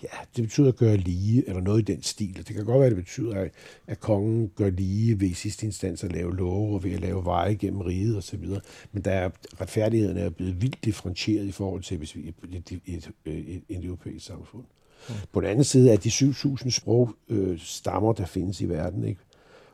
Ja, 0.03 0.17
det 0.35 0.43
betyder 0.43 0.67
at 0.67 0.75
gøre 0.75 0.97
lige, 0.97 1.49
eller 1.49 1.61
noget 1.61 1.89
i 1.89 1.93
den 1.93 2.03
stil. 2.03 2.37
Det 2.37 2.55
kan 2.55 2.65
godt 2.65 2.77
være, 2.77 2.85
at 2.85 2.91
det 2.95 3.03
betyder, 3.05 3.35
at, 3.35 3.51
at 3.87 3.99
kongen 3.99 4.51
gør 4.55 4.69
lige 4.69 5.19
ved 5.19 5.27
i 5.27 5.33
sidste 5.33 5.65
instans 5.65 6.03
at 6.03 6.11
lave 6.11 6.35
love 6.35 6.75
og 6.75 6.83
ved 6.83 6.91
at 6.91 7.01
lave 7.01 7.25
veje 7.25 7.53
gennem 7.53 7.81
riget 7.81 8.17
osv. 8.17 8.47
Men 8.91 9.03
der 9.03 9.11
er, 9.11 9.29
retfærdigheden 9.61 10.17
er 10.17 10.29
blevet 10.29 10.61
vildt 10.61 10.85
differentieret 10.85 11.45
i 11.45 11.51
forhold 11.51 11.83
til, 11.83 11.97
hvis 11.97 12.15
vi 12.15 12.27
er 12.27 12.31
et, 12.57 12.71
et, 12.71 12.81
et, 12.85 13.11
et, 13.25 13.63
et 13.69 13.85
europæisk 13.85 14.25
samfund. 14.25 14.63
Mm. 15.09 15.15
På 15.31 15.41
den 15.41 15.49
anden 15.49 15.63
side 15.63 15.91
er 15.91 15.97
de 15.97 16.09
7.000 16.09 16.69
sprog 16.69 17.09
øh, 17.29 17.59
stammer, 17.59 18.13
der 18.13 18.25
findes 18.25 18.61
i 18.61 18.69
verden, 18.69 19.03
ikke? 19.03 19.21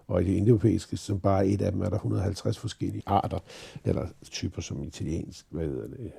og 0.09 0.21
i 0.21 0.25
det 0.25 0.33
indoeuropæiske, 0.33 0.97
som 0.97 1.19
bare 1.19 1.47
et 1.47 1.61
af 1.61 1.71
dem, 1.71 1.81
er 1.81 1.89
der 1.89 1.95
150 1.95 2.57
forskellige 2.57 3.03
arter, 3.05 3.39
eller 3.85 4.07
typer 4.31 4.61
som 4.61 4.83
italiensk, 4.83 5.45
hvad 5.49 5.65
hedder 5.65 5.87
det, 5.87 6.11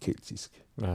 keltisk. 0.00 0.62
Ja. 0.80 0.94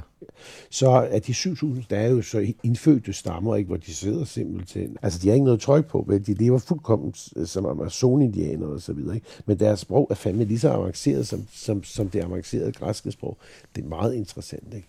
Så 0.69 0.89
er 0.89 1.19
de 1.19 1.31
7.000, 1.31 1.85
der 1.89 1.97
er 1.97 2.07
jo 2.07 2.21
så 2.21 2.53
indfødte 2.63 3.13
stammer, 3.13 3.55
ikke, 3.55 3.67
hvor 3.67 3.77
de 3.77 3.93
sidder 3.93 4.25
simpelthen. 4.25 4.97
Altså, 5.01 5.19
de 5.19 5.27
har 5.27 5.33
ikke 5.33 5.45
noget 5.45 5.61
tryk 5.61 5.85
på, 5.87 6.05
men 6.07 6.23
de 6.23 6.33
lever 6.33 6.57
fuldkommen 6.57 7.13
som 7.45 7.65
amazonindianere 7.65 8.69
og 8.69 8.81
så 8.81 8.93
videre. 8.93 9.15
Ikke? 9.15 9.27
Men 9.45 9.59
deres 9.59 9.79
sprog 9.79 10.07
er 10.09 10.15
fandme 10.15 10.45
lige 10.45 10.59
så 10.59 10.69
avanceret 10.69 11.27
som, 11.27 11.47
som, 11.51 11.83
som 11.83 12.09
det 12.09 12.23
avancerede 12.23 12.71
græske 12.71 13.11
sprog. 13.11 13.37
Det 13.75 13.83
er 13.83 13.87
meget 13.87 14.13
interessant, 14.13 14.73
ikke? 14.73 14.87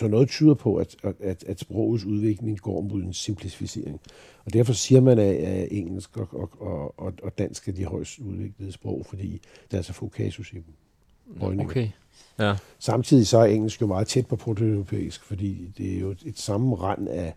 Så 0.00 0.08
noget 0.08 0.28
tyder 0.28 0.54
på, 0.54 0.76
at, 0.76 0.96
at, 1.20 1.44
at 1.44 1.60
sprogets 1.60 2.04
udvikling 2.04 2.60
går 2.60 2.80
mod 2.80 3.02
en 3.02 3.12
simplificering. 3.12 4.00
Og 4.44 4.52
derfor 4.52 4.72
siger 4.72 5.00
man, 5.00 5.18
at 5.18 5.68
engelsk 5.70 6.16
og, 6.16 6.28
og, 6.60 7.00
og, 7.00 7.12
og 7.22 7.38
dansk 7.38 7.68
er 7.68 7.72
de 7.72 7.84
højst 7.84 8.18
udviklede 8.18 8.72
sprog, 8.72 9.06
fordi 9.08 9.42
der 9.70 9.78
er 9.78 9.82
så 9.82 9.92
få 9.92 10.08
kasus 10.08 10.52
i 10.52 10.56
dem. 10.56 11.60
Okay. 11.60 11.88
Ja. 12.38 12.56
Samtidig 12.78 13.26
så 13.26 13.38
er 13.38 13.44
engelsk 13.44 13.80
jo 13.80 13.86
meget 13.86 14.06
tæt 14.06 14.26
på 14.26 14.36
protoeuropæisk, 14.36 15.24
fordi 15.24 15.72
det 15.78 15.96
er 15.96 16.00
jo 16.00 16.10
et, 16.10 16.22
et 16.26 16.38
sammenrend 16.38 17.08
af... 17.08 17.34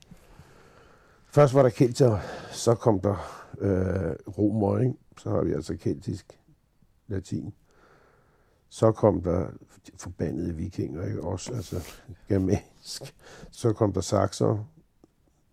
Først 1.32 1.54
var 1.54 1.64
der 1.64 1.70
kelter, 1.70 2.20
så 2.52 2.76
kom 2.76 3.00
der 3.00 3.46
øh, 3.60 4.16
romer, 4.38 4.80
ikke? 4.80 4.94
så 5.18 5.30
har 5.30 5.44
vi 5.44 5.54
altså 5.54 5.76
keltisk, 5.76 6.40
latin. 7.08 7.54
Så 8.74 8.92
kom 8.92 9.22
der 9.22 9.48
forbandede 9.98 10.56
vikinger, 10.56 11.06
ikke? 11.06 11.24
også 11.24 11.54
altså 11.54 11.80
germansk. 12.30 13.16
Så 13.52 13.74
kom 13.74 13.94
der 13.94 14.02
sakser, 14.02 14.70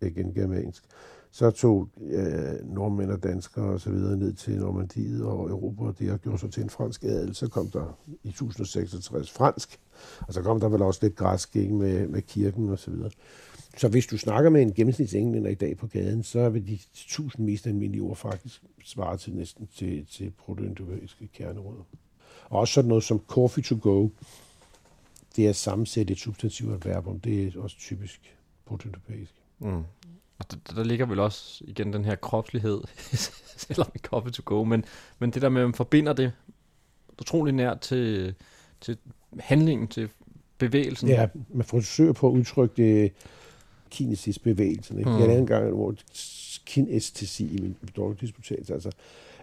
igen 0.01 0.33
germansk. 0.33 0.83
Så 1.31 1.51
tog 1.51 1.89
øh, 2.01 2.73
nordmænd 2.75 3.11
og 3.11 3.23
danskere 3.23 3.65
og 3.65 3.81
så 3.81 3.89
videre 3.91 4.17
ned 4.17 4.33
til 4.33 4.59
Normandiet 4.59 5.23
og 5.23 5.49
Europa, 5.49 5.83
og 5.83 5.99
det 5.99 6.09
har 6.09 6.17
gjort 6.17 6.39
sig 6.39 6.51
til 6.51 6.63
en 6.63 6.69
fransk 6.69 7.03
adel. 7.03 7.35
Så 7.35 7.49
kom 7.49 7.69
der 7.69 7.99
i 8.23 8.27
1066 8.27 9.31
fransk, 9.31 9.79
og 10.27 10.33
så 10.33 10.41
kom 10.41 10.59
der 10.59 10.69
vel 10.69 10.81
også 10.81 10.99
lidt 11.03 11.15
græsk 11.15 11.55
ikke, 11.55 11.73
med, 11.73 12.07
med 12.07 12.21
kirken 12.21 12.69
og 12.69 12.79
så 12.79 12.91
videre. 12.91 13.11
Så 13.77 13.87
hvis 13.87 14.07
du 14.07 14.17
snakker 14.17 14.49
med 14.49 14.61
en 14.61 14.73
gennemsnitsenglænder 14.73 15.49
i 15.49 15.55
dag 15.55 15.77
på 15.77 15.87
gaden, 15.87 16.23
så 16.23 16.49
vil 16.49 16.67
de 16.67 16.79
tusind 16.93 17.45
mest 17.45 17.67
almindelige 17.67 18.03
ord 18.03 18.15
faktisk 18.15 18.63
svare 18.83 19.17
til 19.17 19.35
næsten 19.35 19.67
til, 19.67 20.05
til 20.05 20.31
protoindoeuropæiske 20.37 21.27
kerneråder. 21.27 21.83
Og 22.49 22.59
også 22.59 22.73
sådan 22.73 22.87
noget 22.87 23.03
som 23.03 23.21
coffee 23.27 23.63
to 23.63 23.77
go, 23.81 24.09
det 25.35 25.47
er 25.47 25.53
sammensæt 25.53 26.11
et 26.11 26.19
substantiv 26.19 26.69
og 26.69 26.75
et 26.75 26.85
verbum, 26.85 27.19
det 27.19 27.47
er 27.47 27.61
også 27.61 27.77
typisk 27.77 28.35
protoindoeuropæisk. 28.65 29.33
Mm. 29.59 29.83
Og 30.39 30.51
der, 30.51 30.73
der 30.75 30.83
ligger 30.83 31.05
vel 31.05 31.19
også 31.19 31.63
igen 31.67 31.93
den 31.93 32.05
her 32.05 32.15
kropslighed, 32.15 32.81
selvom 33.67 33.87
i 33.95 33.97
coffee 33.97 34.31
to 34.31 34.41
go, 34.45 34.63
men, 34.63 34.85
men 35.19 35.31
det 35.31 35.41
der 35.41 35.49
med, 35.49 35.61
at 35.61 35.67
man 35.67 35.73
forbinder 35.73 36.13
det 36.13 36.31
utrolig 37.21 37.53
nært 37.53 37.81
til, 37.81 38.35
til 38.81 38.97
handlingen, 39.39 39.87
til 39.87 40.09
bevægelsen. 40.57 41.09
Ja, 41.09 41.27
man 41.53 41.65
forsøger 41.65 42.13
på 42.13 42.27
at 42.27 42.31
udtrykke 42.31 42.75
det 42.77 43.11
kinesisk 43.89 44.43
bevægelsen. 44.43 44.97
Ikke? 44.97 45.09
Mm. 45.09 45.17
Jeg 45.17 45.25
lavede 45.25 45.39
engang 45.39 45.67
et 45.67 45.73
ord, 45.73 45.95
kinestesi 46.65 47.55
i 47.55 47.61
min 47.61 47.77
doktorsdisputat, 47.95 48.71
altså 48.71 48.91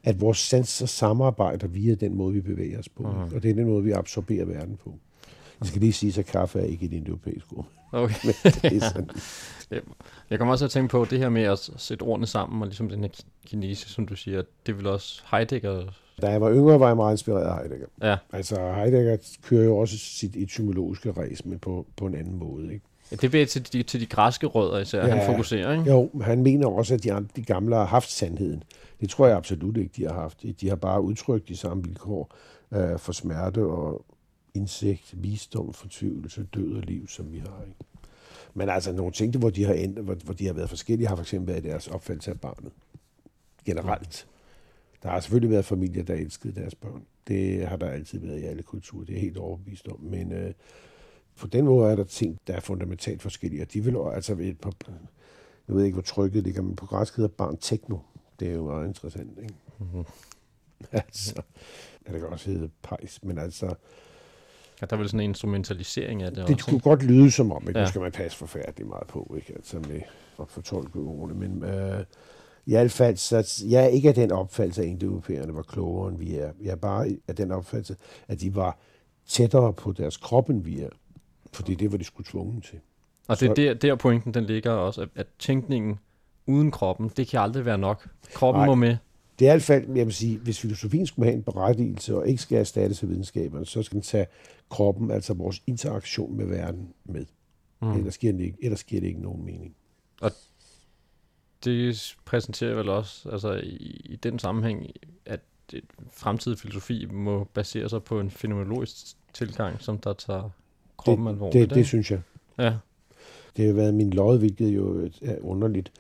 at 0.09 0.21
vores 0.21 0.39
sanser 0.39 0.87
samarbejder 0.87 1.67
via 1.67 1.95
den 1.95 2.17
måde, 2.17 2.35
vi 2.35 2.41
bevæger 2.41 2.79
os 2.79 2.89
på. 2.89 3.03
Mm. 3.03 3.35
Og 3.35 3.43
det 3.43 3.51
er 3.51 3.55
den 3.55 3.67
måde, 3.67 3.85
vi 3.85 3.91
absorberer 3.91 4.45
verden 4.45 4.79
på. 4.85 4.95
Jeg 5.61 5.69
skal 5.69 5.81
lige 5.81 5.93
sige, 5.93 6.19
at 6.19 6.27
kaffe 6.27 6.59
er 6.59 6.65
ikke 6.65 6.87
et 6.87 7.07
europæisk 7.07 7.47
ord. 7.57 7.67
Okay. 7.93 8.15
Men 8.45 8.53
det 8.63 8.77
er 8.77 8.81
sådan. 8.81 9.11
Jeg 10.31 10.39
kommer 10.39 10.53
også 10.53 10.65
at 10.65 10.71
tænke 10.71 10.89
på 10.89 11.05
det 11.05 11.19
her 11.19 11.29
med 11.29 11.43
at 11.43 11.71
sætte 11.77 12.03
ordene 12.03 12.27
sammen, 12.27 12.63
og 12.63 12.67
ligesom 12.67 12.89
den 12.89 13.01
her 13.01 13.09
kinese, 13.47 13.89
som 13.89 14.07
du 14.07 14.17
siger, 14.17 14.43
det 14.67 14.79
vil 14.79 14.87
også 14.87 15.23
Heidegger... 15.31 15.85
Da 16.23 16.31
jeg 16.31 16.41
var 16.41 16.53
yngre, 16.53 16.81
var 16.81 16.87
jeg 16.87 16.97
meget 16.97 17.15
inspireret 17.15 17.47
af 17.47 17.55
Heidegger. 17.55 17.87
Ja. 18.03 18.17
Altså 18.33 18.73
Heidegger 18.73 19.17
kører 19.43 19.65
jo 19.65 19.77
også 19.77 19.99
sit 19.99 20.37
etymologiske 20.37 21.11
race, 21.11 21.49
men 21.49 21.59
på, 21.59 21.87
på 21.97 22.07
en 22.07 22.15
anden 22.15 22.39
måde. 22.39 22.73
Ikke? 22.73 22.85
Ja, 23.11 23.17
det 23.17 23.31
bliver 23.31 23.47
til 23.47 23.73
de, 23.73 23.83
til 23.83 24.01
de 24.01 24.07
græske 24.07 24.47
rødder 24.47 24.79
især, 24.79 25.07
ja, 25.07 25.15
han 25.15 25.27
fokuserer, 25.27 25.73
ikke? 25.73 25.91
Jo, 25.91 26.11
han 26.23 26.43
mener 26.43 26.67
også, 26.67 26.95
at 26.95 27.05
de, 27.05 27.27
de 27.37 27.43
gamle 27.43 27.77
har 27.77 27.85
haft 27.85 28.11
sandheden. 28.11 28.63
Det 29.01 29.11
tror 29.11 29.27
jeg 29.27 29.37
absolut 29.37 29.77
ikke, 29.77 29.93
de 29.97 30.05
har 30.05 30.15
haft. 30.15 30.45
De 30.61 30.69
har 30.69 30.77
bare 30.77 31.03
udtrykt 31.03 31.49
de 31.49 31.57
samme 31.57 31.85
vilkår 31.85 32.35
øh, 32.73 32.99
for 32.99 33.13
smerte 33.13 33.65
og 33.65 34.05
indsigt, 34.55 35.15
visdom, 35.23 35.73
fortvivlelse, 35.73 36.49
død 36.55 36.77
og 36.77 36.83
liv, 36.83 37.09
som 37.09 37.33
vi 37.33 37.39
har. 37.39 37.63
Ikke? 37.67 37.79
Men 38.55 38.69
altså 38.69 38.93
nogle 38.93 39.13
ting, 39.13 39.37
hvor 39.37 39.51
de 39.51 39.65
har, 39.65 39.75
end, 39.75 39.99
hvor, 39.99 40.15
hvor 40.15 40.35
de 40.35 40.47
har 40.47 40.53
været 40.53 40.69
forskellige, 40.69 41.09
har 41.09 41.17
for 41.17 41.23
eksempel 41.23 41.53
været 41.53 41.65
deres 41.65 41.89
opfattelse 41.89 42.31
af 42.31 42.41
barnet. 42.41 42.73
Generelt. 43.65 44.27
Der 45.03 45.09
har 45.09 45.21
selvfølgelig 45.21 45.51
været 45.51 45.65
familier, 45.65 46.03
der 46.03 46.15
elskede 46.15 46.61
deres 46.61 46.75
børn. 46.75 47.03
Det 47.29 47.67
har 47.67 47.77
der 47.77 47.91
altid 47.91 48.19
været 48.19 48.41
i 48.41 48.45
alle 48.45 48.63
kulturer. 48.63 49.05
Det 49.05 49.17
er 49.17 49.21
helt 49.21 49.37
overbevist 49.37 49.89
om. 49.89 50.01
Men 50.01 50.33
øh, 50.33 50.53
på 51.37 51.47
den 51.47 51.65
måde 51.65 51.91
er 51.91 51.97
der 51.97 52.05
ting, 52.05 52.39
der 52.47 52.55
er 52.55 52.61
fundamentalt 52.61 53.23
forskellige. 53.23 53.63
Og 53.63 53.73
de 53.73 53.85
vil 53.85 53.97
altså 54.15 54.37
et 54.41 54.61
par, 54.61 54.73
jeg 55.69 55.77
ved 55.77 55.85
ikke, 55.85 55.95
hvor 55.95 56.03
trykket 56.03 56.43
ligger, 56.43 56.63
men 56.63 56.77
på 56.77 56.87
græsk 56.87 57.17
hedder 57.17 57.29
barn 57.29 57.57
tekno. 57.57 57.99
Det 58.41 58.49
er 58.49 58.53
jo 58.53 58.65
meget 58.65 58.87
interessant, 58.87 59.39
ikke? 59.43 59.55
Mm-hmm. 59.79 60.05
altså, 60.93 61.43
ja, 62.07 62.13
det 62.13 62.21
kan 62.21 62.29
også 62.29 62.51
hedde 62.51 62.71
pejs, 62.83 63.23
men 63.23 63.39
altså... 63.39 63.75
Ja, 64.81 64.87
der 64.87 64.97
er 64.97 65.01
vel 65.01 65.09
sådan 65.09 65.21
en 65.21 65.31
instrumentalisering 65.31 66.23
af 66.23 66.31
det, 66.31 66.47
det 66.49 66.55
også, 66.55 66.67
kunne 66.67 66.81
godt 66.81 67.03
lyde 67.03 67.31
som 67.31 67.53
om, 67.53 67.69
ikke? 67.69 67.79
Ja. 67.79 67.85
nu 67.85 67.89
skal 67.89 68.01
man 68.01 68.13
passe 68.13 68.39
forfærdeligt 68.39 68.89
meget 68.89 69.07
på, 69.07 69.35
ikke? 69.37 69.53
Altså 69.55 69.79
med 69.79 70.01
at 70.41 70.49
fortolke 70.49 70.99
ordene, 70.99 71.35
men 71.35 71.65
øh, 71.65 72.05
i 72.67 72.71
hvert 72.71 72.91
fald, 72.91 73.17
så 73.17 73.65
jeg 73.69 73.85
er 73.85 73.89
ikke 73.89 74.09
af 74.09 74.15
den 74.15 74.33
opfattelse, 74.33 74.83
at 74.83 74.89
indoeuropæerne 74.89 75.55
var 75.55 75.63
klogere, 75.63 76.09
end 76.09 76.19
vi 76.19 76.37
er. 76.37 76.53
Jeg 76.61 76.71
er 76.71 76.77
bare 76.77 77.17
af 77.29 77.37
den 77.37 77.53
opfattelse, 77.53 77.97
at 78.29 78.41
de 78.41 78.55
var 78.55 78.79
tættere 79.27 79.73
på 79.73 79.93
deres 79.93 80.17
krop, 80.17 80.51
end 80.51 80.65
vi 80.65 80.81
er. 80.81 80.89
Fordi 81.53 81.75
det 81.75 81.93
var 81.93 81.99
de 81.99 82.05
skulle 82.05 82.27
tvunget 82.31 82.65
til. 82.65 82.79
Og 83.29 83.41
det 83.41 83.51
er 83.51 83.55
der, 83.55 83.75
der 83.75 83.95
pointen, 83.95 84.35
den 84.35 84.45
ligger 84.45 84.71
også, 84.71 85.01
at, 85.01 85.09
at 85.15 85.27
tænkningen 85.39 85.99
uden 86.49 86.71
kroppen, 86.71 87.11
det 87.17 87.29
kan 87.29 87.41
aldrig 87.41 87.65
være 87.65 87.79
nok. 87.79 88.09
Kroppen 88.35 88.61
Nej. 88.61 88.67
må 88.67 88.75
med. 88.75 88.97
Det 89.39 89.49
er 89.49 89.53
i 89.53 89.55
hvert 89.55 89.63
fald, 89.63 89.97
jeg 89.97 90.07
vil 90.07 90.15
sige, 90.15 90.39
hvis 90.39 90.61
filosofien 90.61 91.07
skulle 91.07 91.27
have 91.27 91.37
en 91.37 91.43
berettigelse 91.43 92.17
og 92.17 92.29
ikke 92.29 92.43
skal 92.43 92.59
erstattes 92.59 93.03
af 93.03 93.09
videnskaberne, 93.09 93.67
så 93.67 93.83
skal 93.83 93.95
den 93.95 94.03
tage 94.03 94.27
kroppen, 94.71 95.11
altså 95.11 95.35
vores 95.35 95.63
interaktion 95.67 96.37
med 96.37 96.47
verden 96.47 96.89
med. 97.05 97.25
Mm. 97.83 97.93
Ellers, 97.93 98.19
giver 98.19 98.33
den 98.33 98.41
ikke, 98.41 98.59
ellers 98.63 98.85
giver 98.85 99.01
det 99.01 99.09
ikke 99.09 99.23
nogen 99.23 99.45
mening. 99.45 99.75
Det 101.65 102.17
præsenterer 102.25 102.75
vel 102.75 102.89
også 102.89 103.29
altså, 103.31 103.53
i, 103.53 104.01
i 104.05 104.17
den 104.17 104.39
sammenhæng, 104.39 104.87
at 105.27 105.41
det, 105.71 105.85
fremtidig 106.13 106.59
filosofi 106.59 107.07
må 107.13 107.45
basere 107.45 107.89
sig 107.89 108.03
på 108.03 108.21
en 108.21 108.31
fenomenologisk 108.31 108.97
tilgang, 109.33 109.83
som 109.83 109.99
der 109.99 110.13
tager 110.13 110.51
kroppen 110.97 111.27
det, 111.27 111.33
alvorligt. 111.33 111.61
det, 111.61 111.71
det 111.71 111.77
ikke? 111.77 111.89
synes 111.89 112.11
jeg. 112.11 112.21
ja. 112.59 112.75
Det 113.57 113.67
har 113.67 113.73
været 113.73 113.95
min 113.95 114.11
lod, 114.11 114.39
hvilket 114.39 114.69
jo 114.69 115.11
er 115.23 115.37
underligt. 115.41 115.93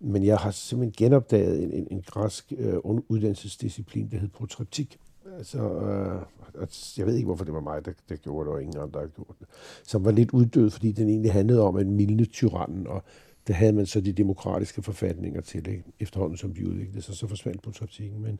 Men 0.00 0.24
jeg 0.24 0.36
har 0.36 0.50
simpelthen 0.50 1.06
genopdaget 1.06 1.62
en, 1.62 1.72
en, 1.72 1.86
en 1.90 2.02
græsk 2.06 2.52
øh, 2.58 2.76
uddannelsesdisciplin, 2.84 4.08
der 4.10 4.18
hed 4.18 4.28
protreptik. 4.28 4.98
Altså, 5.36 5.58
øh, 5.58 6.22
jeg 6.98 7.06
ved 7.06 7.14
ikke, 7.14 7.26
hvorfor 7.26 7.44
det 7.44 7.54
var 7.54 7.60
mig, 7.60 7.84
der, 7.84 7.92
der 8.08 8.16
gjorde 8.16 8.46
det, 8.46 8.54
og 8.54 8.62
ingen 8.62 8.80
andre, 8.80 9.00
der 9.00 9.06
gjorde 9.06 9.34
det. 9.40 9.46
Som 9.82 10.04
var 10.04 10.10
lidt 10.10 10.30
uddød, 10.30 10.70
fordi 10.70 10.92
den 10.92 11.08
egentlig 11.08 11.32
handlede 11.32 11.62
om 11.62 11.78
en 11.78 11.90
mildne 11.90 12.24
tyrannen, 12.24 12.86
og 12.86 13.02
der 13.46 13.54
havde 13.54 13.72
man 13.72 13.86
så 13.86 14.00
de 14.00 14.12
demokratiske 14.12 14.82
forfatninger 14.82 15.40
til 15.40 15.68
ikke? 15.68 15.84
efterhånden 16.00 16.36
som 16.36 16.54
de 16.54 16.68
udviklede 16.68 17.02
sig, 17.02 17.14
så 17.14 17.26
forsvandt 17.26 17.62
protreptikken. 17.62 18.22
Men 18.22 18.38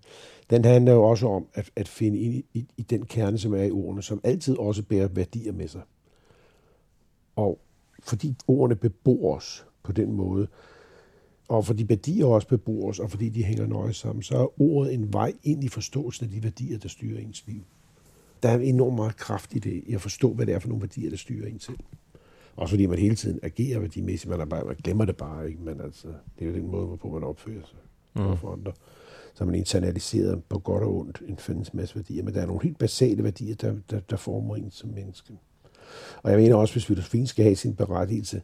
den 0.51 0.65
handler 0.65 0.93
jo 0.93 1.03
også 1.03 1.29
om 1.29 1.47
at, 1.55 1.71
at 1.77 1.89
finde 1.89 2.19
ind 2.19 2.35
i, 2.35 2.47
i, 2.55 2.67
i 2.77 2.83
den 2.83 3.07
kerne, 3.07 3.39
som 3.39 3.55
er 3.55 3.63
i 3.63 3.71
ordene, 3.71 4.03
som 4.03 4.21
altid 4.25 4.59
også 4.59 4.83
bærer 4.83 5.09
værdier 5.09 5.53
med 5.53 5.69
sig. 5.69 5.83
Og 7.37 7.59
fordi 8.03 8.37
ordene 8.49 8.77
bebor 8.77 9.37
os 9.37 9.67
på 9.83 9.93
den 9.93 10.13
måde, 10.13 10.49
og 11.51 11.67
fordi 11.67 11.89
værdier 11.89 12.27
også 12.27 12.49
bebor 12.49 12.89
os, 12.89 12.99
og 12.99 13.11
fordi 13.11 13.29
de 13.29 13.45
hænger 13.45 13.67
nøje 13.67 13.93
sammen, 13.93 14.23
så 14.23 14.37
er 14.37 14.61
ordet 14.61 14.95
en 14.95 15.13
vej 15.13 15.33
ind 15.43 15.65
i 15.65 15.69
forståelsen 15.69 16.27
af 16.27 16.31
de 16.33 16.43
værdier, 16.43 16.79
der 16.79 16.89
styrer 16.89 17.21
ens 17.21 17.45
liv. 17.47 17.63
Der 18.43 18.49
er 18.49 18.59
enormt 18.59 18.97
meget 18.97 19.17
kraft 19.17 19.55
i 19.55 19.59
det, 19.59 19.83
i 19.87 19.95
at 19.95 20.01
forstå, 20.01 20.33
hvad 20.33 20.47
det 20.47 20.55
er 20.55 20.59
for 20.59 20.69
nogle 20.69 20.83
værdier, 20.83 21.11
der 21.11 21.17
styrer 21.17 21.49
en 21.49 21.61
selv. 21.61 21.79
Også 22.57 22.73
fordi 22.73 22.87
man 22.87 22.99
hele 22.99 23.15
tiden 23.15 23.41
agerer 23.43 23.79
værdimæssigt, 23.79 24.31
man, 24.31 24.41
er 24.41 24.45
bare, 24.45 24.65
man 24.65 24.77
glemmer 24.85 25.05
det 25.05 25.17
bare, 25.17 25.49
ikke? 25.49 25.63
men 25.63 25.81
altså, 25.81 26.09
det 26.39 26.45
er 26.45 26.51
jo 26.51 26.55
den 26.55 26.71
måde, 26.71 26.87
hvorpå 26.87 27.09
man 27.09 27.25
opfører 27.25 27.63
sig 27.65 27.79
mm. 28.15 28.37
for 28.37 28.53
andre. 28.53 28.73
Så 29.35 29.45
man 29.45 29.55
internaliseret 29.55 30.45
på 30.45 30.59
godt 30.59 30.83
og 30.83 30.97
ondt 30.97 31.23
en 31.29 31.37
fælles 31.37 31.75
masse 31.75 31.95
værdier, 31.97 32.23
men 32.23 32.35
der 32.35 32.43
er 32.43 32.47
nogle 32.47 32.63
helt 32.63 32.79
basale 32.79 33.25
værdier, 33.25 33.55
der, 33.55 33.75
der, 33.91 34.01
der 34.01 34.17
former 34.17 34.57
en 34.57 34.71
som 34.71 34.91
menneske. 34.91 35.33
Og 36.23 36.31
jeg 36.31 36.39
mener 36.39 36.55
også, 36.55 36.75
hvis 36.75 36.87
filosofien 36.87 37.27
skal 37.27 37.45
have 37.45 37.57
sin 37.57 37.75
berettigelse, 37.75 38.43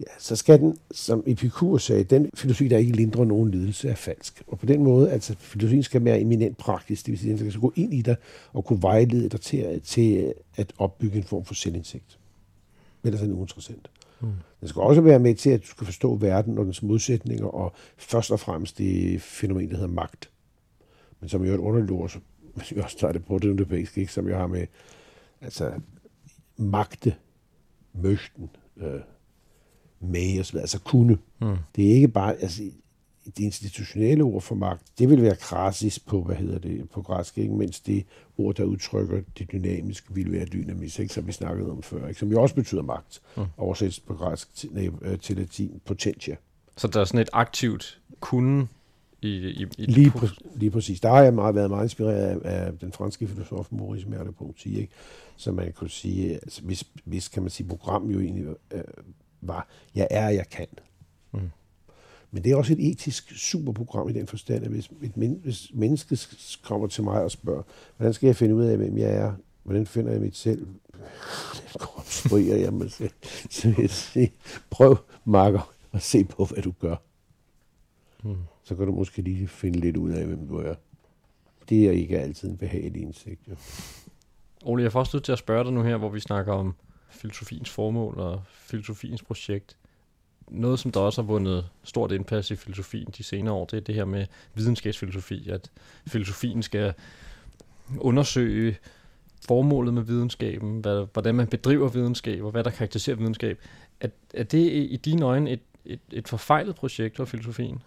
ja, 0.00 0.18
så 0.18 0.36
skal 0.36 0.60
den, 0.60 0.78
som 0.90 1.22
Epikur 1.26 1.78
sagde, 1.78 2.04
den 2.04 2.30
filosofi, 2.34 2.68
der 2.68 2.78
ikke 2.78 2.96
lindrer 2.96 3.24
nogen 3.24 3.50
lidelse, 3.50 3.88
er 3.88 3.94
falsk. 3.94 4.42
Og 4.46 4.58
på 4.58 4.66
den 4.66 4.84
måde, 4.84 5.10
altså 5.10 5.34
filosofien 5.38 5.82
skal 5.82 6.04
være 6.04 6.20
eminent 6.20 6.56
praktisk, 6.56 7.06
det 7.06 7.12
vil 7.12 7.18
sige, 7.18 7.32
at 7.32 7.38
den 7.38 7.50
skal 7.50 7.60
gå 7.60 7.72
ind 7.76 7.94
i 7.94 8.02
dig 8.02 8.16
og 8.52 8.64
kunne 8.64 8.82
vejlede 8.82 9.28
dig 9.28 9.40
til, 9.40 9.80
til 9.80 10.34
at 10.56 10.72
opbygge 10.78 11.16
en 11.16 11.24
form 11.24 11.44
for 11.44 11.54
selvindsigt. 11.54 12.18
Ellers 13.04 13.22
er 13.22 13.26
det 13.26 13.32
uinteressant. 13.32 13.90
Mm. 14.20 14.28
Den 14.60 14.68
skal 14.68 14.82
også 14.82 15.00
være 15.00 15.18
med 15.18 15.34
til, 15.34 15.50
at 15.50 15.62
du 15.62 15.66
skal 15.66 15.84
forstå 15.84 16.14
verden 16.14 16.58
og 16.58 16.64
dens 16.64 16.82
modsætninger, 16.82 17.46
og 17.46 17.72
først 17.96 18.30
og 18.30 18.40
fremmest 18.40 18.78
det 18.78 19.22
fænomen, 19.22 19.68
der 19.70 19.76
hedder 19.76 19.88
magt. 19.88 20.30
Men 21.20 21.28
som 21.28 21.44
jo 21.44 21.52
er 21.52 21.82
et 21.82 21.90
ord, 21.90 22.08
som 22.08 22.22
hvis 22.54 22.74
vi 22.74 22.80
også 22.80 22.98
tager 22.98 23.12
det 23.12 23.24
på 23.24 23.38
det 23.38 23.50
europæiske, 23.50 24.00
ikke, 24.00 24.12
som 24.12 24.28
jeg 24.28 24.38
har 24.38 24.46
med 24.46 24.66
altså, 25.40 25.72
magte, 26.56 27.14
møgten, 27.92 28.50
øh, 28.76 29.00
med 30.00 30.38
og 30.38 30.46
så 30.46 30.58
altså 30.58 30.80
kunne. 30.80 31.18
Mm. 31.40 31.56
Det 31.76 31.90
er 31.90 31.94
ikke 31.94 32.08
bare, 32.08 32.36
altså, 32.36 32.62
det 33.26 33.44
institutionelle 33.44 34.24
ord 34.24 34.42
for 34.42 34.54
magt, 34.54 34.82
det 34.98 35.10
vil 35.10 35.22
være 35.22 35.36
krasis 35.36 35.98
på, 35.98 36.22
hvad 36.22 36.36
hedder 36.36 36.58
det, 36.58 36.90
på 36.90 37.02
græsk, 37.02 37.38
ikke? 37.38 37.54
mens 37.54 37.80
det 37.80 38.04
ord, 38.38 38.54
der 38.54 38.64
udtrykker 38.64 39.20
det 39.38 39.52
dynamiske, 39.52 40.14
vil 40.14 40.32
være 40.32 40.44
dynamis, 40.44 40.98
ikke? 40.98 41.14
som 41.14 41.26
vi 41.26 41.32
snakkede 41.32 41.70
om 41.70 41.82
før, 41.82 42.08
ikke? 42.08 42.20
som 42.20 42.30
jo 42.30 42.42
også 42.42 42.54
betyder 42.54 42.82
magt, 42.82 43.22
mm. 43.36 43.44
oversættes 43.56 44.00
på 44.00 44.14
græsk 44.14 44.54
til, 44.54 44.68
nej, 44.72 44.90
øh, 45.02 45.18
til 45.18 45.36
latin, 45.36 45.80
potentia. 45.84 46.36
Så 46.76 46.88
der 46.88 47.00
er 47.00 47.04
sådan 47.04 47.20
et 47.20 47.30
aktivt 47.32 48.00
kunne 48.20 48.68
i, 49.22 49.28
i, 49.28 49.66
i 49.78 49.84
Lige, 49.86 50.10
på, 50.10 50.26
lige 50.54 50.70
præcis. 50.70 51.00
Der 51.00 51.08
har 51.08 51.22
jeg 51.22 51.34
meget, 51.34 51.54
været 51.54 51.70
meget 51.70 51.84
inspireret 51.84 52.40
af, 52.40 52.66
af 52.66 52.78
den 52.78 52.92
franske 52.92 53.28
filosof 53.28 53.72
Maurice 53.72 54.06
Merleau-Ponty? 54.06 54.86
Så 55.36 55.52
man 55.52 55.72
kunne 55.72 55.90
sige, 55.90 56.34
altså, 56.34 56.62
hvis, 56.62 56.84
hvis 57.04 57.28
kan 57.28 57.42
man 57.42 57.50
sige, 57.50 57.68
program 57.68 58.10
jo 58.10 58.20
egentlig 58.20 58.46
øh, 58.70 58.82
var, 59.40 59.68
jeg 59.94 60.08
er, 60.10 60.28
jeg 60.28 60.48
kan. 60.48 60.66
Mm. 61.32 61.50
Men 62.30 62.44
det 62.44 62.52
er 62.52 62.56
også 62.56 62.72
et 62.72 62.90
etisk 62.90 63.32
superprogram 63.36 64.08
i 64.08 64.12
den 64.12 64.26
forstand, 64.26 64.64
at 64.64 64.70
hvis 64.70 64.90
et 65.02 65.16
men, 65.16 65.40
hvis 65.42 65.70
menneske 65.74 66.18
kommer 66.62 66.86
til 66.86 67.04
mig 67.04 67.22
og 67.22 67.30
spørger, 67.30 67.62
hvordan 67.96 68.14
skal 68.14 68.26
jeg 68.26 68.36
finde 68.36 68.54
ud 68.54 68.64
af, 68.64 68.76
hvem 68.76 68.98
jeg 68.98 69.10
er? 69.10 69.32
Hvordan 69.62 69.86
finder 69.86 70.12
jeg 70.12 70.20
mit 70.20 70.36
selv? 70.36 70.66
Konstruerer 71.78 72.56
jeg 72.56 72.72
mig 72.72 72.90
selv? 72.90 73.12
Så 73.50 73.68
vil 73.68 73.76
jeg 73.78 73.90
sige, 73.90 74.32
prøv, 74.70 74.96
Marker, 75.24 75.72
at 75.92 76.02
se 76.02 76.24
på, 76.24 76.44
hvad 76.44 76.62
du 76.62 76.72
gør. 76.80 76.96
Mm. 78.24 78.36
Så 78.64 78.76
kan 78.76 78.86
du 78.86 78.92
måske 78.92 79.22
lige 79.22 79.48
finde 79.48 79.80
lidt 79.80 79.96
ud 79.96 80.10
af, 80.10 80.26
hvem 80.26 80.48
du 80.48 80.56
er. 80.58 80.74
Det 81.68 81.86
er 81.86 81.92
ikke 81.92 82.18
altid 82.18 82.48
en 82.48 82.56
behagelig 82.56 83.02
indsigt. 83.02 83.40
Jo. 83.48 83.56
Ole, 84.64 84.82
jeg 84.82 84.92
får 84.92 85.00
også 85.00 85.16
lyst 85.16 85.24
til 85.24 85.32
at 85.32 85.38
spørge 85.38 85.64
dig 85.64 85.72
nu 85.72 85.82
her, 85.82 85.96
hvor 85.96 86.08
vi 86.08 86.20
snakker 86.20 86.52
om 86.52 86.74
filosofiens 87.08 87.70
formål 87.70 88.18
og 88.18 88.42
filosofiens 88.46 89.22
projekt. 89.22 89.76
Noget, 90.48 90.78
som 90.78 90.92
der 90.92 91.00
også 91.00 91.22
har 91.22 91.26
vundet 91.26 91.68
stort 91.84 92.12
indpas 92.12 92.50
i 92.50 92.56
filosofien 92.56 93.08
de 93.18 93.22
senere 93.22 93.54
år, 93.54 93.64
det 93.64 93.76
er 93.76 93.80
det 93.80 93.94
her 93.94 94.04
med 94.04 94.26
videnskabsfilosofi, 94.54 95.48
at 95.48 95.70
filosofien 96.06 96.62
skal 96.62 96.94
undersøge 97.98 98.76
formålet 99.46 99.94
med 99.94 100.02
videnskaben, 100.02 100.80
hvad, 100.80 101.06
hvordan 101.12 101.34
man 101.34 101.46
bedriver 101.46 101.88
videnskab, 101.88 102.44
og 102.44 102.50
hvad 102.50 102.64
der 102.64 102.70
karakteriserer 102.70 103.16
videnskab. 103.16 103.58
Er, 104.00 104.08
er 104.34 104.42
det 104.42 104.72
i 104.72 104.96
dine 105.04 105.24
øjne 105.24 105.50
et, 105.50 105.60
et, 105.84 106.00
et 106.12 106.28
forfejlet 106.28 106.74
projekt 106.74 107.16
for 107.16 107.24
filosofien? 107.24 107.82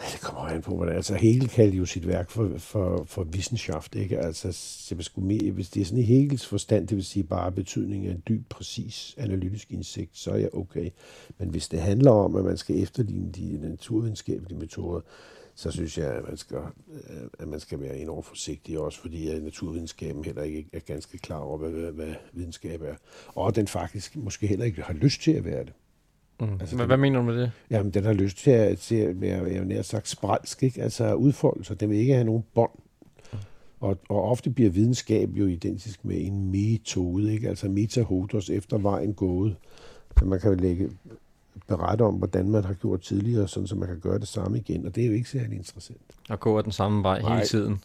Det 0.00 0.20
kommer 0.20 0.42
an 0.42 0.62
på, 0.62 0.76
hvordan 0.76 0.96
altså 0.96 1.14
Hegel 1.14 1.48
kaldte 1.48 1.76
jo 1.76 1.84
sit 1.84 2.06
værk 2.06 2.30
for, 2.30 2.52
for, 2.58 3.04
for 3.04 3.24
Wissenschaft, 3.24 3.94
ikke? 3.94 4.18
Altså, 4.18 4.48
hvis, 4.94 5.16
mere, 5.16 5.50
hvis 5.50 5.70
det 5.70 5.80
er 5.80 5.84
sådan 5.84 5.98
i 5.98 6.06
Hegels 6.06 6.46
forstand, 6.46 6.88
det 6.88 6.96
vil 6.96 7.04
sige 7.04 7.24
bare 7.24 7.52
betydning 7.52 8.06
af 8.06 8.10
en 8.10 8.22
dyb, 8.28 8.48
præcis 8.48 9.14
analytisk 9.18 9.72
indsigt, 9.72 10.18
så 10.18 10.30
er 10.30 10.36
jeg 10.36 10.54
okay. 10.54 10.90
Men 11.38 11.48
hvis 11.48 11.68
det 11.68 11.80
handler 11.80 12.10
om, 12.10 12.36
at 12.36 12.44
man 12.44 12.56
skal 12.56 12.82
efterligne 12.82 13.32
de 13.32 13.58
naturvidenskabelige 13.60 14.58
metoder, 14.58 15.00
så 15.54 15.70
synes 15.70 15.98
jeg, 15.98 16.12
at 16.12 16.28
man 16.28 16.36
skal, 16.36 16.56
øh, 16.56 17.22
at 17.38 17.48
man 17.48 17.60
skal 17.60 17.80
være 17.80 17.98
enormt 17.98 18.26
forsigtig 18.26 18.78
også, 18.78 19.00
fordi 19.00 19.28
at 19.28 19.42
naturvidenskaben 19.42 20.24
heller 20.24 20.42
ikke 20.42 20.66
er 20.72 20.80
ganske 20.80 21.18
klar 21.18 21.38
over, 21.38 21.58
hvad, 21.58 21.92
hvad 21.92 22.14
videnskab 22.32 22.82
er. 22.82 22.94
Og 23.26 23.56
den 23.56 23.68
faktisk 23.68 24.16
måske 24.16 24.46
heller 24.46 24.64
ikke 24.64 24.82
har 24.82 24.94
lyst 24.94 25.20
til 25.20 25.32
at 25.32 25.44
være 25.44 25.64
det. 25.64 25.72
Mm. 26.40 26.52
Altså, 26.60 26.76
hvad, 26.76 26.82
den- 26.84 26.88
hvad 26.88 26.96
mener 26.96 27.18
du 27.18 27.24
med 27.24 27.40
det? 27.40 27.52
Jamen, 27.70 27.90
den 27.94 28.04
har 28.04 28.12
lyst 28.12 28.36
til 28.38 28.50
at, 28.50 28.78
til 28.78 28.94
at 28.94 29.20
være, 29.20 29.44
jeg 29.44 29.64
nær 29.64 29.82
sagt, 29.82 30.08
spralsk, 30.08 30.62
ikke? 30.62 30.82
altså 30.82 31.14
udfolde 31.14 31.64
sig. 31.64 31.80
Den 31.80 31.90
vil 31.90 31.98
ikke 31.98 32.12
have 32.14 32.24
nogen 32.24 32.44
bånd. 32.54 32.70
Og, 33.80 33.98
og 34.08 34.22
ofte 34.22 34.50
bliver 34.50 34.70
videnskab 34.70 35.30
jo 35.30 35.46
identisk 35.46 36.04
med 36.04 36.16
en 36.26 36.50
metode, 36.50 37.32
ikke? 37.32 37.48
altså 37.48 37.68
metahodos 37.68 38.50
efter 38.50 38.78
vejen 38.78 39.14
gået. 39.14 39.56
Så 40.18 40.24
man 40.24 40.40
kan 40.40 40.50
jo 40.50 40.56
lægge 40.56 40.90
berette 41.68 42.02
om, 42.02 42.14
hvordan 42.14 42.50
man 42.50 42.64
har 42.64 42.74
gjort 42.74 43.00
tidligere, 43.00 43.48
sådan 43.48 43.66
så 43.66 43.76
man 43.76 43.88
kan 43.88 44.00
gøre 44.00 44.18
det 44.18 44.28
samme 44.28 44.58
igen, 44.58 44.86
og 44.86 44.94
det 44.94 45.02
er 45.02 45.06
jo 45.08 45.12
ikke 45.12 45.30
særlig 45.30 45.56
interessant. 45.58 46.00
At 46.30 46.40
gå 46.40 46.62
den 46.62 46.72
samme 46.72 47.02
vej 47.02 47.20
Nej. 47.22 47.34
hele 47.34 47.46
tiden. 47.46 47.80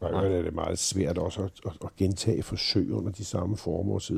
Og 0.00 0.10
Nej. 0.10 0.24
er 0.26 0.42
det 0.42 0.54
meget 0.54 0.78
svært 0.78 1.18
også 1.18 1.42
at, 1.42 1.50
at, 1.66 1.72
at 1.84 1.96
gentage 1.96 2.42
forsøg 2.42 2.92
under 2.92 3.12
de 3.12 3.24
samme 3.24 3.56
former 3.56 3.94
osv. 3.94 4.16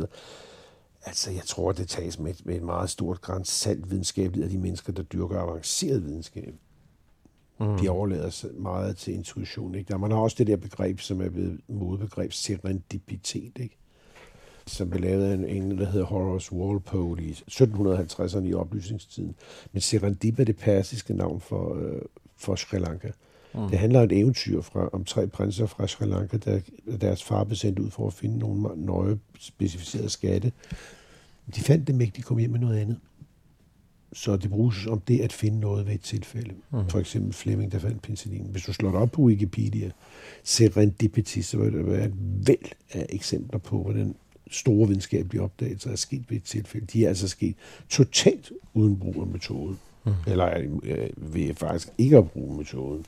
Altså, 1.07 1.31
jeg 1.31 1.43
tror, 1.47 1.73
det 1.73 1.89
tages 1.89 2.19
med, 2.19 2.35
med 2.45 2.57
et 2.57 2.63
meget 2.63 2.91
stort 2.91 3.21
græns 3.21 3.49
salt 3.49 3.91
videnskabeligt 3.91 4.45
af 4.45 4.51
de 4.51 4.59
mennesker, 4.59 4.93
der 4.93 5.03
dyrker 5.03 5.41
avanceret 5.41 6.05
videnskab. 6.05 6.55
Mm. 7.61 7.79
De 7.79 7.89
overlader 7.89 8.31
sig 8.31 8.51
meget 8.55 8.97
til 8.97 9.15
intuition. 9.15 9.75
Ikke? 9.75 9.89
Der 9.89 9.99
man 9.99 10.11
har 10.11 10.19
også 10.19 10.37
det 10.39 10.47
der 10.47 10.57
begreb, 10.57 11.01
som 11.01 11.21
er 11.21 11.29
blevet 11.29 11.61
modebegreb, 11.69 12.33
serendipitet, 12.33 13.53
ikke? 13.61 13.77
som 14.67 14.91
blev 14.91 15.03
lavet 15.03 15.25
af 15.25 15.35
en 15.35 15.45
engel, 15.45 15.79
der 15.79 15.87
hedder 15.87 16.07
Horace 16.07 16.53
Walpole 16.53 17.23
i 17.23 17.33
1750'erne 17.33 18.45
i 18.45 18.55
oplysningstiden. 18.55 19.35
Men 19.73 19.81
Serendip 19.81 20.39
er 20.39 20.45
det 20.45 20.57
persiske 20.57 21.15
navn 21.15 21.41
for, 21.41 21.75
øh, 21.75 22.03
for 22.37 22.55
Sri 22.55 22.79
Lanka. 22.79 23.09
Mm. 23.09 23.28
Det 23.53 23.79
handler 23.79 23.99
om 23.99 24.05
et 24.05 24.13
eventyr 24.13 24.61
fra, 24.61 24.89
om 24.93 25.05
tre 25.05 25.27
prinser 25.27 25.67
fra 25.67 25.87
Sri 25.87 26.07
Lanka, 26.07 26.37
der 26.37 26.61
deres 27.01 27.25
far 27.25 27.45
blev 27.45 27.57
sendt 27.57 27.79
ud 27.79 27.91
for 27.91 28.07
at 28.07 28.13
finde 28.13 28.39
nogle 28.39 28.69
nøje 28.77 29.19
specificerede 29.39 30.09
skatte. 30.09 30.53
De 31.55 31.61
fandt 31.61 31.89
dem 31.89 32.01
ikke, 32.01 32.13
de 32.17 32.23
kom 32.23 32.39
hjem 32.39 32.51
med 32.51 32.61
noget 32.61 32.79
andet. 32.79 32.99
Så 34.13 34.37
det 34.37 34.51
bruges 34.51 34.87
om 34.87 35.01
det 35.01 35.21
at 35.21 35.33
finde 35.33 35.61
noget 35.61 35.87
ved 35.87 35.95
et 35.95 36.01
tilfælde. 36.01 36.55
Mm. 36.71 36.89
For 36.89 36.99
eksempel 36.99 37.33
Fleming, 37.33 37.73
der 37.73 37.79
fandt 37.79 38.03
penicillin. 38.03 38.47
Hvis 38.51 38.65
du 38.65 38.73
slår 38.73 38.91
det 38.91 39.01
op 39.01 39.13
på 39.13 39.23
Wikipedia, 39.23 39.91
serendipity, 40.43 41.41
så 41.41 41.59
vil 41.59 41.73
der 41.73 41.83
være 41.83 42.05
et 42.05 42.15
væld 42.47 42.73
af 42.93 43.07
eksempler 43.09 43.59
på, 43.59 43.83
hvordan 43.83 44.15
store 44.51 44.89
videnskabelige 44.89 45.43
opdagelser 45.43 45.91
er 45.91 45.97
sket 45.97 46.25
ved 46.29 46.37
et 46.37 46.43
tilfælde. 46.43 46.87
De 46.87 47.05
er 47.05 47.09
altså 47.09 47.29
sket 47.29 47.57
totalt 47.89 48.53
uden 48.75 48.99
brug 48.99 49.21
af 49.21 49.27
metoden. 49.27 49.79
Mm. 50.05 50.13
Eller 50.27 50.69
øh, 50.83 51.09
ved 51.17 51.55
faktisk 51.55 51.89
ikke 51.99 52.17
at 52.17 52.31
bruge 52.31 52.57
metoden. 52.57 53.07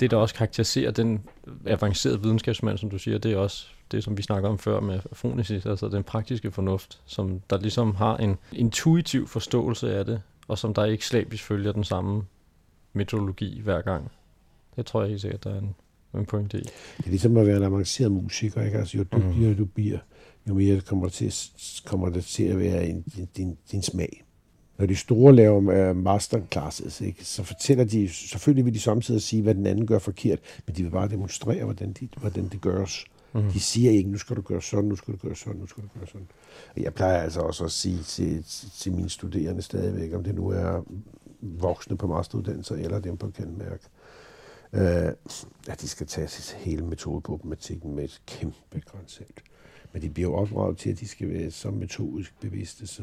Det, 0.00 0.10
der 0.10 0.16
også 0.16 0.34
karakteriserer 0.34 0.90
den 0.90 1.24
avancerede 1.66 2.22
videnskabsmand, 2.22 2.78
som 2.78 2.90
du 2.90 2.98
siger, 2.98 3.18
det 3.18 3.32
er 3.32 3.36
også 3.36 3.66
det, 3.90 4.04
som 4.04 4.18
vi 4.18 4.22
snakker 4.22 4.48
om 4.48 4.58
før 4.58 4.80
med 4.80 5.00
fonesis, 5.12 5.66
altså 5.66 5.88
den 5.88 6.04
praktiske 6.04 6.50
fornuft, 6.50 7.00
som 7.06 7.40
der 7.50 7.60
ligesom 7.60 7.94
har 7.94 8.16
en 8.16 8.36
intuitiv 8.52 9.28
forståelse 9.28 9.94
af 9.94 10.04
det, 10.04 10.22
og 10.48 10.58
som 10.58 10.74
der 10.74 10.84
ikke 10.84 11.06
slavisk 11.06 11.44
følger 11.44 11.72
den 11.72 11.84
samme 11.84 12.22
metodologi 12.92 13.60
hver 13.60 13.82
gang. 13.82 14.10
Det 14.76 14.86
tror 14.86 15.00
jeg 15.00 15.08
helt 15.08 15.20
sikkert, 15.20 15.44
der 15.44 15.54
er 15.54 15.58
en, 15.58 15.74
en 16.14 16.26
pointe 16.26 16.58
i. 16.58 16.62
Det 16.62 17.06
er 17.06 17.10
ligesom 17.10 17.36
at 17.36 17.46
være 17.46 17.56
en 17.56 17.62
avanceret 17.62 18.12
musiker, 18.12 18.62
ikke? 18.62 18.78
Altså, 18.78 18.96
jo 18.98 19.02
dygtigere 19.02 19.50
mm. 19.50 19.56
du 19.56 19.64
bliver, 19.64 19.98
jo 20.48 20.54
mere 20.54 20.80
kommer 20.80 21.08
det 21.08 21.12
til, 21.12 21.32
kommer 21.84 22.08
det 22.08 22.24
til 22.24 22.44
at 22.44 22.58
være 22.58 22.86
en, 22.86 23.02
din, 23.02 23.28
din, 23.36 23.58
din 23.72 23.82
smag. 23.82 24.25
Når 24.78 24.86
de 24.86 24.96
store 24.96 25.34
laver 25.34 25.90
uh, 25.90 25.96
masterclasses, 25.96 27.00
ikke, 27.00 27.24
så 27.24 27.42
fortæller 27.42 27.84
de, 27.84 28.08
selvfølgelig 28.08 28.64
vil 28.64 28.74
de 28.74 28.80
samtidig 28.80 29.22
sige, 29.22 29.42
hvad 29.42 29.54
den 29.54 29.66
anden 29.66 29.86
gør 29.86 29.98
forkert, 29.98 30.38
men 30.66 30.76
de 30.76 30.82
vil 30.82 30.90
bare 30.90 31.08
demonstrere, 31.08 31.64
hvordan, 31.64 31.92
de, 31.92 32.08
hvordan 32.20 32.48
det 32.48 32.60
gøres. 32.60 33.04
Mm. 33.32 33.50
De 33.50 33.60
siger 33.60 33.90
ikke, 33.90 34.10
nu 34.10 34.18
skal 34.18 34.36
du 34.36 34.40
gøre 34.40 34.62
sådan, 34.62 34.84
nu 34.84 34.96
skal 34.96 35.14
du 35.14 35.18
gøre 35.18 35.36
sådan, 35.36 35.60
nu 35.60 35.66
skal 35.66 35.82
du 35.82 35.88
gøre 35.98 36.06
sådan. 36.06 36.28
Jeg 36.76 36.94
plejer 36.94 37.22
altså 37.22 37.40
også 37.40 37.64
at 37.64 37.70
sige 37.70 38.02
til, 38.02 38.44
til, 38.44 38.70
til 38.70 38.92
mine 38.92 39.10
studerende 39.10 39.62
stadigvæk, 39.62 40.14
om 40.14 40.24
det 40.24 40.34
nu 40.34 40.48
er 40.48 40.82
voksne 41.40 41.96
på 41.96 42.06
masteruddannelser 42.06 42.74
eller 42.74 42.98
dem 42.98 43.16
på 43.16 43.30
kendmærk, 43.30 43.80
øh, 44.72 45.12
at 45.68 45.80
de 45.80 45.88
skal 45.88 46.06
tage 46.06 46.56
hele 46.56 46.84
metode 46.84 47.20
på 47.20 47.36
problematikken 47.36 47.94
med 47.94 48.04
et 48.04 48.22
kæmpe 48.26 48.80
koncept. 48.86 49.42
Men 49.92 50.02
de 50.02 50.10
bliver 50.10 50.28
jo 50.28 50.34
opdraget 50.34 50.78
til, 50.78 50.90
at 50.90 51.00
de 51.00 51.08
skal 51.08 51.30
være 51.30 51.50
så 51.50 51.70
metodisk 51.70 52.40
bevidste, 52.40 52.86
så 52.86 53.02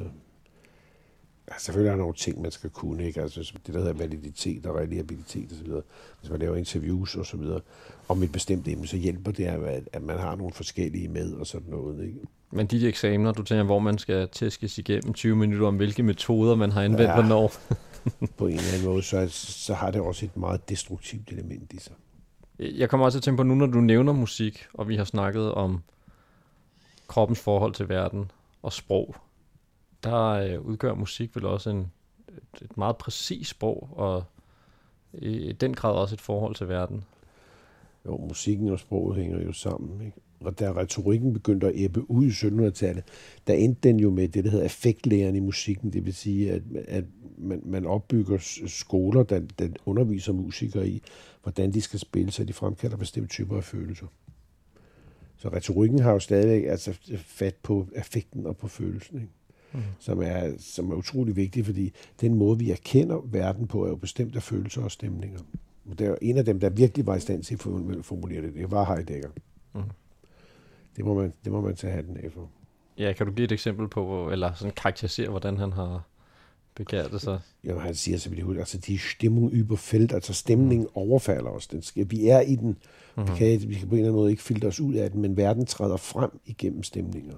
Ja, 1.52 1.54
selvfølgelig 1.58 1.90
er 1.90 1.94
der 1.94 2.00
nogle 2.00 2.14
ting, 2.14 2.42
man 2.42 2.52
skal 2.52 2.70
kunne, 2.70 3.08
ikke? 3.08 3.22
Altså 3.22 3.54
det, 3.66 3.74
der 3.74 3.80
hedder 3.80 3.94
validitet 3.94 4.66
og 4.66 4.76
reliabilitet 4.76 5.52
osv. 5.52 5.72
Hvis 6.20 6.32
man 6.32 6.40
laver 6.40 6.56
interviews 6.56 7.16
og 7.16 7.26
så 7.26 7.38
videre 7.38 7.62
om 8.08 8.24
et 8.24 8.32
bestemt 8.32 8.68
emne, 8.68 8.88
så 8.88 8.98
hjælper 8.98 9.32
det, 9.32 9.46
at, 9.46 9.90
at 9.94 10.02
man 10.02 10.20
har 10.20 10.36
nogle 10.36 10.54
forskellige 10.54 11.08
med 11.08 11.34
og 11.34 11.48
sådan 11.48 11.70
noget, 11.70 12.06
ikke? 12.06 12.20
Men 12.52 12.68
de 12.68 12.88
eksamener, 12.88 13.32
du 13.32 13.44
tænker, 13.44 13.64
hvor 13.64 13.80
man 13.80 13.98
skal 13.98 14.30
tæskes 14.30 14.78
igennem 14.78 15.14
20 15.14 15.36
minutter 15.36 15.68
om, 15.68 15.76
hvilke 15.76 16.04
metoder 16.04 16.56
man 16.56 16.72
har 16.72 16.82
anvendt, 16.82 17.10
ja, 17.10 17.14
hvornår? 17.14 17.52
på 18.38 18.48
en 18.48 18.54
eller 18.54 18.74
anden 18.74 18.88
måde, 18.88 19.04
så, 19.04 19.28
så 19.30 19.74
har 19.74 19.92
det 19.92 20.02
også 20.02 20.26
et 20.26 20.38
meget 20.38 20.70
destruktivt 20.70 21.30
element 21.32 21.74
i 21.74 21.80
sig. 21.80 21.94
Jeg 22.60 22.90
kommer 22.90 23.06
også 23.06 23.16
til 23.16 23.20
at 23.20 23.24
tænke 23.24 23.38
på, 23.38 23.44
nu 23.44 23.56
når 23.56 23.66
du 23.66 23.82
nævner 23.82 24.14
musik, 24.14 24.66
og 24.74 24.90
vi 24.90 24.96
har 24.96 25.04
snakket 25.04 25.54
om 25.54 25.82
kroppens 27.08 27.40
forhold 27.40 27.74
til 27.74 27.90
verden 27.90 28.32
og 28.62 28.74
sprog, 28.74 29.16
der 30.04 30.30
øh, 30.30 30.62
udgør 30.62 30.94
musik 30.94 31.36
vel 31.36 31.46
også 31.46 31.70
en, 31.70 31.92
et, 32.28 32.62
et 32.62 32.78
meget 32.78 32.98
præcis 32.98 33.48
sprog, 33.48 33.90
og 33.92 34.24
i 35.14 35.52
den 35.52 35.74
grad 35.74 35.94
også 35.94 36.16
et 36.16 36.22
forhold 36.22 36.56
til 36.56 36.70
verden. 36.70 37.04
Jo, 38.06 38.18
musikken 38.18 38.70
og 38.70 38.80
sproget 38.80 39.18
hænger 39.18 39.42
jo 39.42 39.54
sammen. 39.54 40.02
Ikke? 40.06 40.18
Og 40.40 40.60
da 40.60 40.72
retorikken 40.72 41.34
begyndte 41.34 41.68
at 41.68 41.74
æbbe 41.76 42.12
ud 42.12 42.26
i 42.26 42.30
1700-tallet, 42.30 43.04
der 43.48 43.54
endte 43.54 43.90
den 43.90 44.00
jo 44.00 44.10
med 44.10 44.28
det, 44.28 44.44
der 44.44 44.50
hedder 44.50 44.66
effektlæren 44.66 45.36
i 45.36 45.40
musikken. 45.40 45.94
Det 45.94 46.06
vil 46.06 46.14
sige, 46.14 46.52
at, 46.52 46.62
at 46.88 47.04
man, 47.38 47.62
man 47.66 47.86
opbygger 47.86 48.38
skoler, 48.68 49.24
der, 49.24 49.42
der 49.60 49.68
underviser 49.86 50.34
musikere 50.34 50.88
i, 50.88 51.04
hvordan 51.44 51.74
de 51.74 51.82
skal 51.82 52.00
spille, 52.00 52.32
så 52.32 52.44
de 52.44 52.54
fremkalder 52.54 52.98
bestemte 52.98 53.30
typer 53.30 53.58
af 53.58 53.64
følelser. 53.64 54.08
Så 55.38 55.50
retorikken 55.50 56.00
har 56.00 56.12
jo 56.12 56.20
stadigvæk 56.20 56.64
altså, 56.64 57.18
fat 57.18 57.56
på 57.56 57.88
effekten 57.96 58.46
og 58.46 58.58
på 58.58 58.68
følelsen. 58.68 59.22
Ikke? 59.22 59.34
Mm. 59.74 59.80
som, 60.00 60.22
er, 60.22 60.52
som 60.60 60.92
er 60.92 60.96
utrolig 60.96 61.36
vigtig, 61.36 61.66
fordi 61.66 61.94
den 62.22 62.34
måde, 62.34 62.60
vi 62.60 62.72
erkender 62.72 63.22
verden 63.26 63.68
på, 63.68 63.86
er 63.86 63.90
jo 63.90 63.96
bestemt 63.96 64.36
af 64.36 64.44
følelser 64.44 64.84
og 64.84 64.92
stemninger. 64.92 65.40
Og 65.90 66.00
der 66.00 66.10
er 66.10 66.16
en 66.22 66.38
af 66.38 66.46
dem, 66.46 66.60
der 66.60 66.70
virkelig 66.70 67.06
var 67.06 67.16
i 67.16 67.20
stand 67.20 67.44
til 67.44 67.54
at 67.54 67.62
formulere 68.06 68.42
det, 68.42 68.54
det 68.54 68.72
var 68.72 68.96
Heidegger. 68.96 69.30
Mm. 69.74 69.82
Det, 70.96 71.06
må 71.06 71.14
man, 71.14 71.34
det 71.44 71.52
må 71.52 71.62
man 71.62 71.76
tage 71.76 71.94
hatten 71.94 72.18
af 72.18 72.32
for. 72.32 72.50
Ja, 72.98 73.14
kan 73.14 73.26
du 73.26 73.34
give 73.34 73.46
et 73.46 73.52
eksempel 73.52 73.88
på, 73.88 74.30
eller 74.32 74.54
sådan 74.54 74.74
karakterisere, 74.76 75.30
hvordan 75.30 75.58
han 75.58 75.74
har 75.74 76.08
begæret 76.76 77.12
det 77.12 77.22
så? 77.22 77.40
Ja, 77.64 77.80
han 77.80 77.96
siger 77.96 78.18
så 78.18 78.30
vidt 78.30 78.60
altså 78.60 78.78
de 78.78 78.98
stemning 78.98 79.54
überfällt, 79.54 80.14
altså 80.14 80.34
stemningen 80.34 80.88
mm. 80.88 80.92
overfalder 80.94 81.50
os. 81.50 81.68
Den 81.68 81.82
skal, 81.82 82.12
vi 82.12 82.28
er 82.30 82.42
i 82.42 82.56
den, 82.56 82.78
mm. 83.18 83.28
vi, 83.28 83.32
kan, 83.38 83.70
vi 83.70 83.74
kan 83.74 83.88
på 83.88 83.96
en 83.96 84.00
eller 84.00 84.10
anden 84.10 84.22
måde 84.22 84.32
ikke 84.32 84.44
filtre 84.44 84.68
os 84.68 84.80
ud 84.80 84.94
af 84.94 85.12
den, 85.12 85.22
men 85.22 85.38
verden 85.38 85.66
træder 85.66 85.98
frem 85.98 86.40
igennem 86.46 86.84
stemninger 86.84 87.36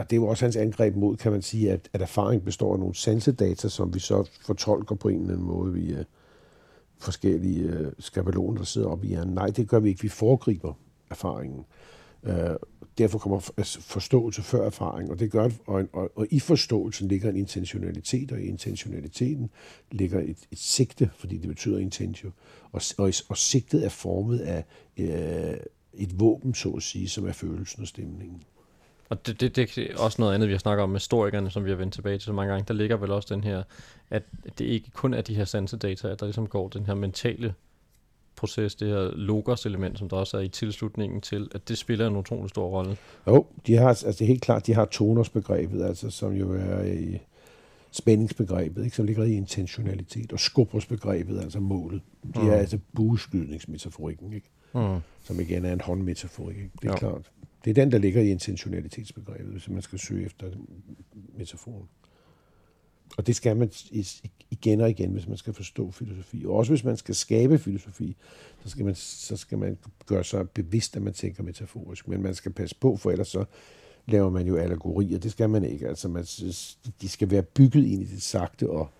og 0.00 0.10
det 0.10 0.16
er 0.16 0.20
jo 0.20 0.26
også 0.26 0.44
hans 0.44 0.56
angreb 0.56 0.96
mod, 0.96 1.16
kan 1.16 1.32
man 1.32 1.42
sige, 1.42 1.72
at, 1.72 1.88
at 1.92 2.02
erfaring 2.02 2.44
består 2.44 2.72
af 2.72 2.78
nogle 2.78 2.94
sansedata, 2.94 3.68
som 3.68 3.94
vi 3.94 3.98
så 3.98 4.28
fortolker 4.46 4.94
på 4.94 5.08
en 5.08 5.20
eller 5.20 5.32
anden 5.32 5.46
måde 5.46 5.72
via 5.72 6.04
forskellige 6.98 7.62
øh, 7.62 7.92
skabeloner, 7.98 8.58
der 8.58 8.64
sidder 8.64 8.88
oppe 8.88 9.06
i 9.06 9.08
hjernen. 9.08 9.34
Nej, 9.34 9.46
det 9.46 9.68
gør 9.68 9.80
vi 9.80 9.88
ikke. 9.88 10.02
Vi 10.02 10.08
foregriber 10.08 10.72
erfaringen. 11.10 11.64
Øh, 12.24 12.56
derfor 12.98 13.18
kommer 13.18 13.50
altså 13.56 13.80
forståelse 13.80 14.42
før 14.42 14.66
erfaring, 14.66 15.10
og 15.10 15.18
det 15.18 15.30
gør, 15.30 15.48
og, 15.66 15.84
og, 15.92 16.10
og 16.16 16.26
i 16.30 16.40
forståelsen 16.40 17.08
ligger 17.08 17.30
en 17.30 17.36
intentionalitet, 17.36 18.32
og 18.32 18.40
i 18.40 18.44
intentionaliteten 18.44 19.50
ligger 19.90 20.20
et, 20.20 20.38
et 20.50 20.58
sigte, 20.58 21.10
fordi 21.18 21.38
det 21.38 21.48
betyder 21.48 21.78
intentio, 21.78 22.30
og, 22.72 22.82
og, 22.98 23.12
og 23.28 23.36
sigtet 23.36 23.84
er 23.84 23.88
formet 23.88 24.38
af 24.38 24.64
øh, 24.96 25.56
et 25.94 26.20
våben, 26.20 26.54
så 26.54 26.70
at 26.70 26.82
sige, 26.82 27.08
som 27.08 27.26
er 27.26 27.32
følelsen 27.32 27.82
og 27.82 27.88
stemningen. 27.88 28.42
Og 29.10 29.26
det, 29.26 29.40
det, 29.40 29.56
det 29.56 29.78
er 29.78 29.98
også 29.98 30.22
noget 30.22 30.34
andet, 30.34 30.48
vi 30.48 30.54
har 30.54 30.58
snakket 30.58 30.82
om 30.82 30.88
med 30.88 31.00
historikerne, 31.00 31.50
som 31.50 31.64
vi 31.64 31.70
har 31.70 31.76
vendt 31.76 31.94
tilbage 31.94 32.18
til 32.18 32.24
så 32.24 32.32
mange 32.32 32.52
gange. 32.52 32.64
Der 32.68 32.74
ligger 32.74 32.96
vel 32.96 33.10
også 33.10 33.34
den 33.34 33.44
her, 33.44 33.62
at 34.10 34.22
det 34.58 34.64
ikke 34.64 34.90
kun 34.90 35.14
er 35.14 35.22
de 35.22 35.34
her 35.34 35.44
sansedata, 35.44 36.08
at 36.08 36.20
der 36.20 36.26
ligesom 36.26 36.46
går 36.46 36.68
den 36.68 36.86
her 36.86 36.94
mentale 36.94 37.54
proces, 38.36 38.74
det 38.74 38.88
her 38.88 39.10
logos-element, 39.14 39.98
som 39.98 40.08
der 40.08 40.16
også 40.16 40.36
er 40.36 40.40
i 40.40 40.48
tilslutningen 40.48 41.20
til, 41.20 41.48
at 41.54 41.68
det 41.68 41.78
spiller 41.78 42.06
en 42.06 42.16
utrolig 42.16 42.50
stor 42.50 42.68
rolle. 42.68 42.96
Jo, 43.26 43.46
de 43.66 43.76
har, 43.76 43.88
altså 43.88 44.24
helt 44.24 44.42
klart, 44.42 44.66
de 44.66 44.74
har 44.74 44.84
toners-begrebet, 44.84 45.84
altså, 45.84 46.10
som 46.10 46.32
jo 46.32 46.54
er 46.54 46.82
i 46.82 47.18
spændingsbegrebet, 47.90 48.84
ikke, 48.84 48.96
som 48.96 49.04
ligger 49.04 49.24
i 49.24 49.32
intentionalitet, 49.32 50.32
og 50.32 50.40
skubbersbegrebet, 50.40 51.40
altså 51.40 51.60
målet. 51.60 52.02
De 52.34 52.40
mm. 52.40 52.48
er 52.48 52.54
altså 52.54 52.78
bueskydningsmetaforikken, 52.94 54.32
ikke? 54.32 54.50
Mm. 54.74 55.00
som 55.22 55.40
igen 55.40 55.64
er 55.64 55.72
en 55.72 55.80
håndmetaforik. 55.80 56.56
Ikke? 56.56 56.70
Det 56.82 56.88
er 56.88 56.92
jo. 56.92 56.96
klart. 56.96 57.30
Det 57.64 57.70
er 57.70 57.74
den, 57.74 57.92
der 57.92 57.98
ligger 57.98 58.22
i 58.22 58.30
intentionalitetsbegrebet, 58.30 59.52
hvis 59.52 59.68
man 59.68 59.82
skal 59.82 59.98
søge 59.98 60.26
efter 60.26 60.50
metaforen. 61.38 61.88
Og 63.16 63.26
det 63.26 63.36
skal 63.36 63.56
man 63.56 63.70
igen 64.50 64.80
og 64.80 64.90
igen, 64.90 65.10
hvis 65.10 65.28
man 65.28 65.36
skal 65.36 65.52
forstå 65.52 65.90
filosofi. 65.90 66.44
Og 66.46 66.54
også 66.54 66.72
hvis 66.72 66.84
man 66.84 66.96
skal 66.96 67.14
skabe 67.14 67.58
filosofi, 67.58 68.16
så 68.64 68.70
skal 68.70 68.84
man, 68.84 68.94
så 68.94 69.36
skal 69.36 69.58
man 69.58 69.78
gøre 70.06 70.24
sig 70.24 70.50
bevidst, 70.50 70.96
at 70.96 71.02
man 71.02 71.12
tænker 71.12 71.42
metaforisk. 71.42 72.08
Men 72.08 72.22
man 72.22 72.34
skal 72.34 72.52
passe 72.52 72.76
på, 72.80 72.96
for 72.96 73.10
ellers 73.10 73.28
så 73.28 73.44
laver 74.06 74.30
man 74.30 74.46
jo 74.46 74.56
allegorier. 74.56 75.18
Det 75.18 75.30
skal 75.30 75.50
man 75.50 75.64
ikke. 75.64 75.88
Altså 75.88 76.08
man, 76.08 76.24
de 77.00 77.08
skal 77.08 77.30
være 77.30 77.42
bygget 77.42 77.86
ind 77.86 78.02
i 78.02 78.06
det 78.06 78.22
sagte, 78.22 78.70
og 78.70 78.90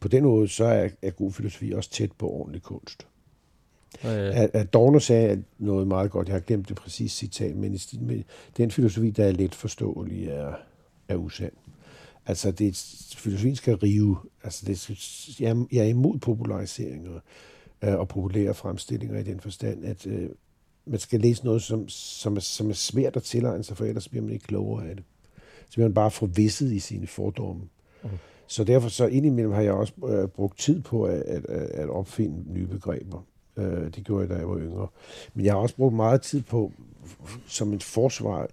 på 0.00 0.08
den 0.08 0.24
måde 0.24 0.48
så 0.48 0.64
er, 0.64 0.88
er 1.02 1.10
god 1.10 1.32
filosofi 1.32 1.72
også 1.72 1.90
tæt 1.90 2.12
på 2.12 2.30
ordentlig 2.30 2.62
kunst. 2.62 3.06
At, 4.02 4.50
at 4.54 4.72
Dorner 4.72 4.98
sagde 4.98 5.42
noget 5.58 5.86
meget 5.86 6.10
godt, 6.10 6.28
jeg 6.28 6.34
har 6.34 6.40
glemt 6.40 6.68
det 6.68 6.76
præcise 6.76 7.16
citat, 7.16 7.56
men 7.56 7.74
i, 7.74 8.24
den 8.56 8.70
filosofi, 8.70 9.10
der 9.10 9.24
er 9.24 9.32
let 9.32 9.54
forståelig, 9.54 10.28
er, 10.28 10.54
er 11.08 11.16
usand. 11.16 11.52
Altså, 12.26 12.50
det, 12.50 12.76
filosofien 13.16 13.56
skal 13.56 13.74
rive. 13.76 14.16
Altså, 14.44 14.66
det, 14.66 15.40
jeg, 15.40 15.56
jeg 15.72 15.84
er 15.84 15.88
imod 15.88 16.18
populariseringer 16.18 17.20
øh, 17.82 17.94
og 17.94 18.08
populære 18.08 18.54
fremstillinger 18.54 19.18
i 19.18 19.22
den 19.22 19.40
forstand, 19.40 19.84
at 19.84 20.06
øh, 20.06 20.30
man 20.86 20.98
skal 20.98 21.20
læse 21.20 21.44
noget, 21.44 21.62
som, 21.62 21.88
som, 21.88 22.36
er, 22.36 22.40
som 22.40 22.70
er 22.70 22.74
svært 22.74 23.16
at 23.16 23.22
tilegne 23.22 23.64
sig, 23.64 23.76
for 23.76 23.84
ellers 23.84 24.08
bliver 24.08 24.22
man 24.22 24.32
ikke 24.32 24.46
klogere 24.46 24.88
af 24.88 24.96
det. 24.96 25.04
Så 25.68 25.74
bliver 25.74 25.88
man 25.88 25.94
bare 25.94 26.10
forvisset 26.10 26.72
i 26.72 26.78
sine 26.78 27.06
fordomme. 27.06 27.62
Mm. 28.02 28.10
Så 28.46 28.64
derfor 28.64 28.88
så 28.88 29.06
indimellem 29.06 29.52
har 29.52 29.62
jeg 29.62 29.72
også 29.72 29.92
øh, 30.06 30.28
brugt 30.28 30.58
tid 30.58 30.80
på 30.80 31.04
at, 31.04 31.22
at, 31.22 31.44
at 31.50 31.88
opfinde 31.88 32.52
nye 32.52 32.66
begreber. 32.66 33.24
Øh, 33.56 33.94
det 33.94 34.04
gjorde 34.04 34.20
jeg, 34.20 34.28
da 34.28 34.34
jeg 34.34 34.48
var 34.48 34.58
yngre. 34.58 34.88
Men 35.34 35.44
jeg 35.44 35.52
har 35.52 35.60
også 35.60 35.76
brugt 35.76 35.94
meget 35.94 36.22
tid 36.22 36.42
på, 36.42 36.72
som 37.46 37.72
et 37.72 37.82
forsvar 37.82 38.48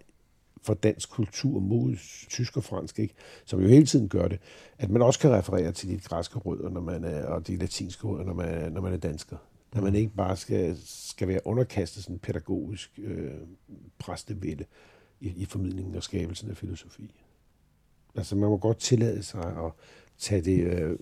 for 0.62 0.74
dansk 0.74 1.10
kultur 1.10 1.60
mod 1.60 1.96
tysk 2.30 2.58
og 2.58 2.64
fransk, 2.64 3.00
ikke? 3.00 3.14
som 3.46 3.62
jo 3.62 3.68
hele 3.68 3.86
tiden 3.86 4.10
gør 4.10 4.28
det, 4.28 4.40
at 4.78 4.90
man 4.90 5.02
også 5.02 5.20
kan 5.20 5.32
referere 5.32 5.72
til 5.72 5.90
de 5.90 6.00
græske 6.00 6.40
rødder 6.40 6.70
når 6.70 6.82
man 6.82 7.04
er, 7.04 7.26
og 7.26 7.48
de 7.48 7.58
latinske 7.58 8.08
rødder, 8.08 8.26
når 8.26 8.34
man 8.34 8.50
er, 8.50 8.70
når 8.70 8.82
man 8.82 8.94
er 8.94 8.98
dansker. 8.98 9.38
At 9.72 9.84
man 9.84 9.96
ikke 9.96 10.16
bare 10.16 10.38
skal, 10.38 10.78
skal 10.86 11.28
være 11.28 11.40
underkastet 11.46 12.04
sådan 12.04 12.16
en 12.16 12.20
pædagogisk 12.20 13.00
øh, 13.04 13.32
præstevælde 14.00 14.66
i, 15.20 15.28
i 15.28 15.46
formidlingen 15.46 15.96
og 15.96 16.04
skabelsen 16.04 16.50
af 16.50 16.58
filosofi. 16.58 17.16
Altså 18.16 18.36
man 18.36 18.50
må 18.50 18.58
godt 18.58 18.80
tillade 18.80 19.24
sig 19.24 19.58
at 19.66 19.72
tage 20.18 20.42
det 20.42 20.64
øh, 20.64 21.00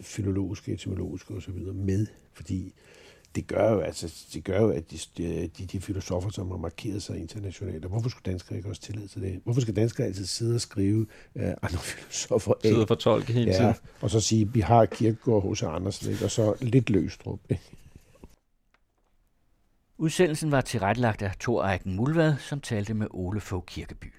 filologiske, 0.00 0.72
etymologiske 0.72 1.34
osv. 1.34 1.54
med, 1.74 2.06
fordi 2.32 2.74
det 3.34 3.46
gør 3.46 3.72
jo, 3.72 3.80
altså, 3.80 4.26
det 4.34 4.44
gør 4.44 4.60
jo 4.60 4.70
at 4.70 4.90
de, 4.90 4.98
de, 5.58 5.66
de 5.66 5.80
filosofer, 5.80 6.30
som 6.30 6.50
har 6.50 6.56
markeret 6.56 7.02
sig 7.02 7.18
internationalt, 7.18 7.84
og 7.84 7.90
hvorfor 7.90 8.08
skulle 8.08 8.30
danskere 8.30 8.56
ikke 8.56 8.68
også 8.68 8.82
tillade 8.82 9.08
til 9.08 9.22
det? 9.22 9.40
Hvorfor 9.44 9.60
skal 9.60 9.76
danskere 9.76 10.06
altid 10.06 10.26
sidde 10.26 10.54
og 10.54 10.60
skrive 10.60 11.06
uh, 11.34 11.42
andre 11.42 11.78
filosofer 11.92 12.52
af? 12.52 12.60
Sidde 12.62 12.80
og 12.80 12.88
fortolke 12.88 13.32
hele 13.32 13.50
ja, 13.50 13.56
tiden. 13.56 13.74
og 14.00 14.10
så 14.10 14.20
sige, 14.20 14.52
vi 14.52 14.60
har 14.60 14.86
Kierkegaard 14.86 15.42
hos 15.42 15.62
Andersen, 15.62 16.12
ikke? 16.12 16.24
og 16.24 16.30
så 16.30 16.54
lidt 16.60 16.90
løstrup. 16.90 17.40
Ikke? 17.50 17.62
Udsendelsen 19.98 20.50
var 20.50 20.60
tilrettelagt 20.60 21.22
af 21.22 21.30
Thor 21.40 21.64
Eiken 21.64 21.96
Mulvad, 21.96 22.34
som 22.38 22.60
talte 22.60 22.94
med 22.94 23.06
Ole 23.10 23.40
Fogh 23.40 23.64
Kirkeby. 23.66 24.14